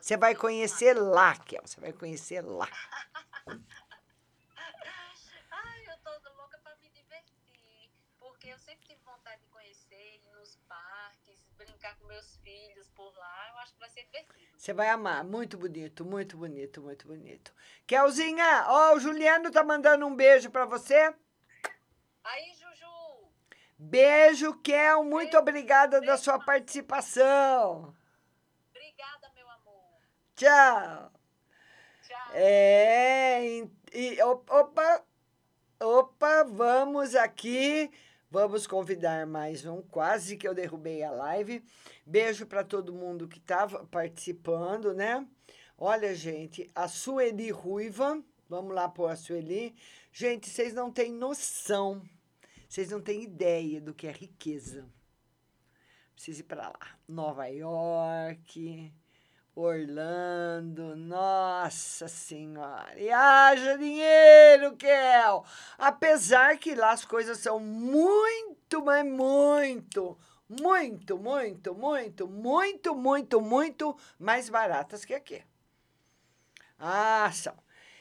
Você 0.00 0.16
vai 0.16 0.34
conhecer 0.34 0.94
lá, 0.94 1.36
Kel. 1.36 1.62
Você 1.64 1.80
vai 1.80 1.92
conhecer 1.92 2.40
lá. 2.40 2.68
Ai, 5.50 5.84
eu 5.86 5.98
tô 5.98 6.10
louca 6.36 6.58
para 6.58 6.74
me 6.76 6.88
divertir. 6.90 7.90
Porque 8.18 8.48
eu 8.48 8.58
sempre 8.58 8.86
tive 8.86 9.00
vontade 9.04 9.42
de 9.42 9.48
conhecer, 9.48 10.20
ir 10.24 10.30
nos 10.38 10.56
parques, 10.68 11.46
brincar 11.56 11.96
com 11.98 12.06
meus 12.06 12.36
filhos 12.38 12.88
por 12.90 13.14
lá. 13.16 13.48
Eu 13.52 13.58
acho 13.58 13.74
que 13.74 13.80
vai 13.80 13.90
ser 13.90 14.04
divertido. 14.04 14.50
Você 14.56 14.72
vai 14.72 14.88
amar. 14.88 15.22
Muito 15.22 15.58
bonito, 15.58 16.04
muito 16.04 16.36
bonito, 16.36 16.80
muito 16.80 17.06
bonito. 17.06 17.54
Kelzinha, 17.86 18.64
ó, 18.68 18.94
o 18.94 19.00
Juliano 19.00 19.50
tá 19.50 19.62
mandando 19.62 20.06
um 20.06 20.16
beijo 20.16 20.50
para 20.50 20.64
você. 20.64 21.14
Aí, 22.24 22.54
Juju. 22.54 23.30
Beijo, 23.78 24.54
Kel. 24.60 25.04
Muito 25.04 25.36
obrigada 25.36 26.00
da 26.00 26.16
sua 26.16 26.38
participação. 26.38 27.94
Tchau. 30.40 31.12
Tchau. 32.00 32.32
É, 32.32 33.44
e, 33.46 33.70
e, 33.92 34.22
opa, 34.22 35.04
opa, 35.78 36.44
vamos 36.44 37.14
aqui. 37.14 37.90
Vamos 38.30 38.66
convidar 38.66 39.26
mais 39.26 39.66
um. 39.66 39.82
Quase 39.82 40.38
que 40.38 40.48
eu 40.48 40.54
derrubei 40.54 41.02
a 41.02 41.10
live. 41.10 41.62
Beijo 42.06 42.46
para 42.46 42.64
todo 42.64 42.94
mundo 42.94 43.28
que 43.28 43.36
estava 43.36 43.84
participando, 43.84 44.94
né? 44.94 45.28
Olha, 45.76 46.14
gente, 46.14 46.70
a 46.74 46.88
Sueli 46.88 47.50
Ruiva. 47.50 48.24
Vamos 48.48 48.74
lá 48.74 48.88
pôr 48.88 49.10
a 49.10 49.16
Sueli. 49.16 49.76
Gente, 50.10 50.48
vocês 50.48 50.72
não 50.72 50.90
têm 50.90 51.12
noção. 51.12 52.00
Vocês 52.66 52.88
não 52.88 53.02
têm 53.02 53.24
ideia 53.24 53.78
do 53.78 53.92
que 53.92 54.06
é 54.06 54.10
riqueza. 54.10 54.88
Preciso 56.14 56.40
ir 56.40 56.44
para 56.44 56.68
lá. 56.68 56.98
Nova 57.06 57.46
York. 57.46 58.90
Orlando, 59.60 60.96
nossa 60.96 62.08
senhora, 62.08 62.98
e 62.98 63.10
haja 63.10 63.76
dinheiro, 63.76 64.76
Kel! 64.76 65.44
Apesar 65.78 66.58
que 66.58 66.74
lá 66.74 66.92
as 66.92 67.04
coisas 67.04 67.38
são 67.38 67.60
muito, 67.60 68.84
mas 68.84 69.06
muito, 69.06 70.18
muito, 70.48 71.18
muito, 71.18 71.74
muito, 71.74 72.26
muito, 72.26 72.94
muito, 72.94 73.40
muito 73.40 73.96
mais 74.18 74.48
baratas 74.48 75.04
que 75.04 75.14
aqui. 75.14 75.42
Ah, 76.78 77.30
são. 77.32 77.54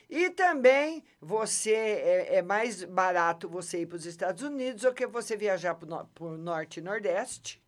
E 0.09 0.31
também 0.31 1.03
você 1.21 1.73
é, 1.73 2.35
é 2.37 2.41
mais 2.41 2.83
barato 2.83 3.47
você 3.47 3.81
ir 3.81 3.85
para 3.85 3.97
os 3.97 4.05
Estados 4.05 4.41
Unidos 4.41 4.81
do 4.81 4.93
que 4.93 5.05
você 5.05 5.37
viajar 5.37 5.75
para 5.75 6.25
o 6.25 6.37
Norte 6.37 6.79
e 6.79 6.83
Nordeste. 6.83 7.61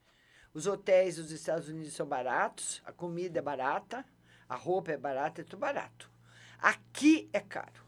Os 0.54 0.68
hotéis 0.68 1.16
dos 1.16 1.32
Estados 1.32 1.70
Unidos 1.70 1.94
são 1.94 2.06
baratos, 2.06 2.82
a 2.86 2.92
comida 2.92 3.40
é 3.40 3.42
barata, 3.42 4.06
a 4.50 4.56
roupa 4.56 4.92
é 4.92 4.98
barata, 4.98 5.42
é 5.42 5.44
tudo 5.44 5.60
barato. 5.60 6.12
Aqui 6.60 7.30
é 7.32 7.40
caro. 7.40 7.86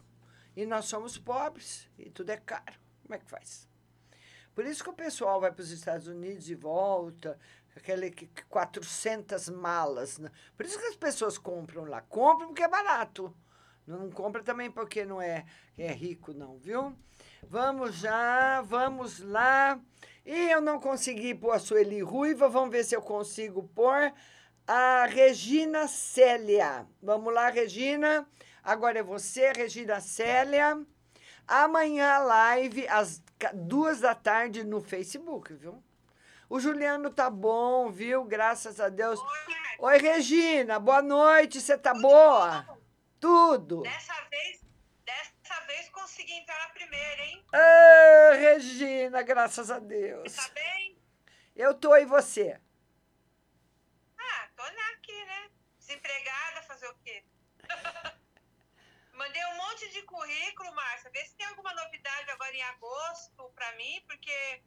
E 0.56 0.64
nós 0.64 0.86
somos 0.86 1.18
pobres 1.18 1.88
e 1.98 2.08
tudo 2.08 2.30
é 2.30 2.36
caro. 2.36 2.78
Como 3.02 3.14
é 3.14 3.18
que 3.18 3.28
faz? 3.28 3.68
Por 4.54 4.64
isso 4.64 4.82
que 4.82 4.90
o 4.90 4.94
pessoal 4.94 5.40
vai 5.40 5.52
para 5.52 5.62
os 5.62 5.70
Estados 5.70 6.06
Unidos 6.06 6.48
e 6.48 6.54
volta, 6.54 7.38
aquele 7.76 8.10
400 8.48 9.50
malas. 9.50 10.18
Né? 10.18 10.30
Por 10.56 10.64
isso 10.64 10.78
que 10.78 10.86
as 10.86 10.96
pessoas 10.96 11.36
compram 11.36 11.84
lá. 11.84 12.00
Compram 12.02 12.48
porque 12.48 12.62
é 12.62 12.68
barato. 12.68 13.36
Não 13.86 14.10
compra 14.10 14.42
também 14.42 14.70
porque 14.70 15.04
não 15.04 15.20
é, 15.20 15.44
é 15.76 15.92
rico, 15.92 16.32
não, 16.32 16.56
viu? 16.56 16.96
Vamos 17.42 17.96
já, 17.96 18.62
vamos 18.62 19.18
lá. 19.20 19.78
E 20.24 20.50
eu 20.50 20.60
não 20.60 20.80
consegui 20.80 21.34
pôr 21.34 21.52
a 21.52 21.58
Sueli 21.58 22.00
Ruiva, 22.00 22.48
vamos 22.48 22.70
ver 22.70 22.82
se 22.84 22.96
eu 22.96 23.02
consigo 23.02 23.62
pôr 23.74 24.12
a 24.66 25.04
Regina 25.04 25.86
Célia. 25.86 26.86
Vamos 27.02 27.32
lá, 27.32 27.50
Regina. 27.50 28.26
Agora 28.62 29.00
é 29.00 29.02
você, 29.02 29.52
Regina 29.52 30.00
Célia. 30.00 30.80
Amanhã 31.46 32.18
live 32.20 32.88
às 32.88 33.22
duas 33.52 34.00
da 34.00 34.14
tarde 34.14 34.64
no 34.64 34.80
Facebook, 34.80 35.52
viu? 35.52 35.82
O 36.48 36.58
Juliano 36.58 37.10
tá 37.10 37.28
bom, 37.28 37.90
viu? 37.90 38.24
Graças 38.24 38.80
a 38.80 38.88
Deus. 38.88 39.20
Oi, 39.78 39.98
Regina, 39.98 40.78
boa 40.78 41.02
noite. 41.02 41.60
Você 41.60 41.76
tá 41.76 41.92
boa? 41.92 42.66
Tudo. 43.20 43.82
Dessa 43.82 44.14
vez, 44.30 44.63
vez 45.74 45.88
consegui 45.90 46.32
entrar 46.32 46.58
na 46.58 46.68
primeira, 46.70 47.24
hein? 47.26 47.44
Ah, 47.52 48.30
Regina, 48.34 49.22
graças 49.22 49.70
a 49.70 49.78
Deus. 49.78 50.34
Tá 50.34 50.48
bem? 50.50 50.98
Eu 51.56 51.74
tô 51.74 51.96
e 51.96 52.04
você. 52.04 52.60
Ah, 54.18 54.48
tô 54.56 54.62
aqui, 54.62 55.24
né? 55.24 55.50
Desempregada, 55.78 56.62
fazer 56.62 56.86
o 56.88 56.94
quê? 56.98 57.24
Mandei 59.12 59.44
um 59.46 59.56
monte 59.56 59.88
de 59.90 60.02
currículo, 60.02 60.74
Márcia. 60.74 61.10
Vê 61.10 61.24
se 61.24 61.36
tem 61.36 61.46
alguma 61.46 61.72
novidade 61.74 62.30
agora 62.30 62.54
em 62.56 62.62
agosto 62.62 63.50
pra 63.54 63.72
mim, 63.76 64.02
porque 64.06 64.62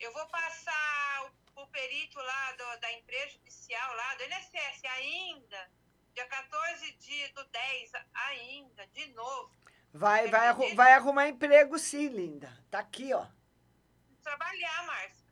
eu 0.00 0.12
vou 0.12 0.26
passar 0.28 1.32
o, 1.56 1.62
o 1.62 1.66
perito 1.68 2.18
lá 2.18 2.52
do- 2.52 2.80
da 2.80 2.92
empresa 2.92 3.30
judicial, 3.30 3.94
lá 3.96 4.14
do 4.16 4.24
INSS, 4.24 4.84
ainda. 4.96 5.70
Dia 6.14 6.26
14 6.26 6.92
de, 6.92 7.28
do 7.32 7.44
10, 7.44 7.92
ainda, 8.14 8.86
de 8.88 9.06
novo. 9.14 9.63
Vai, 9.96 10.26
vai, 10.28 10.48
arru- 10.48 10.74
vai 10.74 10.92
arrumar 10.92 11.28
emprego 11.28 11.78
sim, 11.78 12.08
linda. 12.08 12.52
Tá 12.68 12.80
aqui, 12.80 13.14
ó. 13.14 13.26
Trabalhar, 14.24 14.86
Márcia. 14.86 15.24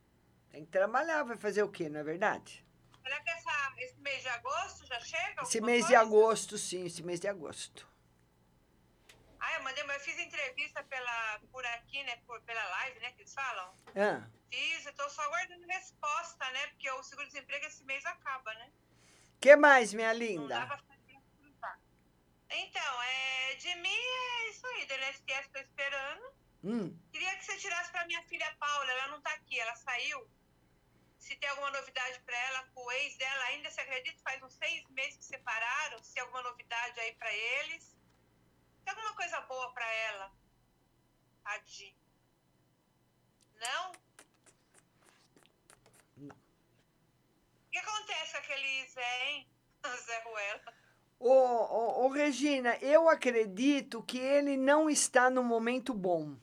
Tem 0.52 0.64
que 0.64 0.70
trabalhar, 0.70 1.24
vai 1.24 1.36
fazer 1.36 1.62
o 1.64 1.68
quê, 1.68 1.88
não 1.88 1.98
é 1.98 2.04
verdade? 2.04 2.64
Será 3.02 3.20
que 3.20 3.30
essa, 3.30 3.72
esse 3.78 3.98
mês 4.00 4.22
de 4.22 4.28
agosto 4.28 4.86
já 4.86 5.00
chega? 5.00 5.42
Esse 5.42 5.60
mês 5.60 5.86
de 5.86 5.94
coisa? 5.94 6.00
agosto, 6.06 6.56
sim, 6.58 6.86
esse 6.86 7.02
mês 7.02 7.18
de 7.18 7.26
agosto. 7.26 7.90
Ah, 9.40 9.54
eu 9.54 9.62
mandei, 9.64 9.82
mas 9.82 9.96
eu 9.96 10.02
fiz 10.04 10.18
entrevista 10.24 10.84
pela, 10.84 11.40
por 11.50 11.66
aqui, 11.66 12.04
né? 12.04 12.16
Por, 12.24 12.40
pela 12.42 12.64
live, 12.64 13.00
né? 13.00 13.10
Que 13.12 13.22
eles 13.22 13.34
falam. 13.34 13.74
Ah, 13.96 14.22
Fiz, 14.48 14.86
eu 14.86 14.92
tô 14.94 15.08
só 15.10 15.22
aguardando 15.22 15.66
resposta, 15.66 16.48
né? 16.52 16.66
Porque 16.68 16.88
o 16.88 17.02
seguro-desemprego 17.02 17.66
esse 17.66 17.82
mês 17.84 18.04
acaba, 18.06 18.54
né? 18.54 18.70
que 19.40 19.56
mais, 19.56 19.92
minha 19.92 20.12
Não 20.12 20.20
dá 20.20 20.24
linda? 20.24 20.66
pra. 20.66 20.91
Então, 22.54 23.02
é, 23.02 23.54
de 23.54 23.74
mim 23.76 23.88
é 23.88 24.48
isso 24.50 24.66
aí, 24.66 24.86
do 24.86 24.94
NSS 24.94 25.48
tô 25.50 25.58
esperando. 25.58 26.34
Hum, 26.64 26.98
Queria 27.10 27.36
que 27.36 27.44
você 27.44 27.56
tirasse 27.58 27.90
pra 27.90 28.06
minha 28.06 28.22
filha 28.24 28.54
Paula, 28.58 28.90
ela 28.92 29.08
não 29.08 29.20
tá 29.20 29.32
aqui, 29.32 29.58
ela 29.58 29.74
saiu. 29.74 30.30
Se 31.18 31.34
tem 31.36 31.48
alguma 31.48 31.70
novidade 31.70 32.20
pra 32.20 32.36
ela, 32.36 32.64
com 32.74 32.84
o 32.84 32.92
ex 32.92 33.16
dela 33.16 33.44
ainda, 33.44 33.70
se 33.70 33.80
acredita, 33.80 34.22
faz 34.22 34.42
uns 34.42 34.54
seis 34.54 34.84
meses 34.90 35.16
que 35.18 35.24
separaram, 35.24 36.02
se 36.02 36.14
tem 36.14 36.22
alguma 36.22 36.42
novidade 36.42 36.98
aí 37.00 37.14
pra 37.14 37.32
eles. 37.32 37.96
Tem 38.84 38.94
alguma 38.94 39.14
coisa 39.14 39.40
boa 39.42 39.72
pra 39.72 39.86
ela? 39.86 40.32
Adi. 41.44 41.96
Não? 43.54 43.92
Não. 46.16 46.36
O 46.36 47.70
que 47.70 47.78
acontece 47.78 48.32
com 48.32 48.38
aquele 48.38 48.86
Zé, 48.88 49.26
hein? 49.26 49.48
Zé 50.06 50.18
Ruela. 50.24 50.81
Ô, 51.24 51.30
ô, 51.30 52.04
ô, 52.04 52.08
Regina, 52.08 52.76
eu 52.82 53.08
acredito 53.08 54.02
que 54.02 54.18
ele 54.18 54.56
não 54.56 54.90
está 54.90 55.30
no 55.30 55.42
momento 55.44 55.94
bom. 55.94 56.34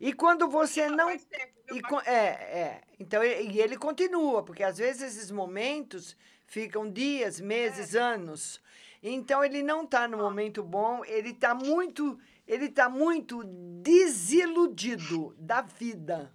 E 0.00 0.12
quando 0.14 0.48
você 0.48 0.88
não. 0.88 1.10
E, 1.10 1.82
co- 1.82 2.00
é, 2.00 2.26
é. 2.64 2.80
Então, 2.98 3.22
e 3.22 3.50
e 3.52 3.60
ele 3.60 3.76
continua, 3.76 4.42
porque 4.42 4.62
às 4.62 4.78
vezes 4.78 5.02
esses 5.16 5.30
momentos 5.30 6.16
ficam 6.46 6.90
dias, 6.90 7.38
meses, 7.38 7.94
anos. 7.94 8.62
Então, 9.02 9.44
ele 9.44 9.62
não 9.62 9.84
está 9.84 10.08
no 10.08 10.16
momento 10.16 10.62
bom, 10.62 11.04
ele 11.04 11.30
está 11.30 11.54
muito. 11.54 12.18
Ele 12.46 12.66
está 12.66 12.88
muito 12.88 13.42
desiludido 13.82 15.34
da 15.38 15.60
vida. 15.60 16.32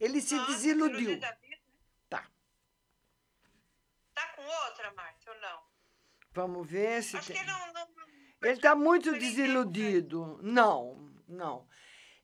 Ele 0.00 0.20
se 0.20 0.34
desiludiu. 0.46 1.20
Tá. 2.08 2.26
Tá 4.14 4.28
com 4.34 4.42
outra, 4.42 4.92
Márcia, 4.94 5.21
não? 5.21 5.21
Vamos 6.34 6.66
ver 6.68 7.02
se 7.02 7.16
Acho 7.16 7.32
tem. 7.32 7.40
que 7.40 7.46
não, 7.46 7.72
não, 7.72 7.86
Ele 8.42 8.52
está 8.52 8.74
muito 8.74 9.12
desiludido. 9.12 10.38
Não, 10.42 11.10
não. 11.28 11.66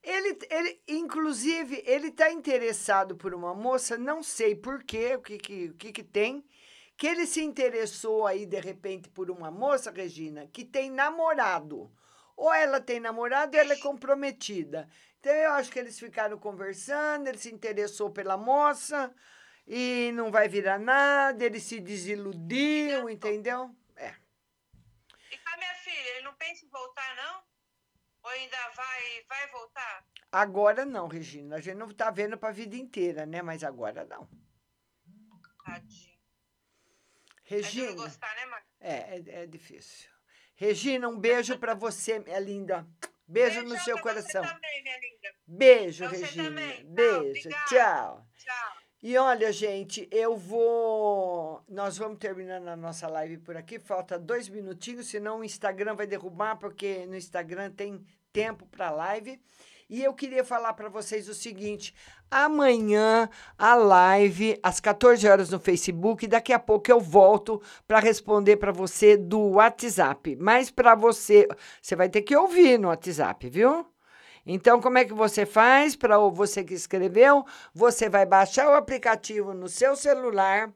Ele, 0.03 0.39
ele 0.49 0.81
inclusive, 0.89 1.83
ele 1.85 2.09
está 2.09 2.31
interessado 2.31 3.17
por 3.17 3.35
uma 3.35 3.55
moça, 3.55 3.99
não 3.99 4.23
sei 4.23 4.55
por 4.55 4.83
quê, 4.83 5.17
o 5.17 5.21
que, 5.21 5.37
que, 5.37 5.67
o 5.67 5.75
que, 5.75 5.93
que 5.93 6.03
tem, 6.03 6.45
que 6.97 7.07
ele 7.07 7.27
se 7.27 7.43
interessou 7.43 8.27
aí, 8.27 8.47
de 8.47 8.61
repente, 8.61 9.09
por 9.09 9.31
uma 9.31 9.51
moça, 9.51 9.91
Regina, 9.91 10.47
que 10.47 10.65
tem 10.65 10.91
namorado. 10.91 11.93
Ou 12.37 12.53
ela 12.53 12.81
tem 12.81 13.01
namorado 13.01 13.57
ou 13.57 13.63
ela 13.63 13.73
é 13.75 13.79
comprometida. 13.79 14.89
Então, 15.19 15.33
eu 15.33 15.53
acho 15.53 15.71
que 15.71 15.79
eles 15.79 15.99
ficaram 15.99 16.39
conversando, 16.39 17.27
ele 17.27 17.39
se 17.39 17.53
interessou 17.53 18.11
pela 18.11 18.37
moça 18.37 19.13
e 19.67 20.11
não 20.15 20.31
vai 20.31 20.49
virar 20.49 20.79
nada, 20.79 21.45
ele 21.45 21.61
se 21.61 21.81
desiludiu, 21.81 23.11
entendeu? 23.11 23.75
É. 25.99 26.01
A 26.01 26.05
filha, 26.05 26.11
ele 26.17 26.25
não 26.25 26.35
pensa 26.35 26.65
em 26.65 26.69
voltar, 26.69 27.17
não? 27.17 27.43
Ou 28.23 28.31
ainda 28.31 28.57
vai, 28.71 29.25
vai 29.29 29.47
voltar? 29.49 30.07
Agora 30.31 30.85
não, 30.85 31.09
Regina. 31.09 31.57
A 31.57 31.61
gente 31.61 31.77
não 31.77 31.89
tá 31.93 32.11
vendo 32.11 32.37
pra 32.37 32.51
vida 32.51 32.77
inteira, 32.77 33.27
né? 33.27 33.43
Mas 33.43 33.65
agora 33.65 34.05
não. 34.05 34.29
Tadinho. 35.65 36.19
Regina. 37.45 37.93
Gostar, 37.93 38.35
né, 38.37 38.47
Márcia? 38.47 38.69
É, 38.81 38.95
é, 39.17 39.43
é 39.43 39.47
difícil. 39.47 40.11
Regina, 40.55 41.09
um 41.09 41.19
beijo 41.19 41.59
pra 41.59 41.75
você, 41.75 42.19
minha 42.19 42.39
linda. 42.39 42.87
Beijo 43.27 43.63
no 43.63 43.79
seu 43.81 43.99
coração. 44.01 44.45
Também, 44.45 44.83
minha 44.83 44.99
linda. 44.99 45.35
Beijo, 45.47 46.09
você 46.09 46.25
Regina. 46.25 46.45
também. 46.49 46.77
Tchau, 46.77 46.85
Beijo. 46.95 47.29
obrigada. 47.29 47.67
Tchau. 47.67 48.27
Tchau. 48.37 48.78
E 49.01 49.17
olha, 49.17 49.53
gente, 49.53 50.09
eu 50.11 50.37
vou. 50.37 51.63
Nós 51.69 51.97
vamos 51.97 52.19
terminando 52.19 52.67
a 52.67 52.77
nossa 52.77 53.07
live 53.07 53.39
por 53.39 53.57
aqui. 53.57 53.79
Falta 53.79 54.19
dois 54.19 54.49
minutinhos, 54.49 55.07
senão 55.07 55.39
o 55.39 55.45
Instagram 55.45 55.95
vai 55.95 56.07
derrubar, 56.07 56.57
porque 56.57 57.07
no 57.07 57.15
Instagram 57.15 57.71
tem 57.71 58.05
tempo 58.33 58.67
para 58.67 58.91
live. 58.91 59.41
E 59.89 60.03
eu 60.03 60.13
queria 60.13 60.45
falar 60.45 60.73
para 60.73 60.89
vocês 60.89 61.29
o 61.29 61.35
seguinte: 61.35 61.95
amanhã 62.29 63.31
a 63.57 63.77
live 63.77 64.59
às 64.65 64.81
14 64.81 65.29
horas 65.29 65.49
no 65.49 65.61
Facebook. 65.61 66.27
Daqui 66.27 66.53
a 66.53 66.59
pouco 66.59 66.91
eu 66.91 66.99
volto 66.99 67.63
para 67.87 68.01
responder 68.01 68.57
para 68.57 68.73
você 68.73 69.17
do 69.17 69.53
WhatsApp. 69.53 70.35
Mas 70.35 70.73
para 70.73 70.97
você, 70.97 71.47
você 71.81 71.95
vai 71.95 72.09
ter 72.09 72.23
que 72.23 72.37
ouvir 72.37 72.81
no 72.81 72.89
WhatsApp, 72.89 73.49
viu? 73.49 73.87
Então, 74.51 74.81
como 74.81 74.97
é 74.97 75.05
que 75.05 75.13
você 75.13 75.45
faz 75.45 75.95
para 75.95 76.17
você 76.19 76.65
que 76.65 76.73
escreveu? 76.73 77.45
Você 77.75 78.09
vai 78.09 78.25
baixar 78.25 78.71
o 78.71 78.75
aplicativo 78.75 79.53
no 79.53 79.69
seu 79.69 79.95
celular, 79.95 80.73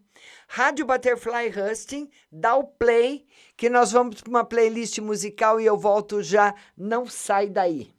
Rádio 0.47 0.85
Butterfly 0.85 1.49
Husting, 1.49 2.11
dá 2.31 2.55
o 2.55 2.64
play, 2.64 3.27
que 3.57 3.70
nós 3.70 3.91
vamos 3.91 4.20
para 4.20 4.29
uma 4.29 4.45
playlist 4.45 4.99
musical 4.99 5.59
e 5.59 5.64
eu 5.64 5.79
volto 5.79 6.23
já. 6.23 6.55
Não 6.77 7.07
sai 7.07 7.49
daí. 7.49 7.91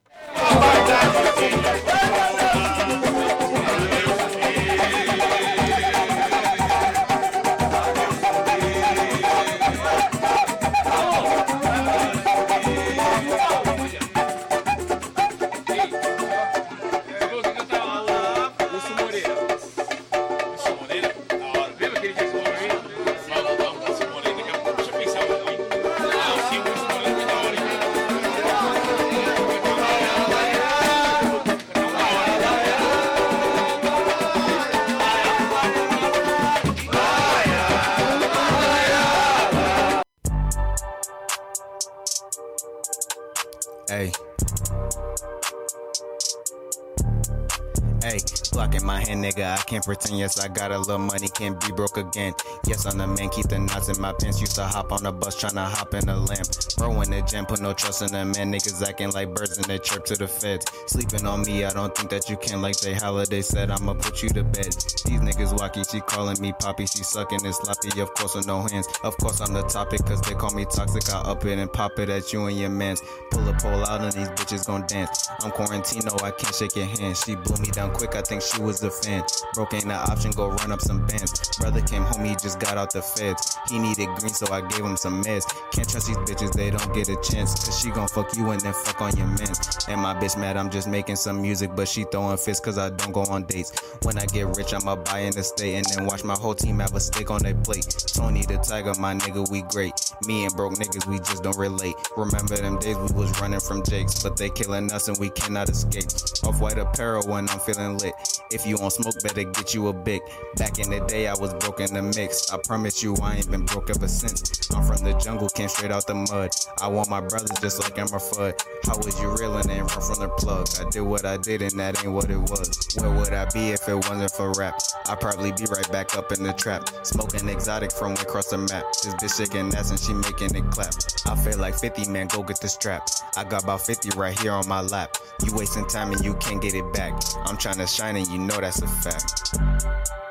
Pretend. 49.86 50.20
Yes, 50.20 50.40
I 50.40 50.48
got 50.48 50.72
a 50.72 50.78
little 50.78 50.98
money, 50.98 51.28
can't 51.30 51.60
be 51.60 51.72
broke 51.72 51.98
again. 51.98 52.34
Yes, 52.66 52.86
I'm 52.86 52.98
the 52.98 53.08
man, 53.08 53.30
keep 53.30 53.48
the 53.48 53.60
knots 53.60 53.90
in 53.90 54.02
my 54.02 54.14
pants. 54.14 54.42
Used 54.42 54.56
to 54.56 54.64
hop 54.64 54.92
on 54.92 55.04
the 55.04 55.12
bus, 55.12 55.42
tryna 55.42 55.66
hop 55.66 55.94
in 55.94 56.06
the 56.06 56.16
lamp. 56.16 56.48
Bro 56.78 57.02
in 57.02 57.12
the 57.12 57.22
gym, 57.22 57.46
put 57.46 57.62
no 57.62 57.74
trust 57.74 58.02
in 58.02 58.12
them 58.12 58.32
man. 58.32 58.52
Niggas 58.52 58.82
acting 58.88 59.12
like 59.12 59.34
birds 59.34 59.58
in 59.58 59.64
the 59.64 59.80
chirp 59.80 60.06
to 60.06 60.16
the 60.16 60.28
feds. 60.28 60.66
Sleeping 60.88 61.26
on 61.26 61.42
me, 61.44 61.64
I 61.66 61.72
don't 61.72 61.96
think 61.96 62.10
that 62.10 62.30
you 62.30 62.38
can. 62.38 62.62
Like 62.62 62.78
they 62.80 62.94
holiday 62.94 63.42
said, 63.42 63.72
I'ma 63.72 63.94
put 63.94 64.24
you 64.24 64.30
to 64.30 64.44
bed. 64.44 64.66
These 64.66 65.22
niggas 65.22 65.54
wacky, 65.58 65.90
she 65.90 66.00
calling 66.02 66.40
me 66.42 66.54
poppy, 66.54 66.86
she 66.86 67.04
sucking 67.04 67.46
and 67.46 67.56
sloppy. 67.56 68.00
Of 68.00 68.14
course, 68.14 68.36
with 68.36 68.48
no 68.48 68.62
hands. 68.62 68.88
Of 69.04 69.18
course, 69.18 69.42
I'm 69.42 69.54
the 69.54 69.64
topic, 69.64 70.06
cause 70.06 70.22
they 70.22 70.34
call 70.34 70.54
me 70.54 70.66
toxic. 70.66 71.14
I 71.14 71.20
up 71.22 71.46
it 71.46 71.60
and 71.60 71.72
pop 71.72 72.00
it 72.00 72.10
at 72.10 72.32
you 72.34 72.46
and 72.46 72.58
your 72.58 72.70
mans. 72.70 73.02
Pull 73.32 73.48
a 73.48 73.54
pole 73.54 73.86
out 73.86 74.02
and 74.02 74.14
these 74.14 74.30
bitches 74.30 74.66
gon' 74.66 74.86
dance. 74.88 75.28
I'm 75.42 75.52
Quarantino, 75.52 76.22
I 76.24 76.32
can't 76.32 76.56
shake 76.56 76.76
your 76.76 76.86
hand. 76.86 77.18
She 77.18 77.36
blew 77.36 77.58
me 77.58 77.70
down 77.70 77.94
quick, 77.94 78.16
I 78.16 78.22
think 78.22 78.42
she 78.42 78.62
was 78.62 78.84
a 78.84 78.92
fan. 78.92 79.24
Broke 79.54 79.73
ain't 79.74 79.86
an 79.86 79.92
option, 79.92 80.32
go 80.32 80.50
run 80.50 80.72
up 80.72 80.82
some 80.82 81.06
bands. 81.06 81.58
Brother 81.58 81.82
came 81.82 82.04
home, 82.04 82.26
he 82.26 82.36
just 82.36 82.60
got 82.60 82.78
out 82.78 82.92
the 82.92 83.02
feds. 83.02 83.58
He 83.70 83.80
needed 83.80 84.08
green, 84.18 84.34
so 84.34 84.52
I 84.52 84.62
gave 84.62 84.86
him 84.86 84.98
some 84.98 85.24
meds. 85.24 85.46
Can't 85.72 85.90
trust 85.90 86.08
these 86.08 86.18
bitches, 86.18 86.54
they 86.54 86.70
don't 86.70 86.94
get 86.94 87.10
a 87.10 87.18
chance. 87.22 87.54
Cause 87.66 87.80
she 87.80 87.90
gon' 87.90 88.08
fuck 88.08 88.36
you 88.36 88.52
and 88.52 88.62
then 88.62 88.74
fuck 88.74 89.02
on 89.02 89.16
your 89.18 89.28
man. 89.28 89.54
And 89.88 90.02
my 90.02 90.14
bitch 90.14 90.38
mad, 90.38 90.58
I'm 90.58 90.70
just 90.70 90.88
making 90.88 91.16
some 91.16 91.42
music, 91.42 91.72
but 91.76 91.88
she 91.88 92.04
throwing 92.06 92.38
fists 92.38 92.64
cause 92.64 92.78
I 92.78 92.90
don't 92.90 93.12
go 93.12 93.22
on 93.24 93.44
dates. 93.44 93.72
When 94.04 94.18
I 94.18 94.26
get 94.26 94.56
rich, 94.58 94.74
I'ma 94.74 94.96
buy 94.96 95.20
an 95.20 95.38
estate 95.38 95.76
and 95.76 95.86
then 95.86 96.06
watch 96.06 96.24
my 96.24 96.36
whole 96.36 96.56
team 96.56 96.80
have 96.80 96.96
a 96.96 97.00
steak 97.00 97.32
on 97.32 97.42
their 97.42 97.56
plate. 97.56 97.88
Tony 98.08 98.42
the 98.44 98.58
Tiger, 98.58 98.94
my 99.00 99.14
nigga, 99.14 99.50
we 99.50 99.62
great. 99.64 99.94
Me 100.26 100.46
and 100.46 100.56
broke 100.56 100.74
niggas, 100.74 101.08
we 101.08 101.18
just 101.20 101.44
don't 101.44 101.58
relate. 101.58 101.96
Remember 102.16 102.56
them 102.56 102.78
days 102.80 102.98
we 102.98 103.12
was 103.14 103.40
running 103.42 103.60
from 103.60 103.84
Jakes, 103.84 104.22
but 104.22 104.38
they 104.38 104.50
killing 104.50 104.92
us 104.92 105.08
and 105.08 105.18
we 105.18 105.30
cannot 105.30 105.70
escape. 105.70 106.06
Off 106.44 106.60
white 106.60 106.78
apparel 106.78 107.26
when 107.28 107.50
I'm 107.50 107.60
feeling 107.60 107.98
lit. 107.98 108.14
If 108.52 108.66
you 108.66 108.78
on 108.78 108.92
smoke, 108.92 109.16
better 109.24 109.44
get 109.44 109.63
you 109.72 109.90
a 109.90 109.94
big. 109.94 110.22
Back 110.56 110.80
in 110.80 110.90
the 110.90 111.00
day, 111.02 111.28
I 111.28 111.36
was 111.36 111.54
broke 111.54 111.80
in 111.80 111.94
the 111.94 112.02
mix. 112.02 112.52
I 112.52 112.58
promise 112.58 113.04
you, 113.04 113.16
I 113.22 113.36
ain't 113.36 113.52
been 113.52 113.66
broke 113.66 113.92
ever 113.92 114.08
since. 114.08 114.72
I'm 114.72 114.84
from 114.84 115.06
the 115.06 115.14
jungle, 115.14 115.48
came 115.50 115.70
straight 115.70 115.92
out 115.92 116.08
the 116.08 116.16
mud. 116.16 116.50
I 116.82 116.88
want 116.88 117.10
my 117.10 117.22
brothers 117.22 117.52
just 117.62 117.80
like 117.84 118.00
I'm 118.00 118.08
a 118.08 118.18
fud. 118.18 118.60
How 118.86 118.98
was 118.98 119.20
you 119.22 119.30
real 119.38 119.56
and 119.56 119.70
run 119.70 119.88
from 119.88 120.20
the 120.20 120.30
plug? 120.40 120.68
I 120.82 120.90
did 120.90 121.02
what 121.02 121.24
I 121.24 121.38
did 121.38 121.62
and 121.62 121.80
that 121.80 122.04
ain't 122.04 122.14
what 122.14 122.32
it 122.32 122.38
was. 122.38 122.88
Where 123.00 123.12
would 123.12 123.32
I 123.32 123.46
be 123.54 123.70
if 123.70 123.88
it 123.88 123.96
wasn't 123.96 124.32
for 124.32 124.52
rap? 124.54 124.82
I'd 125.08 125.20
probably 125.20 125.52
be 125.52 125.66
right 125.66 125.90
back 125.92 126.18
up 126.18 126.32
in 126.32 126.42
the 126.42 126.54
trap. 126.54 126.90
Smoking 127.04 127.48
exotic 127.50 127.92
from 127.92 128.14
across 128.14 128.48
the 128.48 128.58
map. 128.58 128.86
This 129.04 129.14
bitch 129.16 129.38
shaking 129.38 129.74
ass 129.76 129.92
and 129.92 130.00
she 130.00 130.14
making 130.14 130.56
it 130.56 130.70
clap. 130.72 130.94
I 131.28 131.36
feel 131.36 131.60
like 131.60 131.76
50, 131.76 132.10
man, 132.10 132.28
go 132.28 132.42
get 132.42 132.60
the 132.60 132.68
strap. 132.68 133.08
I 133.38 133.44
got 133.44 133.64
about 133.64 133.86
50 133.86 134.18
right 134.18 134.38
here 134.40 134.52
on 134.52 134.68
my 134.68 134.82
lap. 134.82 135.18
You 135.46 135.54
wasting 135.56 135.88
time 135.88 136.12
and 136.12 136.24
you 136.24 136.34
can't 136.36 136.62
get 136.62 136.74
it 136.74 136.92
back. 136.94 137.14
I'm 137.46 137.58
trying 137.58 137.78
to 137.78 137.88
shine 137.88 138.16
and 138.16 138.28
you 138.28 138.40
know 138.40 138.60
that's 138.60 138.82
a 138.82 138.88
fact. 138.88 139.53
Thank 139.56 139.84
you 139.84 140.23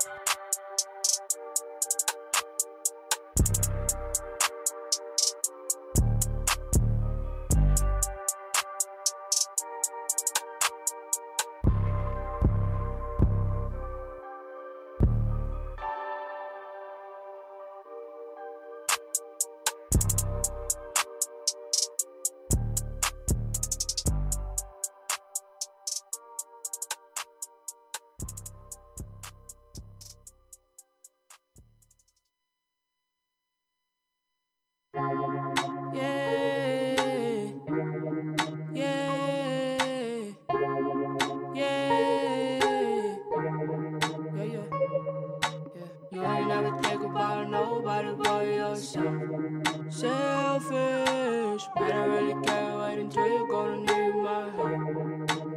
really 52.22 52.34
wait 52.78 52.98
until 52.98 53.28
you're 53.28 53.46
gonna 53.46 53.76
need 53.76 54.14
my 54.22 54.50
help. 54.56 54.80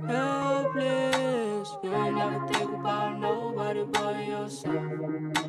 Helpless, 0.07 1.69
you 1.83 1.93
ain't 1.93 2.15
never 2.15 2.47
think 2.47 2.71
about 2.73 3.19
nobody 3.19 3.83
but 3.91 4.25
yourself. 4.25 4.83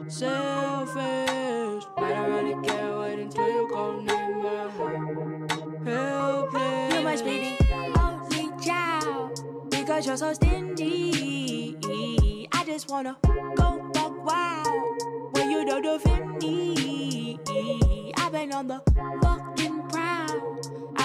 Selfish, 0.08 1.84
I 1.96 2.26
really 2.26 2.54
can't 2.66 2.98
wait 2.98 3.18
until 3.18 3.48
you're 3.48 3.68
gonna 3.68 4.02
need 4.02 4.36
my 4.42 4.70
help. 4.76 5.86
Helpless. 5.86 6.94
You 6.94 7.00
must 7.02 7.24
be 7.24 7.38
the 7.40 7.52
only 8.00 8.50
child 8.64 9.70
because 9.70 10.06
you're 10.06 10.16
so 10.16 10.32
stingy. 10.32 11.76
I 12.52 12.64
just 12.64 12.90
wanna 12.90 13.16
go 13.56 13.92
wild 14.24 15.02
when 15.32 15.50
you 15.50 15.64
don't 15.64 15.82
defend 15.82 16.38
me. 16.42 17.38
I've 18.16 18.32
been 18.32 18.52
on 18.52 18.66
the 18.66 18.82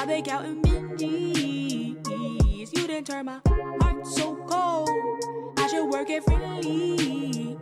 prowl. 0.01 0.07
I've 0.07 0.07
been 0.07 0.23
counting 0.23 0.61
mindies. 0.61 2.07
You 2.73 2.87
didn't 2.87 3.05
turn 3.05 3.25
my 3.25 3.39
heart 3.47 4.07
so 4.07 4.35
cold. 4.47 4.89
I 5.57 5.67
should 5.67 5.89
work 5.89 6.09
it 6.09 6.23
freely. 6.23 7.57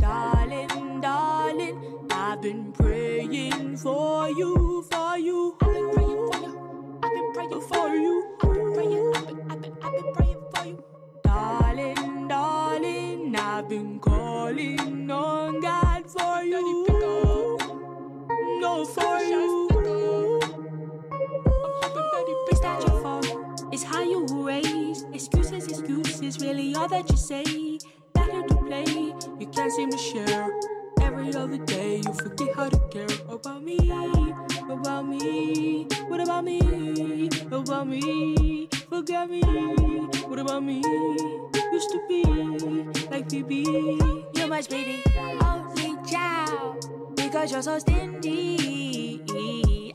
Darling, 0.00 1.00
darling, 1.00 2.08
I've 2.10 2.40
been 2.42 2.72
praying 2.72 3.76
for 3.76 4.28
you, 4.30 4.84
for 4.90 5.18
you. 5.18 5.56
I've 5.60 5.72
been 5.72 5.90
praying 5.92 6.28
for 6.28 6.38
you. 6.40 6.98
I've 7.02 7.12
been 7.12 7.32
praying 7.32 7.60
for 7.60 7.94
you. 7.94 8.36
I've 8.42 8.52
been 8.52 8.72
praying, 8.74 9.12
I've 9.14 9.26
been, 9.26 9.40
I've 9.50 9.62
been, 9.62 9.74
I've 9.82 9.92
been 9.92 10.12
praying 10.14 10.42
for 10.54 10.66
you. 10.66 10.84
Darling, 11.22 12.28
darling, 12.28 13.36
I've 13.36 13.68
been 13.68 14.00
calling 14.00 15.10
on 15.10 15.60
God 15.60 16.10
for 16.10 16.42
you. 16.42 16.86
No, 18.60 18.84
for 18.84 19.18
you. 19.20 19.49
It's 23.80 23.88
how 23.88 24.02
you 24.02 24.26
were 24.26 24.44
raised. 24.44 25.06
Excuses, 25.14 25.66
excuses, 25.66 26.38
really 26.38 26.74
all 26.74 26.86
that 26.88 27.08
you 27.08 27.16
say. 27.16 27.78
Better 28.12 28.46
to 28.46 28.54
play. 28.56 28.84
You 28.84 29.46
can't 29.46 29.72
seem 29.72 29.90
to 29.90 29.96
share. 29.96 30.50
Every 31.00 31.34
other 31.34 31.56
day 31.56 32.02
you 32.04 32.12
forget 32.12 32.54
how 32.54 32.68
to 32.68 32.78
care 32.90 33.08
about 33.26 33.62
me, 33.62 33.78
about 34.68 35.08
me. 35.08 35.86
What 36.08 36.20
about 36.20 36.44
me? 36.44 37.30
About 37.50 37.88
me. 37.88 38.68
Forget 38.90 39.30
me. 39.30 39.40
What 40.28 40.38
about 40.38 40.62
me? 40.62 40.82
Used 41.72 41.90
to 41.92 42.04
be 42.06 42.22
like 43.10 43.30
BB. 43.30 43.64
You 44.36 44.46
must 44.46 44.68
be 44.68 44.84
the 44.84 45.02
only 45.46 45.96
child 46.06 47.16
because 47.16 47.50
you're 47.50 47.62
so 47.62 47.78
stingy. 47.78 49.24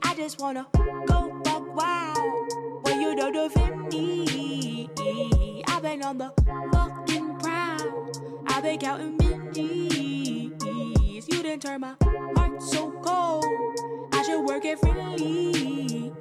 I 0.02 0.16
just 0.16 0.42
wanna 0.42 0.66
go 1.06 1.40
buck 1.44 1.76
wild 1.76 2.65
when 2.86 3.02
you 3.02 3.16
don't 3.16 3.34
defend 3.34 3.90
me. 3.90 4.90
I've 5.68 5.82
been 5.82 6.04
on 6.04 6.18
the 6.18 6.32
fucking 6.72 7.38
prowl. 7.40 8.12
I've 8.48 8.64
been 8.64 8.80
counting 8.80 9.18
mindies. 9.18 10.54
You 11.28 11.44
didn't 11.44 11.62
turn 11.62 11.82
my 11.82 11.96
heart 12.36 12.62
so 12.62 12.92
cold. 13.04 13.46
I 14.14 14.24
should 14.24 14.46
work 14.46 14.64
it 14.66 14.80
freely. 14.80 16.12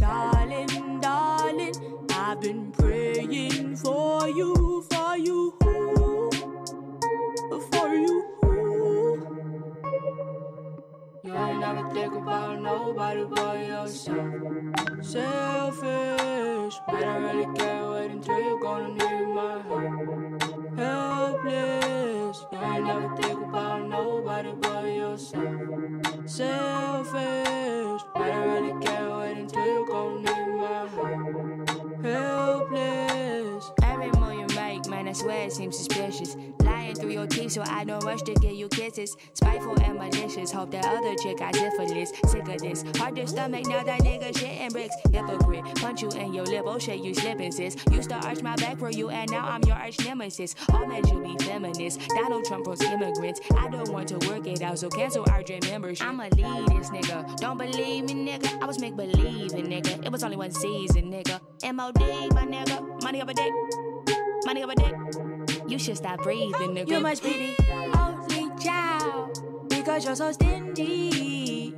Darling, 0.00 1.00
darling, 1.00 1.74
I've 2.10 2.40
been 2.40 2.72
praying 2.72 3.76
for 3.76 4.28
you, 4.28 4.84
for 4.90 5.16
you, 5.16 5.54
for 5.60 6.30
you. 7.94 8.27
You 11.28 11.36
ain't 11.36 11.60
never 11.60 11.90
think 11.90 12.14
about 12.14 12.62
nobody 12.62 13.22
but 13.24 13.58
yourself. 13.58 14.32
Selfish, 15.02 16.80
but 16.86 17.04
I 17.04 17.16
really 17.18 17.54
can't 17.54 17.90
wait 17.90 18.10
until 18.12 18.40
you're 18.40 18.58
gonna 18.58 18.88
need 18.94 19.26
my 19.34 19.60
help. 19.68 20.78
Helpless, 20.78 22.46
you 22.50 22.58
ain't 22.58 22.86
never 22.86 23.14
think 23.16 23.40
about 23.42 23.88
nobody 23.90 24.52
but 24.58 24.84
yourself. 24.86 25.44
Selfish, 26.24 28.02
but 28.14 28.30
I 28.32 28.44
really 28.46 28.82
can't 28.82 29.18
wait 29.18 29.36
until 29.36 29.66
you're 29.66 29.86
gonna 29.86 30.20
need 30.22 30.48
my 30.56 30.88
help. 30.88 32.02
Helpless. 32.02 33.07
I 35.08 35.12
swear 35.12 35.46
it 35.46 35.52
seems 35.52 35.74
suspicious. 35.74 36.36
Lying 36.60 36.94
through 36.94 37.12
your 37.12 37.26
teeth, 37.26 37.52
so 37.52 37.62
I 37.66 37.82
don't 37.84 38.04
rush 38.04 38.20
to 38.22 38.34
give 38.34 38.52
you 38.52 38.68
kisses. 38.68 39.16
Spiteful 39.32 39.80
and 39.80 39.94
malicious. 39.94 40.52
Hope 40.52 40.70
that 40.72 40.84
other 40.84 41.14
chick 41.14 41.38
got 41.38 41.56
syphilis. 41.56 42.12
Sick 42.26 42.46
of 42.46 42.58
this. 42.58 42.84
Hard 42.98 43.16
to 43.16 43.26
stomach 43.26 43.66
now 43.68 43.82
that 43.82 44.00
nigga 44.00 44.32
shitting 44.34 44.70
bricks. 44.70 44.94
Hypocrite. 45.10 45.64
Punch 45.76 46.02
you 46.02 46.10
in 46.10 46.34
your 46.34 46.44
lip. 46.44 46.64
Oh 46.66 46.78
shit, 46.78 47.02
you 47.02 47.14
slipping, 47.14 47.52
sis. 47.52 47.74
Used 47.90 48.10
to 48.10 48.16
arch 48.16 48.42
my 48.42 48.54
back 48.56 48.76
for 48.76 48.90
you, 48.90 49.08
and 49.08 49.30
now 49.30 49.48
I'm 49.48 49.62
your 49.62 49.76
arch 49.76 49.98
nemesis. 50.04 50.54
All 50.74 50.86
men 50.86 51.02
should 51.06 51.24
be 51.24 51.42
feminists. 51.42 52.06
Donald 52.08 52.44
Trump 52.44 52.64
promotes 52.64 52.82
immigrants. 52.82 53.40
I 53.56 53.68
don't 53.70 53.88
want 53.90 54.08
to 54.08 54.28
work 54.28 54.46
it 54.46 54.60
out, 54.60 54.78
so 54.78 54.90
cancel 54.90 55.24
our 55.30 55.42
dream 55.42 55.60
membership. 55.70 56.06
I'ma 56.06 56.24
lead 56.36 56.68
this 56.68 56.90
nigga. 56.90 57.34
Don't 57.38 57.56
believe 57.56 58.04
me, 58.04 58.28
nigga. 58.28 58.62
I 58.62 58.66
was 58.66 58.78
make 58.78 58.94
believe 58.94 59.52
nigga. 59.52 60.04
It 60.04 60.12
was 60.12 60.22
only 60.22 60.36
one 60.36 60.50
season, 60.50 61.10
nigga. 61.10 61.40
MOD, 61.74 61.98
my 62.34 62.44
nigga. 62.44 63.02
Money 63.02 63.22
over 63.22 63.32
dick. 63.32 63.54
Dick. 64.54 64.94
You 65.68 65.78
should 65.78 65.98
stop 65.98 66.22
breathing, 66.22 66.74
nigga. 66.74 66.88
You 66.88 67.00
must 67.00 67.22
be 67.22 67.54
the 67.58 67.98
only 67.98 68.48
child 68.64 69.68
because 69.68 70.06
you're 70.06 70.16
so 70.16 70.32
stingy. 70.32 71.74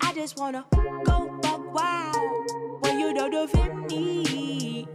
I 0.00 0.12
just 0.14 0.38
wanna 0.38 0.64
go 1.04 1.36
buck 1.42 1.74
wild 1.74 2.50
when 2.82 3.00
you 3.00 3.12
don't 3.12 3.32
defend 3.32 3.88
me. 3.90 4.86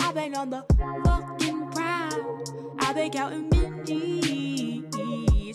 I've 0.00 0.14
been 0.14 0.34
on 0.34 0.48
the 0.48 0.64
fucking 1.04 1.70
prowl. 1.70 2.44
I've 2.78 2.94
been 2.94 3.10
counting 3.10 3.50
Benjis. 3.50 4.88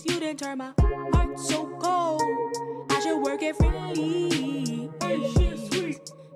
You 0.06 0.20
didn't 0.20 0.38
turn 0.38 0.60
my 0.60 0.74
heart 1.12 1.40
so 1.40 1.66
cold. 1.80 2.22
I 2.92 3.00
should 3.00 3.20
work 3.20 3.42
it 3.42 3.56
freely. 3.56 4.92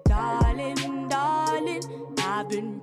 Darling, 0.05 1.07
darling, 1.09 1.83
I've 2.17 2.49
been 2.49 2.81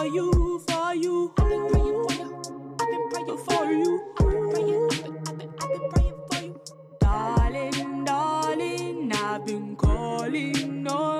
for 0.00 0.06
you, 0.06 0.62
for 0.66 0.94
you. 0.94 1.34
I've 1.38 1.48
been 1.50 1.68
praying 1.68 2.06
for 2.06 2.14
you. 2.14 2.42
I've 2.80 2.88
been 2.88 3.08
praying 3.10 3.38
for 3.44 3.70
you. 3.70 4.00
I've 4.18 4.28
been 4.30 4.50
praying, 4.50 4.88
I've 4.88 4.98
been, 4.98 5.18
I've 5.28 5.38
been, 5.38 5.54
I've 5.60 5.70
been 5.72 5.90
praying 5.90 6.14
for 6.30 6.38
you. 6.42 6.60
Darling, 7.00 8.04
darling, 8.06 9.12
I've 9.12 9.44
been 9.44 9.76
calling 9.76 10.88
on 10.88 11.19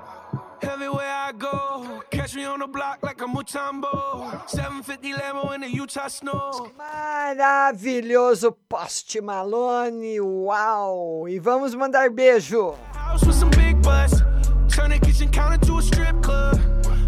Everywhere 0.63 1.11
I 1.11 1.31
go, 1.31 2.03
catch 2.11 2.35
me 2.35 2.45
on 2.45 2.59
the 2.59 2.67
block 2.67 2.99
like 3.01 3.19
a 3.21 3.25
Mutombo. 3.25 4.47
750 4.47 5.13
Lambo 5.13 5.55
in 5.55 5.61
the 5.61 5.67
Utah 5.67 6.07
snow. 6.07 6.71
Maravilhoso 6.77 8.55
Post 8.69 9.19
Malone, 9.21 10.19
uau! 10.19 11.27
E 11.27 11.39
vamos 11.39 11.73
mandar 11.73 12.09
beijo. 12.09 12.77
House 12.93 13.25
with 13.25 13.35
some 13.35 13.49
big 13.51 13.81
butts. 13.81 14.21
Turn 14.69 14.91
the 14.91 14.99
kitchen 14.99 15.29
counter 15.29 15.65
to 15.65 15.79
a 15.79 15.81
strip 15.81 16.21
club. 16.21 16.59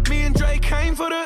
Me 0.08 0.22
and 0.22 0.34
Drake 0.34 0.62
came 0.62 0.96
for 0.96 1.08
the. 1.08 1.24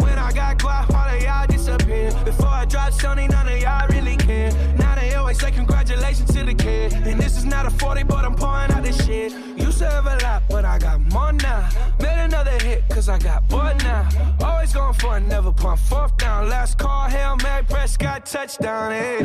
When 0.00 0.18
I 0.18 0.32
got 0.32 0.60
quiet, 0.60 0.90
all 0.94 1.16
of 1.16 1.22
y'all 1.22 1.46
disappeared. 1.46 2.14
Before 2.24 2.48
I 2.48 2.64
dropped 2.64 2.98
Sony, 2.98 3.28
none 3.30 3.46
of 3.46 3.60
y'all 3.60 3.86
really 3.88 4.16
care. 4.16 4.50
Now 4.78 4.94
they 4.94 5.14
always 5.14 5.38
say 5.38 5.50
congratulations 5.50 6.32
to 6.32 6.44
the 6.44 6.54
kid. 6.54 6.94
And 6.94 7.20
this 7.20 7.36
is 7.36 7.44
not 7.44 7.66
a 7.66 7.70
40, 7.70 8.04
but 8.04 8.24
I'm 8.24 8.34
pouring 8.34 8.70
out 8.72 8.82
this 8.82 9.04
shit. 9.04 9.32
A 9.80 10.18
lot, 10.22 10.42
but 10.48 10.64
I 10.64 10.78
got 10.78 11.00
more 11.12 11.32
now. 11.32 11.68
Made 12.00 12.24
another 12.24 12.58
hit, 12.62 12.82
cause 12.88 13.08
I 13.08 13.18
got 13.18 13.48
now. 13.50 14.08
Always 14.42 14.72
going 14.72 14.94
for 14.94 15.16
it, 15.16 15.20
never 15.20 15.52
pump 15.52 15.78
fourth 15.78 16.16
down. 16.16 16.48
Last 16.48 16.78
call, 16.78 17.08
Hail 17.08 17.36
Mary, 17.36 17.64
touchdown, 18.24 18.90
hey. 18.90 19.22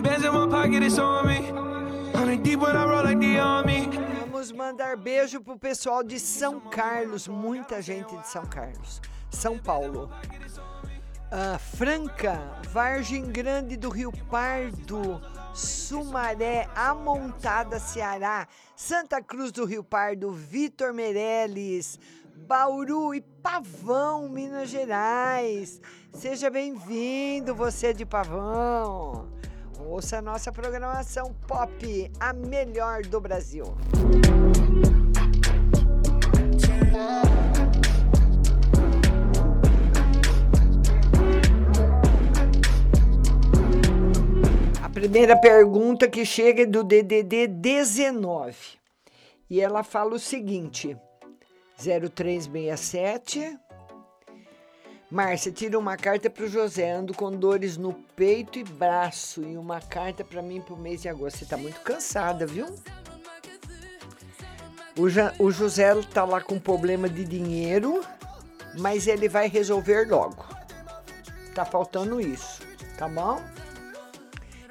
Bands 0.00 0.24
in 0.24 0.32
my 0.32 0.46
pocket, 0.46 0.82
it's 0.82 0.98
on 0.98 1.26
me. 1.26 2.38
Deep 2.42 2.60
when 2.60 2.76
I 2.76 2.84
roll 2.84 3.04
like 3.04 3.18
the 3.18 3.38
army. 3.38 3.88
Vamos 4.20 4.52
mandar 4.52 4.96
beijo 4.96 5.40
pro 5.40 5.58
pessoal 5.58 6.02
de 6.02 6.16
São 6.16 6.60
Carlos, 6.60 7.28
muita 7.28 7.82
gente 7.82 8.16
de 8.16 8.26
São 8.26 8.44
Carlos. 8.46 9.00
São 9.30 9.58
Paulo. 9.58 10.10
Ah, 11.30 11.58
Franca, 11.58 12.40
Vargem 12.70 13.30
Grande 13.30 13.76
do 13.76 13.88
Rio 13.88 14.12
Pardo, 14.30 15.20
Sumaré, 15.54 16.68
Amontada, 16.74 17.78
Ceará, 17.78 18.48
Santa 18.74 19.22
Cruz 19.22 19.52
do 19.52 19.64
Rio 19.64 19.84
Pardo, 19.84 20.32
Vitor 20.32 20.92
Meirelles, 20.92 21.98
Bauru 22.46 23.14
e 23.14 23.20
Pavão, 23.20 24.28
Minas 24.28 24.70
Gerais. 24.70 25.80
Seja 26.12 26.50
bem-vindo, 26.50 27.54
você 27.54 27.92
de 27.92 28.06
Pavão. 28.06 29.28
Ouça 29.78 30.18
a 30.18 30.22
nossa 30.22 30.50
programação 30.50 31.34
Pop, 31.46 32.12
a 32.18 32.32
melhor 32.32 33.02
do 33.02 33.20
Brasil. 33.20 33.64
A 34.98 35.01
primeira 45.02 45.36
pergunta 45.36 46.06
que 46.06 46.24
chega 46.24 46.62
é 46.62 46.66
do 46.66 46.84
DDD 46.84 47.48
19. 47.48 48.54
E 49.50 49.60
ela 49.60 49.82
fala 49.82 50.14
o 50.14 50.18
seguinte: 50.18 50.96
0367 51.76 53.58
Márcia, 55.10 55.50
tira 55.50 55.76
uma 55.76 55.96
carta 55.96 56.30
para 56.30 56.44
o 56.44 56.48
José. 56.48 56.92
Ando 56.92 57.12
com 57.12 57.32
dores 57.32 57.76
no 57.76 57.92
peito 58.14 58.60
e 58.60 58.62
braço. 58.62 59.42
E 59.42 59.56
uma 59.56 59.80
carta 59.80 60.22
para 60.22 60.40
mim 60.40 60.60
pro 60.60 60.76
mês 60.76 61.02
de 61.02 61.08
agosto. 61.08 61.40
Você 61.40 61.46
tá 61.46 61.56
muito 61.56 61.80
cansada, 61.80 62.46
viu? 62.46 62.66
O, 64.96 65.44
o 65.44 65.50
José 65.50 66.00
tá 66.14 66.24
lá 66.24 66.40
com 66.40 66.60
problema 66.60 67.08
de 67.08 67.24
dinheiro, 67.24 68.04
mas 68.78 69.08
ele 69.08 69.28
vai 69.28 69.48
resolver 69.48 70.08
logo. 70.08 70.46
Tá 71.56 71.64
faltando 71.64 72.20
isso, 72.20 72.62
tá 72.96 73.08
bom? 73.08 73.42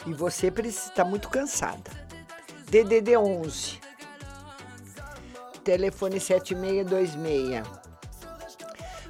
E 0.06 0.14
você 0.14 0.50
precisa, 0.50 0.92
tá 0.92 1.06
muito 1.06 1.30
cansada. 1.30 1.92
DDD 2.70 3.18
11. 3.18 3.80
Telefone 5.64 6.20
7626. 6.20 7.82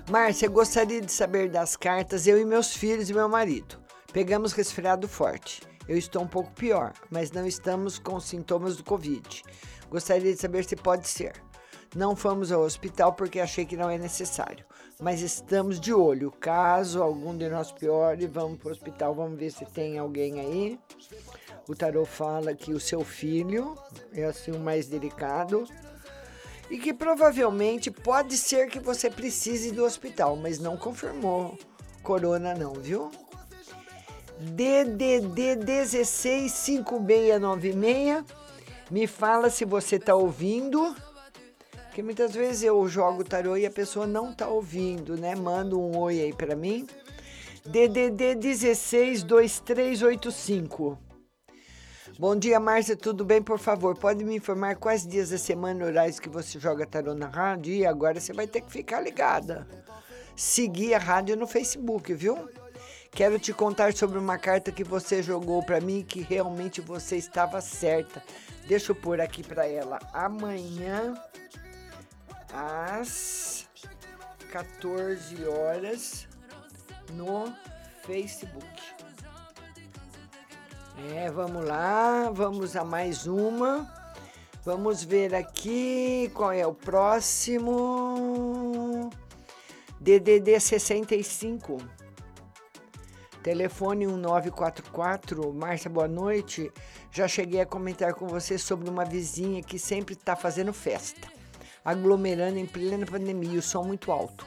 Márcia, 0.10 0.50
gostaria 0.50 1.00
de 1.00 1.12
saber 1.12 1.50
das 1.50 1.78
cartas, 1.78 2.28
eu 2.28 2.38
e 2.38 2.44
meus 2.44 2.74
filhos 2.74 3.10
e 3.10 3.14
meu 3.14 3.30
marido. 3.30 3.80
Pegamos 4.12 4.52
resfriado 4.52 5.08
forte. 5.08 5.62
Eu 5.88 5.98
estou 5.98 6.22
um 6.22 6.28
pouco 6.28 6.52
pior, 6.52 6.94
mas 7.10 7.32
não 7.32 7.48
estamos 7.48 7.98
com 7.98 8.20
sintomas 8.20 8.76
do 8.76 8.84
Covid. 8.84 9.44
Gostaria 9.90 10.34
de 10.34 10.40
saber 10.40 10.66
se 10.66 10.76
pode 10.76 11.08
ser. 11.08 11.34
Não 11.96 12.16
fomos 12.16 12.52
ao 12.52 12.62
hospital 12.62 13.14
porque 13.14 13.40
achei 13.40 13.66
que 13.66 13.78
não 13.78 13.90
é 13.90 13.98
necessário, 13.98 14.66
mas 15.02 15.22
estamos 15.22 15.80
de 15.80 15.92
olho. 15.92 16.32
Caso 16.32 17.02
algum 17.02 17.36
de 17.36 17.50
nós 17.50 17.72
piore, 17.72 18.28
vamos 18.28 18.60
para 18.60 18.70
o 18.70 18.72
hospital, 18.72 19.16
vamos 19.16 19.40
ver 19.40 19.52
se 19.52 19.66
tem 19.66 19.98
alguém 19.98 20.40
aí. 20.40 20.80
O 21.68 21.76
tarô 21.76 22.06
fala 22.06 22.54
que 22.54 22.72
o 22.72 22.80
seu 22.80 23.04
filho 23.04 23.76
é 24.14 24.26
assim 24.26 24.52
o 24.52 24.60
mais 24.60 24.86
delicado 24.88 25.68
e 26.70 26.78
que 26.78 26.94
provavelmente 26.94 27.90
pode 27.90 28.38
ser 28.38 28.70
que 28.70 28.80
você 28.80 29.10
precise 29.10 29.72
do 29.72 29.84
hospital, 29.84 30.36
mas 30.36 30.60
não 30.60 30.78
confirmou 30.78 31.58
corona 32.04 32.54
não, 32.54 32.74
viu? 32.74 33.10
DDD 34.40 35.56
165696 35.58 38.24
Me 38.90 39.06
fala 39.08 39.50
se 39.50 39.66
você 39.66 40.00
tá 40.00 40.16
ouvindo. 40.16 40.96
Porque 41.92 42.02
muitas 42.02 42.34
vezes 42.34 42.64
eu 42.64 42.88
jogo 42.88 43.22
tarô 43.22 43.58
e 43.58 43.66
a 43.66 43.70
pessoa 43.70 44.08
não 44.08 44.34
tá 44.34 44.48
ouvindo, 44.48 45.18
né? 45.18 45.36
Manda 45.36 45.76
um 45.76 45.98
oi 45.98 46.22
aí 46.22 46.32
para 46.32 46.56
mim. 46.56 46.88
DDD 47.66 48.36
16 48.36 49.24
2385. 49.24 50.98
Bom 52.18 52.34
dia, 52.34 52.62
Márcia, 52.62 52.96
tudo 52.96 53.26
bem? 53.26 53.42
Por 53.42 53.60
favor, 53.60 53.98
pode 53.98 54.24
me 54.24 54.38
informar 54.38 54.78
quais 54.78 55.06
dias 55.06 55.32
da 55.32 55.38
semana 55.38 55.84
horários 55.84 56.18
que 56.18 56.30
você 56.30 56.58
joga 56.58 56.86
tarô 56.86 57.14
na 57.14 57.28
rádio? 57.28 57.74
E 57.74 57.86
agora 57.86 58.22
você 58.22 58.32
vai 58.32 58.48
ter 58.48 58.62
que 58.62 58.72
ficar 58.72 59.02
ligada. 59.02 59.68
Seguir 60.34 60.94
a 60.94 60.98
rádio 60.98 61.36
no 61.36 61.46
Facebook, 61.46 62.14
viu? 62.14 62.38
Quero 63.12 63.38
te 63.38 63.52
contar 63.52 63.92
sobre 63.92 64.18
uma 64.18 64.38
carta 64.38 64.72
que 64.72 64.86
você 64.86 65.22
jogou 65.22 65.62
para 65.62 65.82
mim 65.82 66.06
que 66.08 66.22
realmente 66.22 66.80
você 66.80 67.18
estava 67.18 67.60
certa. 67.60 68.24
Deixa 68.66 68.94
eu 68.94 68.96
pôr 68.96 69.20
aqui 69.20 69.44
para 69.44 69.68
ela. 69.68 70.00
Amanhã 70.14 71.14
às 72.54 73.68
14 74.52 75.46
horas 75.46 76.28
no 77.14 77.54
Facebook. 78.06 78.68
É, 81.14 81.32
vamos 81.32 81.66
lá, 81.66 82.30
vamos 82.32 82.76
a 82.76 82.84
mais 82.84 83.26
uma. 83.26 83.92
Vamos 84.64 85.04
ver 85.04 85.34
aqui 85.34 86.30
qual 86.36 86.52
é 86.52 86.68
o 86.68 86.74
próximo. 86.74 87.72
DDD 90.00 90.60
65. 90.60 91.78
Telefone 93.42 94.06
1944. 94.06 95.52
Márcia, 95.52 95.90
boa 95.90 96.08
noite. 96.08 96.72
Já 97.12 97.28
cheguei 97.28 97.62
a 97.62 97.66
comentar 97.66 98.14
com 98.14 98.28
você 98.28 98.58
sobre 98.58 98.88
uma 98.88 99.04
vizinha 99.04 99.64
que 99.64 99.80
sempre 99.80 100.14
está 100.14 100.36
fazendo 100.36 100.72
festa, 100.72 101.28
aglomerando 101.84 102.58
em 102.58 102.66
plena 102.66 103.06
pandemia, 103.06 103.60
o 103.60 103.62
som 103.62 103.84
muito 103.84 104.12
alto. 104.12 104.46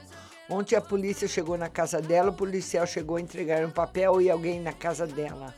Ontem 0.48 0.76
a 0.76 0.80
polícia 0.80 1.26
chegou 1.26 1.56
na 1.56 1.68
casa 1.68 2.00
dela, 2.00 2.30
o 2.30 2.34
policial 2.34 2.86
chegou 2.86 3.16
a 3.16 3.20
entregar 3.20 3.64
um 3.64 3.70
papel 3.70 4.20
e 4.20 4.30
alguém 4.30 4.60
na 4.60 4.72
casa 4.72 5.06
dela. 5.06 5.54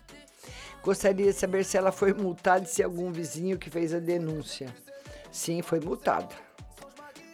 Gostaria 0.82 1.32
de 1.32 1.38
saber 1.38 1.64
se 1.64 1.76
ela 1.76 1.90
foi 1.90 2.12
multada 2.12 2.64
e 2.64 2.68
se 2.68 2.82
algum 2.82 3.10
vizinho 3.10 3.58
que 3.58 3.68
fez 3.68 3.92
a 3.92 3.98
denúncia. 3.98 4.72
Sim, 5.32 5.60
foi 5.60 5.80
multada. 5.80 6.34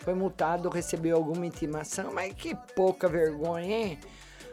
Foi 0.01 0.15
multado, 0.15 0.71
recebeu 0.71 1.17
alguma 1.17 1.47
intimação, 1.47 2.13
mas 2.13 2.33
que 2.33 2.57
pouca 2.75 3.09
vergonha, 3.09 3.77
hein? 3.77 3.99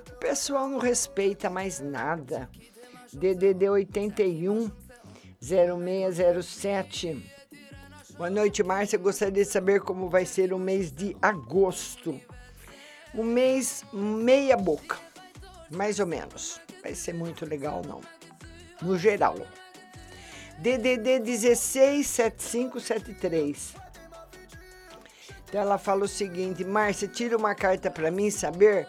O 0.10 0.20
pessoal 0.20 0.68
não 0.68 0.80
respeita 0.80 1.49
mais 1.49 1.80
nada. 1.80 2.49
DDD 3.14 3.70
81 3.70 4.70
0607. 5.41 7.39
Boa 8.20 8.30
noite, 8.30 8.62
Márcia. 8.64 9.00
Gostaria 9.00 9.46
de 9.46 9.50
saber 9.50 9.80
como 9.80 10.10
vai 10.10 10.26
ser 10.26 10.52
o 10.52 10.60
mês 10.60 10.91
de 10.91 11.16
agosto. 11.22 12.20
Um 13.16 13.24
mês 13.24 13.86
meia 13.94 14.58
boca, 14.58 14.98
mais 15.72 16.02
ou 16.02 16.06
menos. 16.06 16.60
Vai 16.84 16.94
ser 16.94 17.14
muito 17.14 17.46
legal, 17.46 17.82
não. 17.88 18.02
No 18.82 18.98
geral. 18.98 19.38
DDD 20.58 21.22
167573. 21.22 23.74
Então 25.46 25.62
ela 25.62 25.78
fala 25.78 26.04
o 26.04 26.08
seguinte: 26.10 26.66
Márcia, 26.66 27.08
tira 27.08 27.38
uma 27.38 27.56
carta 27.56 27.90
para 27.90 28.12
mim 28.12 28.30
saber 28.30 28.86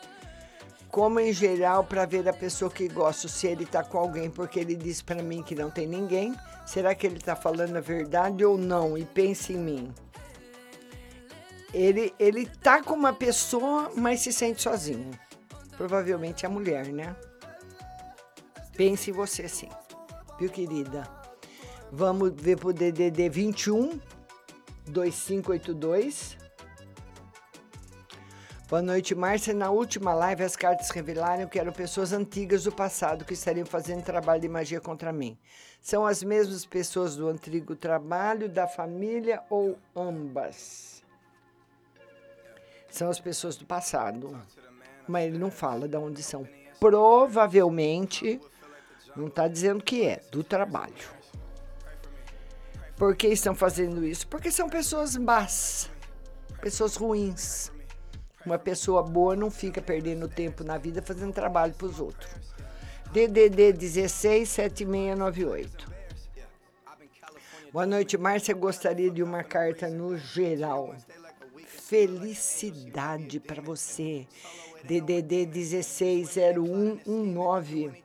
como 0.91 1.21
em 1.21 1.33
geral 1.33 1.85
para 1.85 2.05
ver 2.05 2.29
a 2.29 2.33
pessoa 2.33 2.71
que 2.71 2.89
gosto, 2.89 3.29
se 3.29 3.47
ele 3.47 3.65
tá 3.65 3.83
com 3.85 3.99
alguém, 3.99 4.29
porque 4.29 4.59
ele 4.59 4.75
disse 4.75 5.03
para 5.05 5.23
mim 5.23 5.43
que 5.43 5.55
não 5.55 5.71
tem 5.71 5.87
ninguém. 5.87 6.35
Será 6.67 6.95
que 6.95 7.07
ele 7.07 7.21
tá 7.21 7.37
falando 7.37 7.77
a 7.77 7.81
verdade 7.81 8.45
ou 8.45 8.59
não? 8.59 8.99
E 8.99 9.05
pense 9.05 9.53
em 9.53 9.59
mim. 9.59 9.95
Ele 11.73 12.12
ele 12.19 12.47
tá 12.47 12.83
com 12.83 12.95
uma 12.95 13.12
pessoa, 13.12 13.93
mas 13.97 14.21
se 14.21 14.33
sente 14.33 14.62
sozinho. 14.62 15.11
Provavelmente 15.77 16.45
a 16.45 16.49
mulher, 16.49 16.87
né? 16.89 17.15
Pense 18.77 19.11
em 19.11 19.12
você 19.12 19.49
sim. 19.49 19.69
Viu, 20.39 20.51
querida? 20.51 21.09
Vamos 21.93 22.33
ver 22.35 22.57
pro 22.59 22.73
DDD 22.73 23.29
21 23.29 24.01
2582. 24.87 26.40
Boa 28.70 28.82
noite, 28.82 29.16
Márcia. 29.16 29.52
Na 29.52 29.68
última 29.72 30.14
live, 30.14 30.44
as 30.44 30.55
cartas 30.55 30.90
revelaram 30.90 31.48
que 31.48 31.59
eram 31.59 31.72
pessoas 31.72 32.12
antigas 32.12 32.62
do 32.62 32.70
passado 32.70 33.24
que 33.24 33.34
estariam 33.34 33.66
fazendo 33.66 34.05
trabalho 34.05 34.40
de 34.40 34.48
magia 34.48 34.80
contra 34.80 35.12
mim. 35.12 35.36
São 35.82 36.06
as 36.06 36.22
mesmas 36.22 36.64
pessoas 36.64 37.16
do 37.16 37.28
antigo 37.28 37.74
trabalho, 37.74 38.48
da 38.48 38.68
família 38.68 39.42
ou 39.51 39.76
ambas? 39.94 41.02
São 42.88 43.10
as 43.10 43.18
pessoas 43.18 43.56
do 43.56 43.66
passado. 43.66 44.40
Mas 45.09 45.26
ele 45.26 45.38
não 45.38 45.51
fala 45.51 45.88
de 45.88 45.97
onde 45.97 46.22
são. 46.22 46.47
Provavelmente, 46.78 48.40
não 49.16 49.26
está 49.26 49.48
dizendo 49.48 49.82
que 49.82 50.06
é, 50.06 50.22
do 50.30 50.44
trabalho. 50.44 51.10
Por 52.97 53.16
que 53.16 53.26
estão 53.26 53.52
fazendo 53.52 54.05
isso? 54.05 54.28
Porque 54.28 54.52
são 54.52 54.68
pessoas 54.68 55.16
más, 55.16 55.90
pessoas 56.62 56.94
ruins. 56.94 57.72
Uma 58.45 58.59
pessoa 58.59 59.03
boa 59.03 59.35
não 59.37 59.51
fica 59.51 59.83
perdendo 59.83 60.29
tempo 60.29 60.65
na 60.65 60.79
vida 60.79 61.03
fazendo 61.03 61.33
trabalho 61.33 61.75
para 61.75 61.87
os 61.87 62.01
outros. 62.01 62.31
DDD 63.12 63.75
167698. 63.75 65.91
Boa 67.73 67.87
noite, 67.87 68.17
Márcia. 68.17 68.55
Gostaria 68.55 69.11
de 69.11 69.23
uma 69.23 69.45
carta 69.45 69.89
no 69.89 70.17
geral. 70.17 70.95
Felicidade 71.67 73.39
para 73.41 73.61
você. 73.61 74.27
DDD 74.85 75.45
160119. 75.47 78.03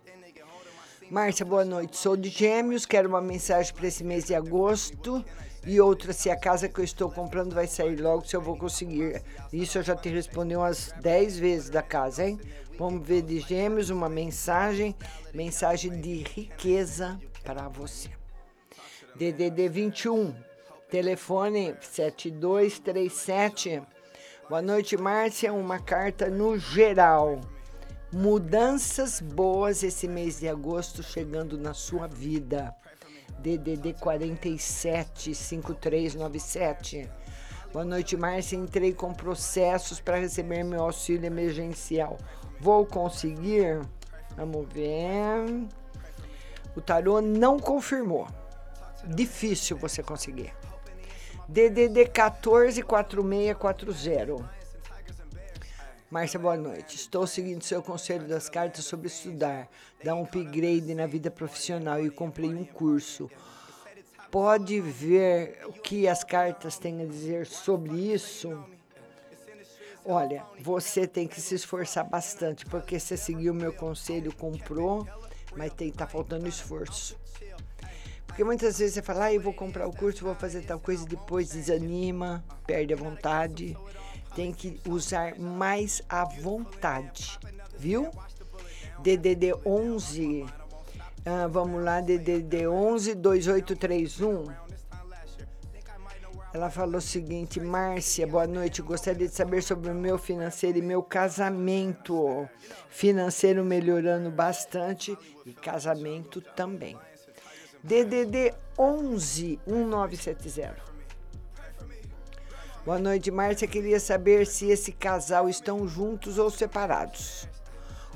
Márcia, 1.10 1.45
boa 1.45 1.64
noite. 1.64 1.95
Sou 1.98 2.18
de 2.18 2.28
Gêmeos, 2.30 2.86
quero 2.86 3.07
uma 3.07 3.22
mensagem 3.22 3.74
para 3.74 3.88
esse 3.88 4.03
mês 4.03 4.26
de 4.26 4.36
agosto 4.36 5.24
e 5.65 5.81
outra 5.81 6.13
se 6.13 6.29
a 6.29 6.37
casa 6.37 6.69
que 6.69 6.79
eu 6.79 6.85
estou 6.85 7.09
comprando 7.09 7.55
vai 7.55 7.65
sair 7.65 7.95
logo, 7.95 8.27
se 8.27 8.35
eu 8.35 8.41
vou 8.41 8.55
conseguir. 8.57 9.23
Isso 9.51 9.79
eu 9.79 9.83
já 9.83 9.95
te 9.95 10.09
respondi 10.09 10.55
umas 10.55 10.93
10 11.01 11.39
vezes 11.39 11.69
da 11.69 11.81
casa, 11.81 12.25
hein? 12.25 12.39
Vamos 12.77 13.07
ver 13.07 13.21
de 13.21 13.39
Gêmeos 13.39 13.89
uma 13.89 14.09
mensagem, 14.09 14.93
mensagem 15.33 15.97
de 15.99 16.23
riqueza 16.23 17.17
para 17.43 17.69
você. 17.69 18.09
DDD 19.15 19.69
21, 19.69 20.35
telefone 20.89 21.73
7237. 21.79 23.81
Boa 24.49 24.61
noite, 24.61 24.97
Márcia. 24.97 25.53
Uma 25.53 25.79
carta 25.79 26.29
no 26.29 26.59
geral. 26.59 27.39
Mudanças 28.11 29.19
boas 29.19 29.81
esse 29.83 30.07
mês 30.07 30.39
de 30.39 30.47
agosto 30.47 31.01
chegando 31.01 31.57
na 31.57 31.73
sua 31.73 32.07
vida. 32.07 32.71
DDD 33.40 33.94
47 33.99 35.36
5397. 35.36 37.10
Boa 37.72 37.84
noite, 37.84 38.16
Márcia. 38.16 38.56
Entrei 38.56 38.94
com 38.94 39.14
processos 39.14 39.99
para 39.99 40.18
receber 40.18 40.64
meu 40.64 40.84
auxílio 40.84 41.26
emergencial. 41.26 42.18
Vou 42.60 42.86
conseguir? 42.86 43.82
Vamos 44.38 44.66
ver. 44.72 45.68
O 46.76 46.82
tarô 46.82 47.22
não 47.22 47.60
confirmou. 47.60 48.28
Difícil 49.06 49.78
você 49.78 50.02
conseguir. 50.02 50.53
DDD 51.48 52.07
14 52.07 52.82
4640. 52.82 54.55
Márcia, 56.15 56.39
boa 56.39 56.55
noite. 56.55 56.95
Estou 56.95 57.27
seguindo 57.27 57.61
seu 57.61 57.83
conselho 57.83 58.25
das 58.25 58.47
cartas 58.47 58.85
sobre 58.85 59.07
estudar, 59.07 59.67
dar 60.01 60.15
um 60.15 60.23
upgrade 60.23 60.95
na 60.95 61.05
vida 61.05 61.29
profissional 61.29 62.01
e 62.01 62.09
comprei 62.09 62.55
um 62.55 62.63
curso. 62.63 63.29
Pode 64.31 64.79
ver 64.79 65.59
o 65.65 65.73
que 65.73 66.07
as 66.07 66.23
cartas 66.23 66.77
têm 66.77 67.01
a 67.01 67.05
dizer 67.05 67.45
sobre 67.45 68.13
isso? 68.13 68.63
Olha, 70.05 70.45
você 70.57 71.05
tem 71.05 71.27
que 71.27 71.41
se 71.41 71.55
esforçar 71.55 72.09
bastante, 72.09 72.65
porque 72.65 72.97
você 72.97 73.17
seguiu 73.17 73.53
meu 73.53 73.73
conselho, 73.73 74.33
comprou, 74.33 75.05
mas 75.53 75.73
tem 75.73 75.91
tá 75.91 76.07
faltando 76.07 76.47
esforço. 76.47 77.19
Porque 78.25 78.41
muitas 78.41 78.79
vezes 78.79 78.93
você 78.93 79.01
fala, 79.01 79.25
ah, 79.25 79.33
eu 79.33 79.41
vou 79.41 79.53
comprar 79.53 79.85
o 79.85 79.91
curso, 79.91 80.23
vou 80.23 80.33
fazer 80.33 80.61
tal 80.61 80.79
coisa, 80.79 81.03
e 81.03 81.09
depois 81.09 81.49
desanima, 81.49 82.41
perde 82.65 82.93
a 82.93 82.97
vontade 82.97 83.77
tem 84.36 84.52
que 84.52 84.80
usar 84.88 85.40
mais 85.40 86.02
à 86.10 86.26
vontade, 86.26 87.40
viu? 87.80 88.12
DDD 88.99 89.53
11, 89.66 90.45
ah, 91.26 91.48
vamos 91.48 91.84
lá, 91.84 92.02
DDD 92.02 92.68
11 92.68 93.16
2831. 93.16 94.45
Ela 96.53 96.70
falou 96.70 96.98
o 96.98 97.02
seguinte: 97.02 97.60
Márcia, 97.60 98.26
boa 98.26 98.48
noite. 98.48 98.82
Gostaria 98.82 99.28
de 99.28 99.34
saber 99.34 99.62
sobre 99.62 99.91
o 99.91 99.95
meu 99.95 100.18
financeiro 100.18 100.78
e 100.78 100.82
meu 100.82 101.03
casamento. 101.03 102.48
Financeiro 102.90 103.64
melhorando 103.64 104.32
bastante 104.32 105.18
e 105.45 105.53
casamento 105.53 106.40
também. 106.40 106.98
DDD 107.84 108.53
11 108.80 109.60
1970. 109.68 110.94
Boa 112.86 112.99
noite, 112.99 113.32
Márcia. 113.32 113.68
Queria 113.68 113.99
saber 113.99 114.45
se 114.45 114.70
esse 114.70 114.91
casal 114.91 115.49
estão 115.49 115.88
juntos 115.88 116.38
ou 116.38 116.52
separados. 116.52 117.49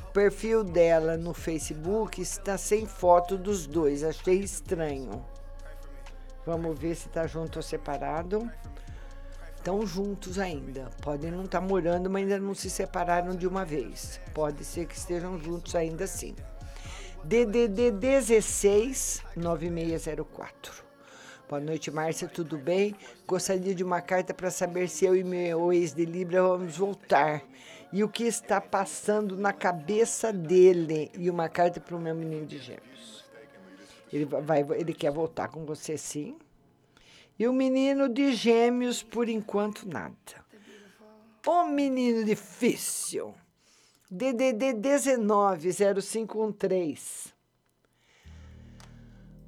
O 0.08 0.12
perfil 0.12 0.64
dela 0.64 1.18
no 1.18 1.34
Facebook 1.34 2.22
está 2.22 2.56
sem 2.56 2.86
foto 2.86 3.36
dos 3.36 3.66
dois. 3.66 4.04
Achei 4.04 4.38
estranho. 4.38 5.26
Vamos 6.46 6.78
ver 6.78 6.94
se 6.94 7.08
está 7.08 7.26
junto 7.26 7.56
ou 7.56 7.64
separado. 7.64 8.48
Estão 9.56 9.88
juntos 9.88 10.38
ainda. 10.38 10.92
Podem 11.02 11.32
não 11.32 11.46
estar 11.46 11.62
morando, 11.62 12.08
mas 12.08 12.22
ainda 12.22 12.38
não 12.38 12.54
se 12.54 12.70
separaram 12.70 13.36
de 13.36 13.48
uma 13.48 13.66
vez. 13.66 14.22
Pode 14.36 14.64
ser 14.64 14.86
que 14.86 14.96
estejam 14.96 15.40
juntos 15.40 15.74
ainda 15.74 16.06
sim. 16.06 16.36
DDD 17.24 17.90
16 17.90 19.24
9604. 19.36 20.89
Boa 21.50 21.60
noite, 21.60 21.90
Márcia, 21.90 22.28
tudo 22.28 22.60
bem? 22.60 22.96
Gostaria 23.26 23.74
de 23.74 23.84
uma 23.84 24.02
carta 24.02 24.36
para 24.36 24.52
saber 24.52 24.88
se 24.88 25.04
eu 25.04 25.16
e 25.16 25.24
meu 25.24 25.74
ex 25.74 25.96
de 25.96 26.06
Libra 26.06 26.44
vamos 26.44 26.78
voltar. 26.78 27.42
E 27.92 28.04
o 28.04 28.08
que 28.08 28.26
está 28.26 28.62
passando 28.62 29.36
na 29.36 29.52
cabeça 29.52 30.32
dele. 30.32 31.10
E 31.18 31.28
uma 31.28 31.50
carta 31.50 31.80
para 31.80 31.96
o 31.96 32.00
meu 32.00 32.14
menino 32.14 32.46
de 32.46 32.60
gêmeos. 32.60 33.26
Ele, 34.14 34.26
vai, 34.26 34.64
ele 34.78 34.94
quer 34.94 35.12
voltar 35.12 35.48
com 35.48 35.66
você, 35.66 35.98
sim. 35.98 36.38
E 37.40 37.48
o 37.48 37.54
menino 37.54 38.08
de 38.08 38.32
gêmeos, 38.32 39.02
por 39.02 39.28
enquanto, 39.28 39.90
nada. 39.90 40.14
O 41.48 41.64
menino 41.64 42.24
difícil. 42.24 43.34
DDD 44.08 44.74
190513. 44.74 47.39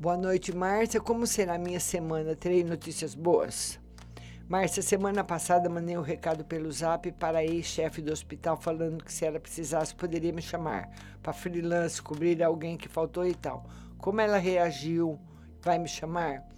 Boa 0.02 0.18
noite, 0.18 0.52
Márcia. 0.52 1.00
Como 1.00 1.28
será 1.28 1.54
a 1.54 1.60
minha 1.60 1.80
semana? 1.80 2.36
Terei 2.36 2.64
notícias 2.64 3.14
boas? 3.14 3.80
Márcia, 4.50 4.82
semana 4.82 5.24
passada 5.24 5.70
mandei 5.70 5.96
um 5.96 6.02
recado 6.02 6.44
pelo 6.44 6.72
zap 6.72 7.12
para 7.12 7.38
a 7.38 7.46
ex-chefe 7.46 8.02
do 8.02 8.12
hospital 8.12 8.58
falando 8.58 9.04
que 9.04 9.14
se 9.14 9.26
ela 9.26 9.40
precisasse 9.40 9.94
poderia 9.94 10.34
me 10.34 10.42
chamar 10.42 10.90
para 11.22 11.32
freelance, 11.34 12.02
cobrir 12.02 12.42
alguém 12.42 12.78
que 12.78 12.90
faltou 12.90 13.28
e 13.28 13.36
tal. 13.36 13.64
Como 14.00 14.20
ela 14.20 14.40
reagiu? 14.40 15.20
Vai 15.62 15.78
me 15.78 15.88
chamar? 15.88 16.50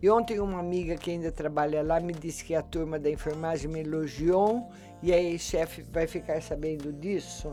E 0.00 0.08
ontem 0.08 0.38
uma 0.38 0.60
amiga 0.60 0.94
que 0.94 1.10
ainda 1.10 1.32
trabalha 1.32 1.82
lá 1.82 1.98
me 1.98 2.12
disse 2.12 2.44
que 2.44 2.54
a 2.54 2.62
turma 2.62 3.00
da 3.00 3.10
enfermagem 3.10 3.68
me 3.68 3.80
elogiou 3.80 4.70
e 5.02 5.12
a 5.12 5.20
ex-chefe 5.20 5.82
vai 5.90 6.06
ficar 6.06 6.40
sabendo 6.40 6.92
disso. 6.92 7.52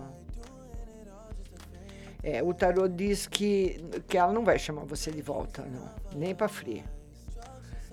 É, 2.21 2.43
o 2.43 2.53
tarô 2.53 2.87
diz 2.87 3.27
que, 3.27 3.81
que 4.07 4.17
ela 4.17 4.33
não 4.33 4.43
vai 4.43 4.59
chamar 4.59 4.83
você 4.83 5.09
de 5.09 5.21
volta, 5.21 5.63
não, 5.63 5.89
nem 6.19 6.35
para 6.35 6.49
fria. 6.49 6.83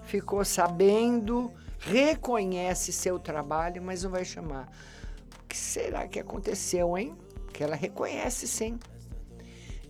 Ficou 0.05 0.45
sabendo, 0.45 1.53
reconhece 1.79 2.93
seu 2.93 3.19
trabalho, 3.21 3.81
mas 3.83 4.03
não 4.03 4.11
vai 4.11 4.25
chamar. 4.25 4.69
O 5.41 5.47
que 5.47 5.57
será 5.57 6.09
que 6.09 6.19
aconteceu, 6.19 6.99
hein? 6.99 7.17
Que 7.53 7.63
ela 7.63 7.77
reconhece 7.77 8.49
sim. 8.49 8.79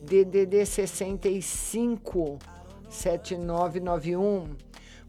DDD 0.02 0.66
65 0.66 2.38
7991. 2.90 4.54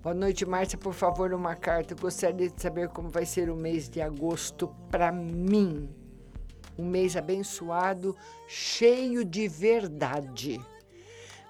Boa 0.01 0.15
noite, 0.15 0.45
Márcia. 0.45 0.77
Por 0.77 0.93
favor, 0.93 1.33
uma 1.33 1.55
carta. 1.55 1.93
Gostaria 1.95 2.49
de 2.49 2.61
saber 2.61 2.87
como 2.89 3.09
vai 3.09 3.25
ser 3.25 3.49
o 3.49 3.55
mês 3.55 3.89
de 3.89 4.01
agosto 4.01 4.73
para 4.89 5.11
mim 5.11 5.89
um 6.77 6.85
mês 6.85 7.15
abençoado, 7.15 8.15
cheio 8.47 9.25
de 9.25 9.47
verdade. 9.47 10.59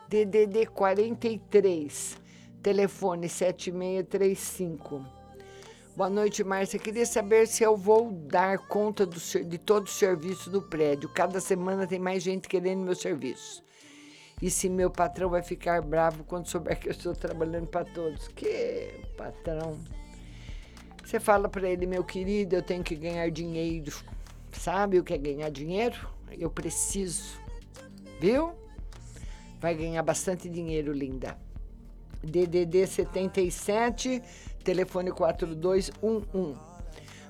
DDD 0.07 0.67
43, 0.67 2.17
telefone 2.63 3.27
7635. 3.27 5.05
Boa 5.95 6.09
noite, 6.09 6.43
Márcia. 6.43 6.79
Queria 6.79 7.05
saber 7.05 7.47
se 7.47 7.63
eu 7.63 7.75
vou 7.75 8.11
dar 8.11 8.59
conta 8.67 9.05
do, 9.05 9.19
de 9.19 9.57
todo 9.57 9.87
o 9.87 9.89
serviço 9.89 10.49
do 10.49 10.61
prédio. 10.61 11.09
Cada 11.09 11.41
semana 11.41 11.87
tem 11.87 11.99
mais 11.99 12.23
gente 12.23 12.47
querendo 12.47 12.83
meu 12.83 12.95
serviço. 12.95 13.63
E 14.41 14.51
se 14.51 14.69
meu 14.69 14.91
patrão 14.91 15.29
vai 15.29 15.41
ficar 15.41 15.81
bravo 15.81 16.23
quando 16.23 16.47
souber 16.47 16.79
que 16.79 16.87
eu 16.87 16.91
estou 16.91 17.15
trabalhando 17.15 17.67
para 17.67 17.83
todos? 17.83 18.27
Que 18.29 19.01
patrão. 19.17 19.77
Você 21.03 21.19
fala 21.19 21.49
para 21.49 21.67
ele, 21.67 21.87
meu 21.87 22.03
querido, 22.03 22.55
eu 22.55 22.61
tenho 22.61 22.83
que 22.83 22.95
ganhar 22.95 23.29
dinheiro 23.31 23.91
Sabe 24.59 24.99
o 24.99 25.03
que 25.03 25.13
é 25.13 25.17
ganhar 25.17 25.49
dinheiro? 25.49 26.09
Eu 26.31 26.49
preciso. 26.49 27.39
Viu? 28.19 28.53
Vai 29.59 29.75
ganhar 29.75 30.01
bastante 30.01 30.49
dinheiro, 30.49 30.91
linda. 30.91 31.37
DDD 32.23 32.87
77, 32.87 34.21
telefone 34.63 35.11
4211. 35.11 36.59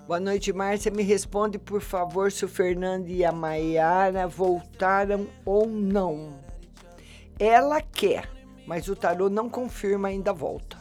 Boa 0.07 0.19
noite, 0.19 0.53
Márcia. 0.53 0.89
Me 0.89 1.03
responde, 1.03 1.59
por 1.59 1.81
favor, 1.81 2.31
se 2.31 2.45
o 2.45 2.47
Fernando 2.47 3.09
e 3.09 3.25
a 3.25 3.31
Maiara 3.31 4.25
voltaram 4.25 5.27
ou 5.45 5.67
não. 5.67 6.39
Ela 7.37 7.81
quer, 7.81 8.29
mas 8.65 8.87
o 8.87 8.95
tarô 8.95 9.29
não 9.29 9.49
confirma 9.49 10.07
ainda 10.07 10.31
a 10.31 10.33
volta. 10.33 10.77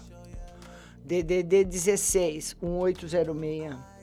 DDD 1.04 1.64
16, 1.64 2.56
1806. 2.62 3.95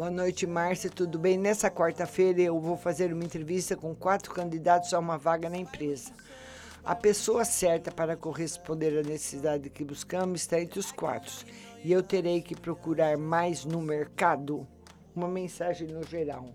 Boa 0.00 0.10
noite, 0.10 0.46
Márcia. 0.46 0.88
Tudo 0.88 1.18
bem? 1.18 1.36
Nessa 1.36 1.70
quarta-feira 1.70 2.40
eu 2.40 2.58
vou 2.58 2.74
fazer 2.74 3.12
uma 3.12 3.22
entrevista 3.22 3.76
com 3.76 3.94
quatro 3.94 4.32
candidatos 4.32 4.94
a 4.94 4.98
uma 4.98 5.18
vaga 5.18 5.50
na 5.50 5.58
empresa. 5.58 6.10
A 6.82 6.94
pessoa 6.94 7.44
certa 7.44 7.92
para 7.92 8.16
corresponder 8.16 8.98
à 8.98 9.02
necessidade 9.02 9.68
que 9.68 9.84
buscamos 9.84 10.40
está 10.40 10.58
entre 10.58 10.80
os 10.80 10.90
quatro. 10.90 11.44
E 11.84 11.92
eu 11.92 12.02
terei 12.02 12.40
que 12.40 12.54
procurar 12.54 13.18
mais 13.18 13.66
no 13.66 13.82
mercado. 13.82 14.66
Uma 15.14 15.28
mensagem 15.28 15.88
no 15.88 16.02
geral. 16.02 16.48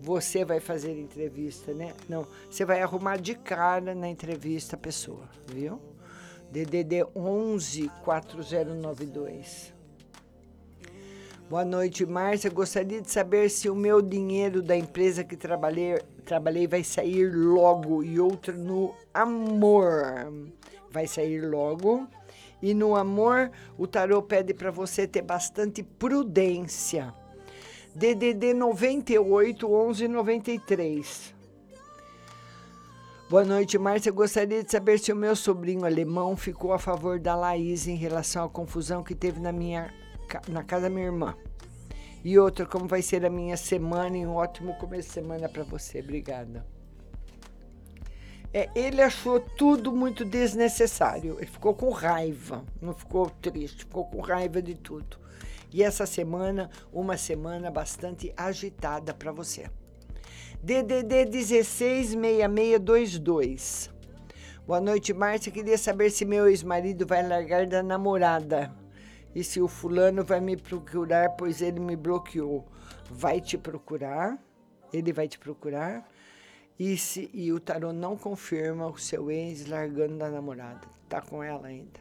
Você 0.00 0.44
vai 0.44 0.60
fazer 0.60 0.96
entrevista, 0.96 1.74
né? 1.74 1.94
Não, 2.08 2.24
você 2.48 2.64
vai 2.64 2.80
arrumar 2.80 3.16
de 3.16 3.34
cara 3.34 3.92
na 3.92 4.08
entrevista 4.08 4.76
a 4.76 4.78
pessoa, 4.78 5.28
viu? 5.52 5.80
DDD 6.52 7.08
11 7.12 7.90
4092. 8.04 9.75
Boa 11.48 11.64
noite, 11.64 12.04
Márcia. 12.04 12.50
Gostaria 12.50 13.00
de 13.00 13.08
saber 13.08 13.48
se 13.48 13.70
o 13.70 13.74
meu 13.74 14.02
dinheiro 14.02 14.60
da 14.60 14.76
empresa 14.76 15.22
que 15.22 15.36
trabalhei, 15.36 15.96
trabalhei 16.24 16.66
vai 16.66 16.82
sair 16.82 17.30
logo 17.32 18.02
e 18.02 18.18
outro 18.18 18.58
no 18.58 18.92
amor. 19.14 20.32
Vai 20.90 21.06
sair 21.06 21.40
logo. 21.48 22.04
E 22.60 22.74
no 22.74 22.96
amor, 22.96 23.52
o 23.78 23.86
tarô 23.86 24.20
pede 24.22 24.52
para 24.54 24.72
você 24.72 25.06
ter 25.06 25.22
bastante 25.22 25.84
prudência. 25.84 27.14
DDD 27.94 28.52
98 28.52 29.72
11 29.72 30.08
93. 30.08 31.34
Boa 33.30 33.44
noite, 33.44 33.78
Márcia. 33.78 34.10
Gostaria 34.10 34.64
de 34.64 34.72
saber 34.72 34.98
se 34.98 35.12
o 35.12 35.16
meu 35.16 35.36
sobrinho 35.36 35.84
alemão 35.84 36.36
ficou 36.36 36.72
a 36.72 36.78
favor 36.78 37.20
da 37.20 37.36
Laís 37.36 37.86
em 37.86 37.94
relação 37.94 38.44
à 38.44 38.48
confusão 38.48 39.04
que 39.04 39.14
teve 39.14 39.38
na 39.38 39.52
minha 39.52 39.94
na 40.48 40.62
casa 40.62 40.82
da 40.82 40.90
minha 40.90 41.06
irmã. 41.06 41.34
E 42.24 42.38
outra, 42.38 42.64
como 42.66 42.86
vai 42.88 43.02
ser 43.02 43.24
a 43.24 43.30
minha 43.30 43.56
semana 43.56 44.18
e 44.18 44.26
um 44.26 44.34
ótimo 44.34 44.74
começo 44.74 45.08
de 45.08 45.14
semana 45.14 45.48
para 45.48 45.62
você. 45.62 46.00
Obrigada. 46.00 46.66
É, 48.52 48.68
ele 48.74 49.00
achou 49.00 49.38
tudo 49.38 49.92
muito 49.92 50.24
desnecessário. 50.24 51.36
Ele 51.38 51.46
ficou 51.46 51.72
com 51.72 51.90
raiva, 51.90 52.64
não 52.80 52.92
ficou 52.92 53.30
triste, 53.30 53.84
ficou 53.84 54.06
com 54.06 54.20
raiva 54.20 54.60
de 54.60 54.74
tudo. 54.74 55.18
E 55.72 55.80
essa 55.82 56.06
semana, 56.06 56.70
uma 56.92 57.16
semana 57.16 57.70
bastante 57.70 58.34
agitada 58.36 59.14
para 59.14 59.30
você. 59.30 59.70
DDD 60.62 61.26
166622. 61.26 63.94
Boa 64.66 64.80
noite, 64.80 65.12
Márcia. 65.12 65.52
Queria 65.52 65.78
saber 65.78 66.10
se 66.10 66.24
meu 66.24 66.48
ex-marido 66.48 67.06
vai 67.06 67.24
largar 67.24 67.66
da 67.66 67.84
namorada 67.84 68.74
e 69.36 69.44
se 69.44 69.60
o 69.60 69.68
fulano 69.68 70.24
vai 70.24 70.40
me 70.40 70.56
procurar, 70.56 71.36
pois 71.36 71.60
ele 71.60 71.78
me 71.78 71.94
bloqueou. 71.94 72.64
Vai 73.10 73.38
te 73.38 73.58
procurar, 73.58 74.42
ele 74.90 75.12
vai 75.12 75.28
te 75.28 75.38
procurar. 75.38 76.10
E, 76.78 76.96
se, 76.96 77.28
e 77.34 77.52
o 77.52 77.60
tarô 77.60 77.92
não 77.92 78.16
confirma 78.16 78.86
o 78.86 78.96
seu 78.96 79.30
ex 79.30 79.66
largando 79.66 80.16
da 80.16 80.30
namorada. 80.30 80.88
Tá 81.06 81.20
com 81.20 81.42
ela 81.42 81.68
ainda. 81.68 82.00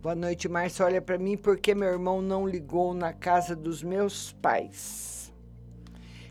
Boa 0.00 0.14
noite, 0.14 0.48
Márcia. 0.48 0.86
Olha 0.86 1.02
para 1.02 1.18
mim 1.18 1.36
porque 1.36 1.74
meu 1.74 1.88
irmão 1.88 2.22
não 2.22 2.46
ligou 2.46 2.94
na 2.94 3.12
casa 3.12 3.56
dos 3.56 3.82
meus 3.82 4.32
pais. 4.34 5.34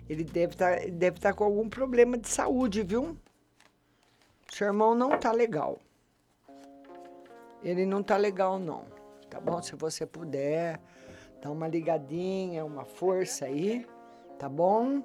Ele 0.07 0.23
deve 0.23 0.53
estar 0.53 0.89
deve 0.89 1.19
tá 1.19 1.33
com 1.33 1.43
algum 1.43 1.67
problema 1.67 2.17
de 2.17 2.29
saúde, 2.29 2.81
viu? 2.81 3.17
Seu 4.49 4.67
irmão 4.67 4.95
não 4.95 5.19
tá 5.19 5.33
legal. 5.33 5.81
Ele 7.61 7.85
não 7.85 8.01
tá 8.01 8.15
legal, 8.15 8.57
não. 8.57 8.85
Tá 9.29 9.37
bom? 9.37 9.61
Se 9.61 9.75
você 9.75 10.05
puder, 10.05 10.79
dá 11.41 11.51
uma 11.51 11.67
ligadinha, 11.67 12.63
uma 12.63 12.85
força 12.85 13.47
aí, 13.47 13.85
tá 14.39 14.47
bom? 14.47 15.03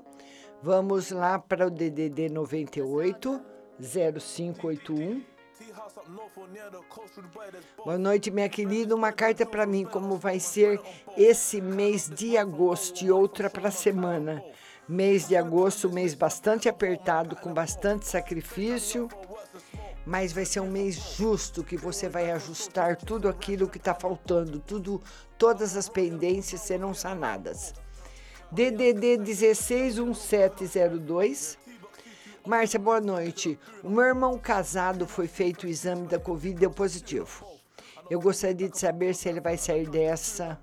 Vamos 0.62 1.10
lá 1.10 1.36
para 1.36 1.66
o 1.66 1.70
DDD 1.70 2.28
98 2.28 3.57
0581. 3.80 5.22
Boa 7.84 7.98
noite, 7.98 8.30
minha 8.30 8.48
querida. 8.48 8.94
Uma 8.94 9.12
carta 9.12 9.44
para 9.44 9.66
mim, 9.66 9.84
como 9.84 10.16
vai 10.16 10.40
ser 10.40 10.80
esse 11.16 11.60
mês 11.60 12.08
de 12.08 12.36
agosto 12.36 13.02
e 13.02 13.10
outra 13.10 13.50
para 13.50 13.68
a 13.68 13.72
semana. 13.72 14.42
Mês 14.88 15.28
de 15.28 15.36
agosto, 15.36 15.90
mês 15.90 16.14
bastante 16.14 16.68
apertado, 16.68 17.36
com 17.36 17.52
bastante 17.52 18.06
sacrifício, 18.06 19.08
mas 20.06 20.32
vai 20.32 20.44
ser 20.44 20.60
um 20.60 20.70
mês 20.70 21.16
justo 21.16 21.62
que 21.62 21.76
você 21.76 22.08
vai 22.08 22.30
ajustar 22.30 22.96
tudo 22.96 23.28
aquilo 23.28 23.68
que 23.68 23.78
está 23.78 23.94
faltando, 23.94 24.60
tudo, 24.60 25.02
todas 25.36 25.76
as 25.76 25.88
pendências 25.88 26.62
serão 26.62 26.94
sanadas. 26.94 27.74
DDD 28.50 29.18
161702 29.18 31.58
Márcia, 32.46 32.78
boa 32.78 33.00
noite. 33.00 33.58
O 33.82 33.90
meu 33.90 34.04
irmão 34.04 34.38
casado 34.38 35.06
foi 35.06 35.26
feito 35.26 35.64
o 35.64 35.68
exame 35.68 36.06
da 36.06 36.18
Covid 36.18 36.56
e 36.56 36.60
deu 36.60 36.70
positivo. 36.70 37.46
Eu 38.08 38.20
gostaria 38.20 38.68
de 38.68 38.78
saber 38.78 39.14
se 39.14 39.28
ele 39.28 39.40
vai 39.40 39.56
sair 39.56 39.88
dessa. 39.88 40.58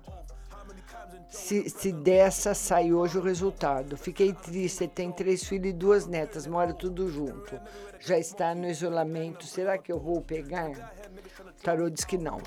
Se, 1.28 1.68
se 1.68 1.92
dessa 1.92 2.54
sai 2.54 2.92
hoje 2.92 3.18
o 3.18 3.22
resultado. 3.22 3.96
Fiquei 3.96 4.32
triste, 4.32 4.84
ele 4.84 4.92
tem 4.92 5.12
três 5.12 5.44
filhos 5.44 5.68
e 5.68 5.72
duas 5.72 6.06
netas, 6.06 6.46
mora 6.46 6.72
tudo 6.72 7.08
junto. 7.10 7.60
Já 8.00 8.18
está 8.18 8.54
no 8.54 8.68
isolamento. 8.68 9.46
Será 9.46 9.76
que 9.76 9.92
eu 9.92 9.98
vou 9.98 10.20
pegar? 10.22 10.70
O 10.70 11.62
tarô 11.62 11.90
diz 11.90 12.04
que 12.04 12.16
não. 12.16 12.38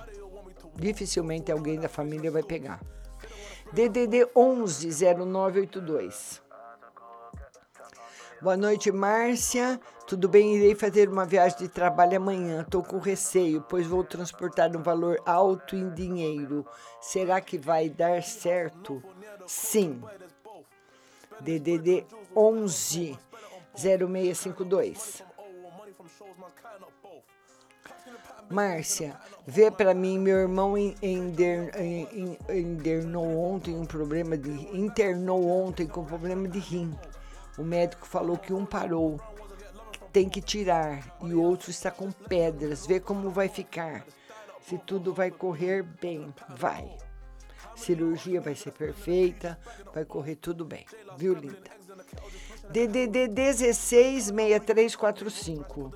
Dificilmente 0.76 1.52
alguém 1.52 1.80
da 1.80 1.88
família 1.88 2.32
vai 2.32 2.44
pegar. 2.44 2.82
DDD 3.72 4.28
11 4.36 4.90
0982. 4.90 6.49
Boa 8.42 8.56
noite, 8.56 8.90
Márcia. 8.90 9.78
Tudo 10.08 10.30
bem? 10.30 10.56
Irei 10.56 10.74
fazer 10.74 11.10
uma 11.10 11.26
viagem 11.26 11.58
de 11.58 11.68
trabalho 11.68 12.16
amanhã. 12.16 12.62
Estou 12.62 12.82
com 12.82 12.98
receio, 12.98 13.62
pois 13.68 13.86
vou 13.86 14.02
transportar 14.02 14.74
um 14.78 14.82
valor 14.82 15.22
alto 15.26 15.76
em 15.76 15.90
dinheiro. 15.90 16.66
Será 17.02 17.42
que 17.42 17.58
vai 17.58 17.90
dar 17.90 18.24
certo? 18.24 19.04
Sim. 19.46 20.02
DDD 21.42 22.06
11 22.34 23.20
0652. 23.76 25.22
Márcia, 28.50 29.20
vê 29.46 29.70
para 29.70 29.94
mim, 29.94 30.18
meu 30.18 30.38
irmão 30.38 30.76
internou 32.48 33.38
ontem 33.38 33.76
um 33.76 33.86
problema 33.86 34.38
de 34.38 34.50
internou 34.76 35.46
ontem 35.46 35.86
com 35.86 36.06
problema 36.06 36.48
de 36.48 36.60
rim. 36.60 36.98
O 37.60 37.64
médico 37.64 38.08
falou 38.08 38.38
que 38.38 38.54
um 38.54 38.66
parou, 38.66 39.20
tem 40.14 40.30
que 40.30 40.42
tirar, 40.42 41.18
e 41.22 41.34
o 41.34 41.44
outro 41.44 41.70
está 41.70 41.92
com 41.92 42.10
pedras. 42.10 42.88
Vê 42.88 43.02
como 43.02 43.30
vai 43.30 43.50
ficar. 43.50 44.06
Se 44.62 44.78
tudo 44.78 45.14
vai 45.14 45.30
correr 45.30 45.84
bem, 45.84 46.34
vai. 46.48 46.98
Cirurgia 47.76 48.40
vai 48.40 48.56
ser 48.56 48.72
perfeita, 48.72 49.60
vai 49.94 50.06
correr 50.06 50.38
tudo 50.38 50.64
bem, 50.64 50.86
viu, 51.18 51.34
linda? 51.34 51.78
DDD 52.70 53.28
166345. 53.28 55.92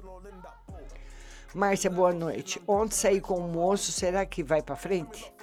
Márcia, 1.56 1.90
boa 1.90 2.12
noite. 2.12 2.62
Ontem 2.68 2.96
saí 2.96 3.22
com 3.22 3.40
um 3.40 3.48
moço, 3.48 3.94
será 3.94 4.26
que 4.26 4.44
vai 4.44 4.62
para 4.62 4.76
frente? 4.76 5.34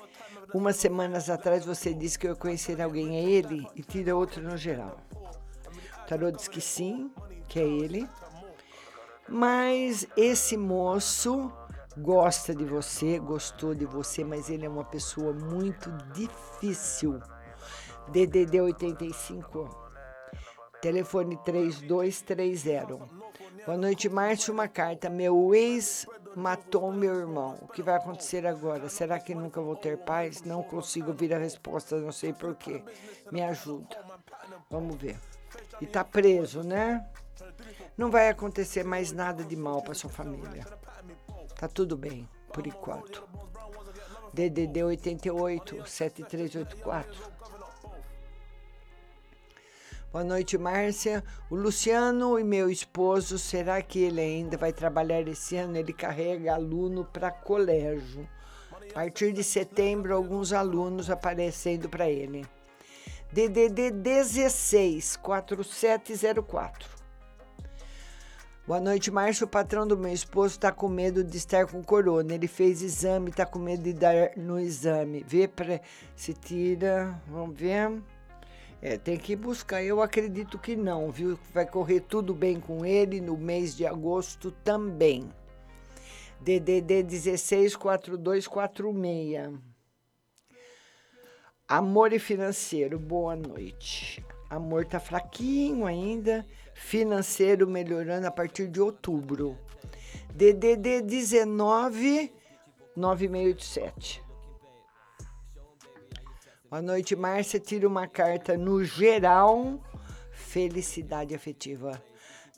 Umas 0.52 0.76
semanas 0.76 1.30
atrás 1.30 1.64
você 1.64 1.94
disse 1.94 2.18
que 2.18 2.28
eu 2.28 2.36
conhecer 2.36 2.82
alguém, 2.82 3.16
é 3.16 3.22
ele? 3.22 3.66
E 3.74 3.82
tira 3.82 4.14
outro 4.14 4.42
no 4.42 4.58
geral 4.58 4.98
tarô 6.10 6.28
diz 6.32 6.48
que 6.48 6.60
sim, 6.60 7.08
que 7.46 7.60
é 7.60 7.62
ele. 7.62 8.08
Mas 9.28 10.08
esse 10.16 10.56
moço 10.56 11.52
gosta 11.96 12.52
de 12.52 12.64
você, 12.64 13.20
gostou 13.20 13.76
de 13.76 13.86
você, 13.86 14.24
mas 14.24 14.50
ele 14.50 14.66
é 14.66 14.68
uma 14.68 14.84
pessoa 14.84 15.32
muito 15.32 15.88
difícil. 16.12 17.20
DDD 18.08 18.60
85, 18.60 19.70
telefone 20.82 21.36
3230. 21.44 22.98
Boa 23.64 23.78
noite, 23.78 24.08
Márcio. 24.08 24.52
Uma 24.52 24.66
carta. 24.66 25.08
Meu 25.08 25.54
ex 25.54 26.08
matou 26.34 26.90
meu 26.90 27.14
irmão. 27.14 27.56
O 27.62 27.68
que 27.68 27.82
vai 27.82 27.94
acontecer 27.94 28.44
agora? 28.48 28.88
Será 28.88 29.20
que 29.20 29.32
nunca 29.32 29.60
vou 29.60 29.76
ter 29.76 29.96
paz? 29.98 30.42
Não 30.42 30.60
consigo 30.60 31.10
ouvir 31.10 31.32
a 31.32 31.38
resposta, 31.38 32.00
não 32.00 32.10
sei 32.10 32.32
porquê. 32.32 32.82
Me 33.30 33.42
ajuda. 33.42 33.96
Vamos 34.68 34.96
ver 34.96 35.16
e 35.80 35.86
tá 35.86 36.04
preso, 36.04 36.62
né? 36.62 37.04
Não 37.96 38.10
vai 38.10 38.28
acontecer 38.28 38.84
mais 38.84 39.12
nada 39.12 39.44
de 39.44 39.56
mal 39.56 39.82
para 39.82 39.94
sua 39.94 40.10
família. 40.10 40.66
Tá 41.56 41.68
tudo 41.68 41.96
bem, 41.96 42.28
por 42.52 42.66
enquanto. 42.66 43.28
DDD 44.32 44.84
88 44.84 45.86
7384. 45.86 47.30
Boa 50.12 50.24
noite, 50.24 50.58
Márcia. 50.58 51.22
O 51.48 51.54
Luciano 51.54 52.38
e 52.38 52.42
meu 52.42 52.68
esposo, 52.68 53.38
será 53.38 53.80
que 53.80 54.00
ele 54.00 54.20
ainda 54.20 54.56
vai 54.56 54.72
trabalhar 54.72 55.20
esse 55.28 55.56
ano? 55.56 55.76
Ele 55.76 55.92
carrega 55.92 56.54
aluno 56.54 57.04
para 57.04 57.30
colégio. 57.30 58.28
A 58.90 58.94
partir 58.94 59.32
de 59.32 59.44
setembro, 59.44 60.14
alguns 60.14 60.52
alunos 60.52 61.10
aparecendo 61.10 61.88
para 61.88 62.10
ele. 62.10 62.44
DDD 63.32 63.92
16 63.92 65.16
4704. 65.18 66.88
Boa 68.66 68.80
noite, 68.80 69.08
Márcio. 69.08 69.46
O 69.46 69.48
patrão 69.48 69.86
do 69.86 69.96
meu 69.96 70.12
esposo 70.12 70.54
está 70.54 70.72
com 70.72 70.88
medo 70.88 71.22
de 71.22 71.36
estar 71.36 71.64
com 71.66 71.80
corona. 71.80 72.34
Ele 72.34 72.48
fez 72.48 72.82
exame, 72.82 73.30
está 73.30 73.46
com 73.46 73.60
medo 73.60 73.84
de 73.84 73.92
dar 73.92 74.36
no 74.36 74.58
exame. 74.58 75.24
Vê 75.24 75.46
para 75.46 75.80
se 76.16 76.34
tira. 76.34 77.22
Vamos 77.28 77.56
ver. 77.56 78.02
É, 78.82 78.98
tem 78.98 79.16
que 79.16 79.36
buscar. 79.36 79.80
Eu 79.80 80.02
acredito 80.02 80.58
que 80.58 80.74
não, 80.74 81.08
viu? 81.12 81.38
Vai 81.54 81.66
correr 81.66 82.00
tudo 82.00 82.34
bem 82.34 82.58
com 82.58 82.84
ele 82.84 83.20
no 83.20 83.36
mês 83.36 83.76
de 83.76 83.86
agosto 83.86 84.50
também. 84.64 85.30
DDD 86.40 87.04
16 87.04 87.76
4246. 87.76 89.69
Amor 91.70 92.12
e 92.12 92.18
financeiro, 92.18 92.98
boa 92.98 93.36
noite. 93.36 94.26
Amor 94.50 94.84
tá 94.84 94.98
fraquinho 94.98 95.86
ainda, 95.86 96.44
financeiro 96.74 97.64
melhorando 97.64 98.26
a 98.26 98.30
partir 98.32 98.66
de 98.66 98.80
outubro. 98.80 99.56
DDD 100.34 101.00
19 101.00 102.34
9687. 102.96 104.20
Boa 106.68 106.82
noite, 106.82 107.14
Márcia. 107.14 107.60
Tira 107.60 107.86
uma 107.86 108.08
carta 108.08 108.56
no 108.56 108.82
geral. 108.82 109.78
Felicidade 110.32 111.36
afetiva. 111.36 112.02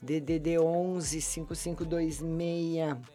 DDD 0.01 0.57
11 0.57 1.21
5526. 1.21 3.12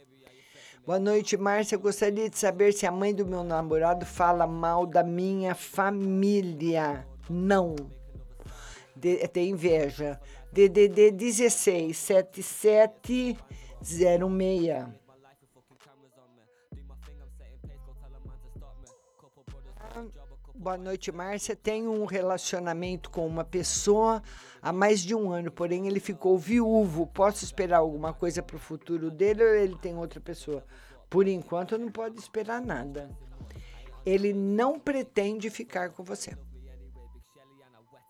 Boa 0.88 0.98
noite, 0.98 1.36
Márcia. 1.36 1.76
Gostaria 1.76 2.30
de 2.30 2.38
saber 2.38 2.72
se 2.72 2.86
a 2.86 2.90
mãe 2.90 3.14
do 3.14 3.26
meu 3.26 3.44
namorado 3.44 4.06
fala 4.06 4.46
mal 4.46 4.86
da 4.86 5.04
minha 5.04 5.54
família. 5.54 7.06
Não. 7.28 7.76
De, 8.96 9.28
tem 9.28 9.50
inveja. 9.50 10.18
DDD 10.50 11.10
16 11.10 11.94
7706. 11.94 14.86
Boa 20.54 20.78
noite, 20.78 21.12
Márcia. 21.12 21.54
Tenho 21.54 21.92
um 21.92 22.06
relacionamento 22.06 23.10
com 23.10 23.26
uma 23.26 23.44
pessoa 23.44 24.22
há 24.60 24.72
mais 24.72 25.00
de 25.00 25.14
um 25.14 25.30
ano, 25.30 25.50
porém 25.50 25.86
ele 25.86 26.00
ficou 26.00 26.38
viúvo. 26.38 27.06
Posso 27.06 27.44
esperar 27.44 27.78
alguma 27.78 28.12
coisa 28.12 28.42
para 28.42 28.56
o 28.56 28.60
futuro 28.60 29.10
dele 29.10 29.42
ou 29.42 29.54
ele 29.54 29.76
tem 29.76 29.96
outra 29.96 30.20
pessoa? 30.20 30.64
Por 31.08 31.26
enquanto, 31.26 31.78
não 31.78 31.90
pode 31.90 32.18
esperar 32.18 32.60
nada. 32.60 33.10
Ele 34.04 34.32
não 34.32 34.78
pretende 34.78 35.50
ficar 35.50 35.90
com 35.90 36.02
você. 36.02 36.36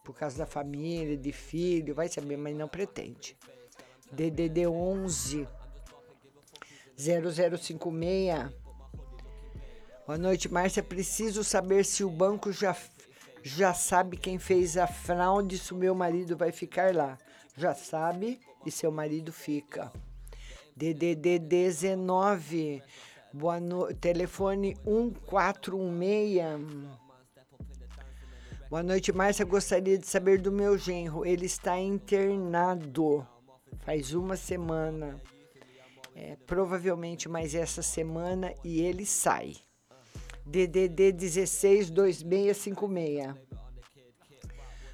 Por 0.04 0.14
causa 0.16 0.38
da 0.38 0.46
família, 0.46 1.16
de 1.16 1.32
filho, 1.32 1.94
vai 1.94 2.08
saber, 2.08 2.36
mas 2.36 2.56
não 2.56 2.68
pretende. 2.68 3.36
DDD 4.10 4.66
11 4.66 5.46
0056. 6.96 8.50
Boa 10.06 10.18
noite, 10.18 10.48
Márcia. 10.50 10.82
Preciso 10.82 11.44
saber 11.44 11.84
se 11.84 12.02
o 12.02 12.10
banco 12.10 12.50
já 12.50 12.74
já 13.48 13.74
sabe 13.74 14.16
quem 14.16 14.38
fez 14.38 14.76
a 14.76 14.86
fraude 14.86 15.58
se 15.58 15.72
o 15.72 15.76
meu 15.76 15.94
marido 15.94 16.36
vai 16.36 16.52
ficar 16.52 16.94
lá. 16.94 17.18
Já 17.56 17.74
sabe 17.74 18.40
e 18.64 18.70
seu 18.70 18.92
marido 18.92 19.32
fica. 19.32 19.92
DDD 20.76 21.40
19, 21.40 22.82
boa 23.32 23.58
no... 23.58 23.92
telefone 23.94 24.76
1416. 24.84 26.98
Boa 28.70 28.82
noite, 28.82 29.12
Márcia. 29.12 29.44
Gostaria 29.44 29.98
de 29.98 30.06
saber 30.06 30.40
do 30.40 30.52
meu 30.52 30.76
genro. 30.76 31.24
Ele 31.24 31.46
está 31.46 31.78
internado 31.78 33.26
faz 33.88 34.12
uma 34.12 34.36
semana. 34.36 35.18
É, 36.14 36.36
provavelmente 36.46 37.26
mais 37.26 37.54
essa 37.54 37.80
semana 37.80 38.52
e 38.62 38.82
ele 38.82 39.06
sai. 39.06 39.54
DDD 40.48 41.12
16 41.12 41.90
2656. 41.90 43.34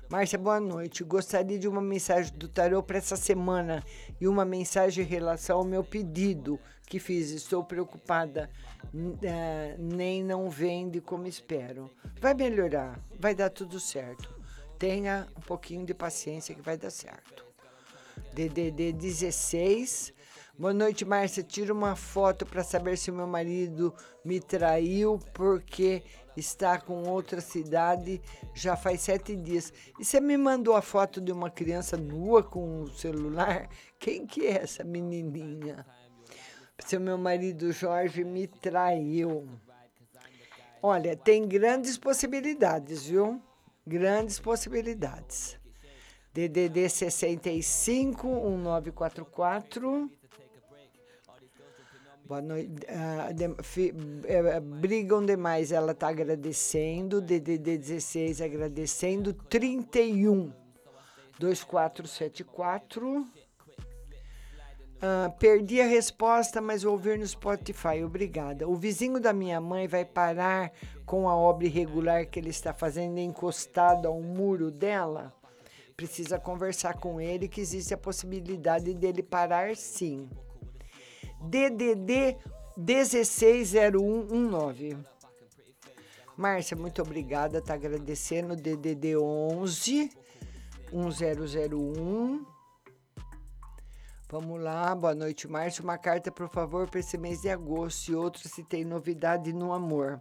Márcia, 0.09 0.37
boa 0.37 0.59
noite. 0.59 1.05
Gostaria 1.05 1.59
de 1.59 1.69
uma 1.69 1.81
mensagem 1.81 2.33
do 2.37 2.49
tarô 2.49 2.83
para 2.83 2.99
essa 2.99 3.15
semana 3.15 3.83
e 4.21 4.27
uma 4.27 4.45
mensagem 4.45 5.05
em 5.05 5.09
relação 5.09 5.59
ao 5.59 5.65
meu 5.65 5.85
pedido 5.85 6.59
que 6.89 6.99
fiz. 6.99 7.31
Estou 7.31 7.63
preocupada. 7.63 8.51
Eh, 9.23 9.77
nem 9.79 10.25
não 10.25 10.51
vende 10.51 11.01
como 11.01 11.27
espero. 11.27 11.89
Vai 12.21 12.35
melhorar, 12.35 13.01
vai 13.19 13.35
dar 13.35 13.51
tudo 13.51 13.79
certo. 13.79 14.35
Tenha 14.77 15.29
um 15.37 15.41
pouquinho 15.41 15.87
de 15.87 15.95
paciência 15.95 16.55
que 16.55 16.63
vai 16.63 16.77
dar 16.77 16.91
certo. 16.91 17.45
DDD 18.33 18.93
16. 18.93 20.14
Boa 20.57 20.73
noite, 20.73 21.05
Márcia. 21.05 21.43
Tira 21.43 21.73
uma 21.73 21.97
foto 21.97 22.47
para 22.47 22.63
saber 22.63 22.97
se 22.97 23.11
o 23.11 23.15
meu 23.15 23.27
marido 23.27 23.93
me 24.25 24.39
traiu 24.39 25.19
porque 25.33 26.05
está 26.37 26.81
com 26.81 27.03
outra 27.09 27.41
cidade 27.41 28.23
já 28.55 28.77
faz 28.77 29.01
sete 29.01 29.35
dias. 29.35 29.73
E 29.99 30.05
você 30.05 30.21
me 30.21 30.37
mandou 30.37 30.77
a 30.77 30.81
foto 30.81 31.21
de 31.21 31.33
uma 31.33 31.51
criança 31.51 31.97
nua 31.97 32.41
com 32.41 32.83
o 32.83 32.89
celular? 32.89 33.69
Quem 33.99 34.29
que 34.29 34.47
é 34.47 34.63
essa 34.63 34.85
menininha? 34.85 35.85
Se 36.79 36.97
o 36.97 37.01
meu 37.01 37.19
marido 37.19 37.73
Jorge 37.73 38.23
me 38.23 38.47
traiu. 38.47 39.49
Olha, 40.81 41.17
tem 41.17 41.49
grandes 41.49 41.99
possibilidades, 41.99 43.07
viu? 43.07 43.43
Grandes 43.85 44.39
possibilidades. 44.39 45.59
DDD 46.33 46.89
65 46.89 48.29
1944. 48.29 50.11
Boa 52.27 52.41
noite. 52.41 52.71
Ah, 52.89 53.31
de- 53.33 53.55
fi- 53.63 53.93
eh, 54.25 54.59
brigam 54.61 55.25
demais. 55.25 55.71
Ela 55.73 55.93
está 55.93 56.09
agradecendo. 56.09 57.21
DDD 57.21 57.77
16 57.79 58.41
agradecendo. 58.41 59.33
31 59.35 60.51
2474. 61.39 63.27
Ah, 65.03 65.29
perdi 65.39 65.83
a 65.83 65.87
resposta, 65.87 66.63
mas 66.63 66.83
vou 66.83 66.93
ouvir 66.93 67.19
no 67.19 67.27
Spotify. 67.27 68.03
Obrigada. 68.03 68.67
O 68.67 68.75
vizinho 68.75 69.21
da 69.21 69.35
minha 69.35 69.61
mãe 69.61 69.87
vai 69.87 70.05
parar 70.07 70.73
com 71.05 71.29
a 71.29 71.37
obra 71.37 71.67
irregular 71.67 72.27
que 72.27 72.39
ele 72.41 72.49
está 72.49 72.73
fazendo 72.73 73.19
encostado 73.19 74.09
ao 74.09 74.19
muro 74.23 74.71
dela? 74.71 75.31
Precisa 75.95 76.39
conversar 76.41 76.95
com 76.95 77.21
ele 77.21 77.47
que 77.49 77.61
existe 77.61 77.93
a 77.93 77.99
possibilidade 77.99 78.95
dele 78.95 79.23
parar 79.23 79.77
sim. 79.77 80.27
DDD 81.49 82.37
160119. 82.77 84.97
Márcia, 86.37 86.77
muito 86.77 87.01
obrigada. 87.03 87.61
Tá 87.61 87.75
agradecendo. 87.75 88.57
DDD 88.57 89.16
11 89.16 90.11
1001. 90.93 92.45
Vamos 94.31 94.61
lá, 94.61 94.95
boa 94.95 95.15
noite, 95.15 95.47
Márcio. 95.47 95.85
Uma 95.85 95.99
carta, 95.99 96.33
por 96.33 96.49
favor, 96.49 96.89
para 96.89 97.01
esse 97.01 97.16
mês 97.16 97.43
de 97.43 97.51
agosto 97.51 98.11
e 98.11 98.15
outra 98.15 98.49
se 98.49 98.65
tem 98.65 98.85
novidade 98.85 99.53
no 99.53 99.73
amor. 99.73 100.21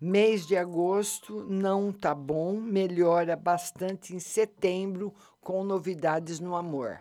Mês 0.00 0.46
de 0.46 0.56
agosto 0.56 1.44
não 1.48 1.92
tá 1.92 2.14
bom, 2.14 2.60
melhora 2.60 3.36
bastante 3.36 4.14
em 4.14 4.18
setembro 4.18 5.14
com 5.40 5.64
novidades 5.64 6.40
no 6.40 6.54
amor. 6.54 7.00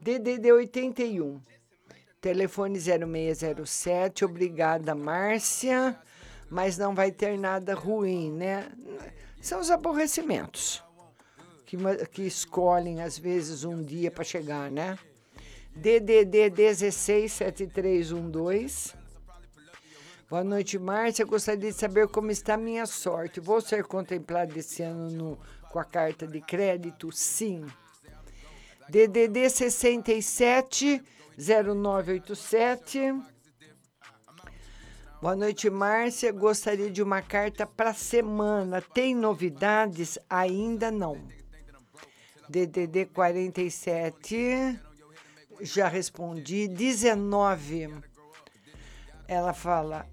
DDD 0.00 0.50
81, 0.50 1.40
telefone 2.20 2.78
0607, 2.78 4.24
obrigada, 4.24 4.94
Márcia, 4.94 5.96
mas 6.50 6.76
não 6.76 6.94
vai 6.94 7.10
ter 7.10 7.38
nada 7.38 7.74
ruim, 7.74 8.30
né? 8.32 8.70
São 9.40 9.60
os 9.60 9.70
aborrecimentos 9.70 10.82
que, 11.64 11.76
que 12.12 12.22
escolhem, 12.22 13.00
às 13.00 13.16
vezes, 13.18 13.64
um 13.64 13.82
dia 13.82 14.10
para 14.10 14.24
chegar, 14.24 14.70
né? 14.70 14.98
DDD 15.74 16.50
167312. 16.50 18.92
Boa 20.28 20.44
noite, 20.44 20.78
Márcia. 20.78 21.24
Gostaria 21.24 21.70
de 21.70 21.76
saber 21.76 22.08
como 22.08 22.30
está 22.30 22.54
a 22.54 22.58
minha 22.58 22.86
sorte. 22.86 23.40
Vou 23.40 23.60
ser 23.60 23.84
contemplado 23.84 24.56
esse 24.58 24.82
ano 24.82 25.10
no- 25.10 25.38
com 25.70 25.78
a 25.78 25.84
carta 25.84 26.26
de 26.26 26.40
crédito? 26.40 27.10
Sim. 27.12 27.64
DDD 28.88 29.48
67 29.48 31.00
0987. 31.36 32.98
Boa 35.20 35.36
noite, 35.36 35.68
Márcia. 35.68 36.32
Gostaria 36.32 36.90
de 36.90 37.02
uma 37.02 37.20
carta 37.22 37.66
para 37.66 37.92
semana. 37.92 38.80
Tem 38.80 39.14
novidades? 39.14 40.18
Ainda 40.28 40.90
não. 40.90 41.20
DDD 42.48 43.06
47. 43.06 44.78
Já 45.60 45.88
respondi. 45.88 46.66
19. 46.68 47.94
Ela 49.28 49.52
fala 49.52 50.06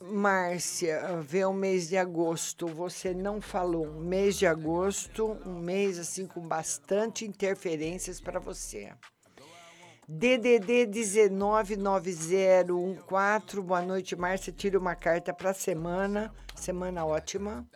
Márcia, 0.00 1.20
vê 1.22 1.44
o 1.44 1.52
mês 1.52 1.88
de 1.88 1.96
agosto. 1.96 2.66
Você 2.68 3.12
não 3.14 3.40
falou. 3.40 3.86
Um 3.86 4.00
mês 4.00 4.36
de 4.36 4.46
agosto, 4.46 5.36
um 5.46 5.58
mês 5.58 5.98
assim 5.98 6.26
com 6.26 6.46
bastante 6.46 7.24
interferências 7.24 8.20
para 8.20 8.38
você. 8.38 8.92
DDD 10.08 10.86
199014. 11.30 13.60
Boa 13.62 13.82
noite, 13.82 14.14
Márcia. 14.14 14.52
Tira 14.52 14.78
uma 14.78 14.94
carta 14.94 15.32
para 15.32 15.50
a 15.50 15.54
semana. 15.54 16.30
Semana 16.54 17.06
ótima. 17.06 17.66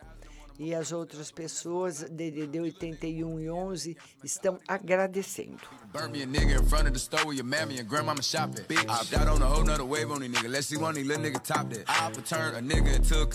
E 0.59 0.75
as 0.75 0.91
outras 0.91 1.31
pessoas, 1.31 2.03
DDD 2.03 2.59
81 2.59 3.39
e 3.39 3.49
11, 3.49 3.97
estão 4.21 4.59
agradecendo. 4.67 5.57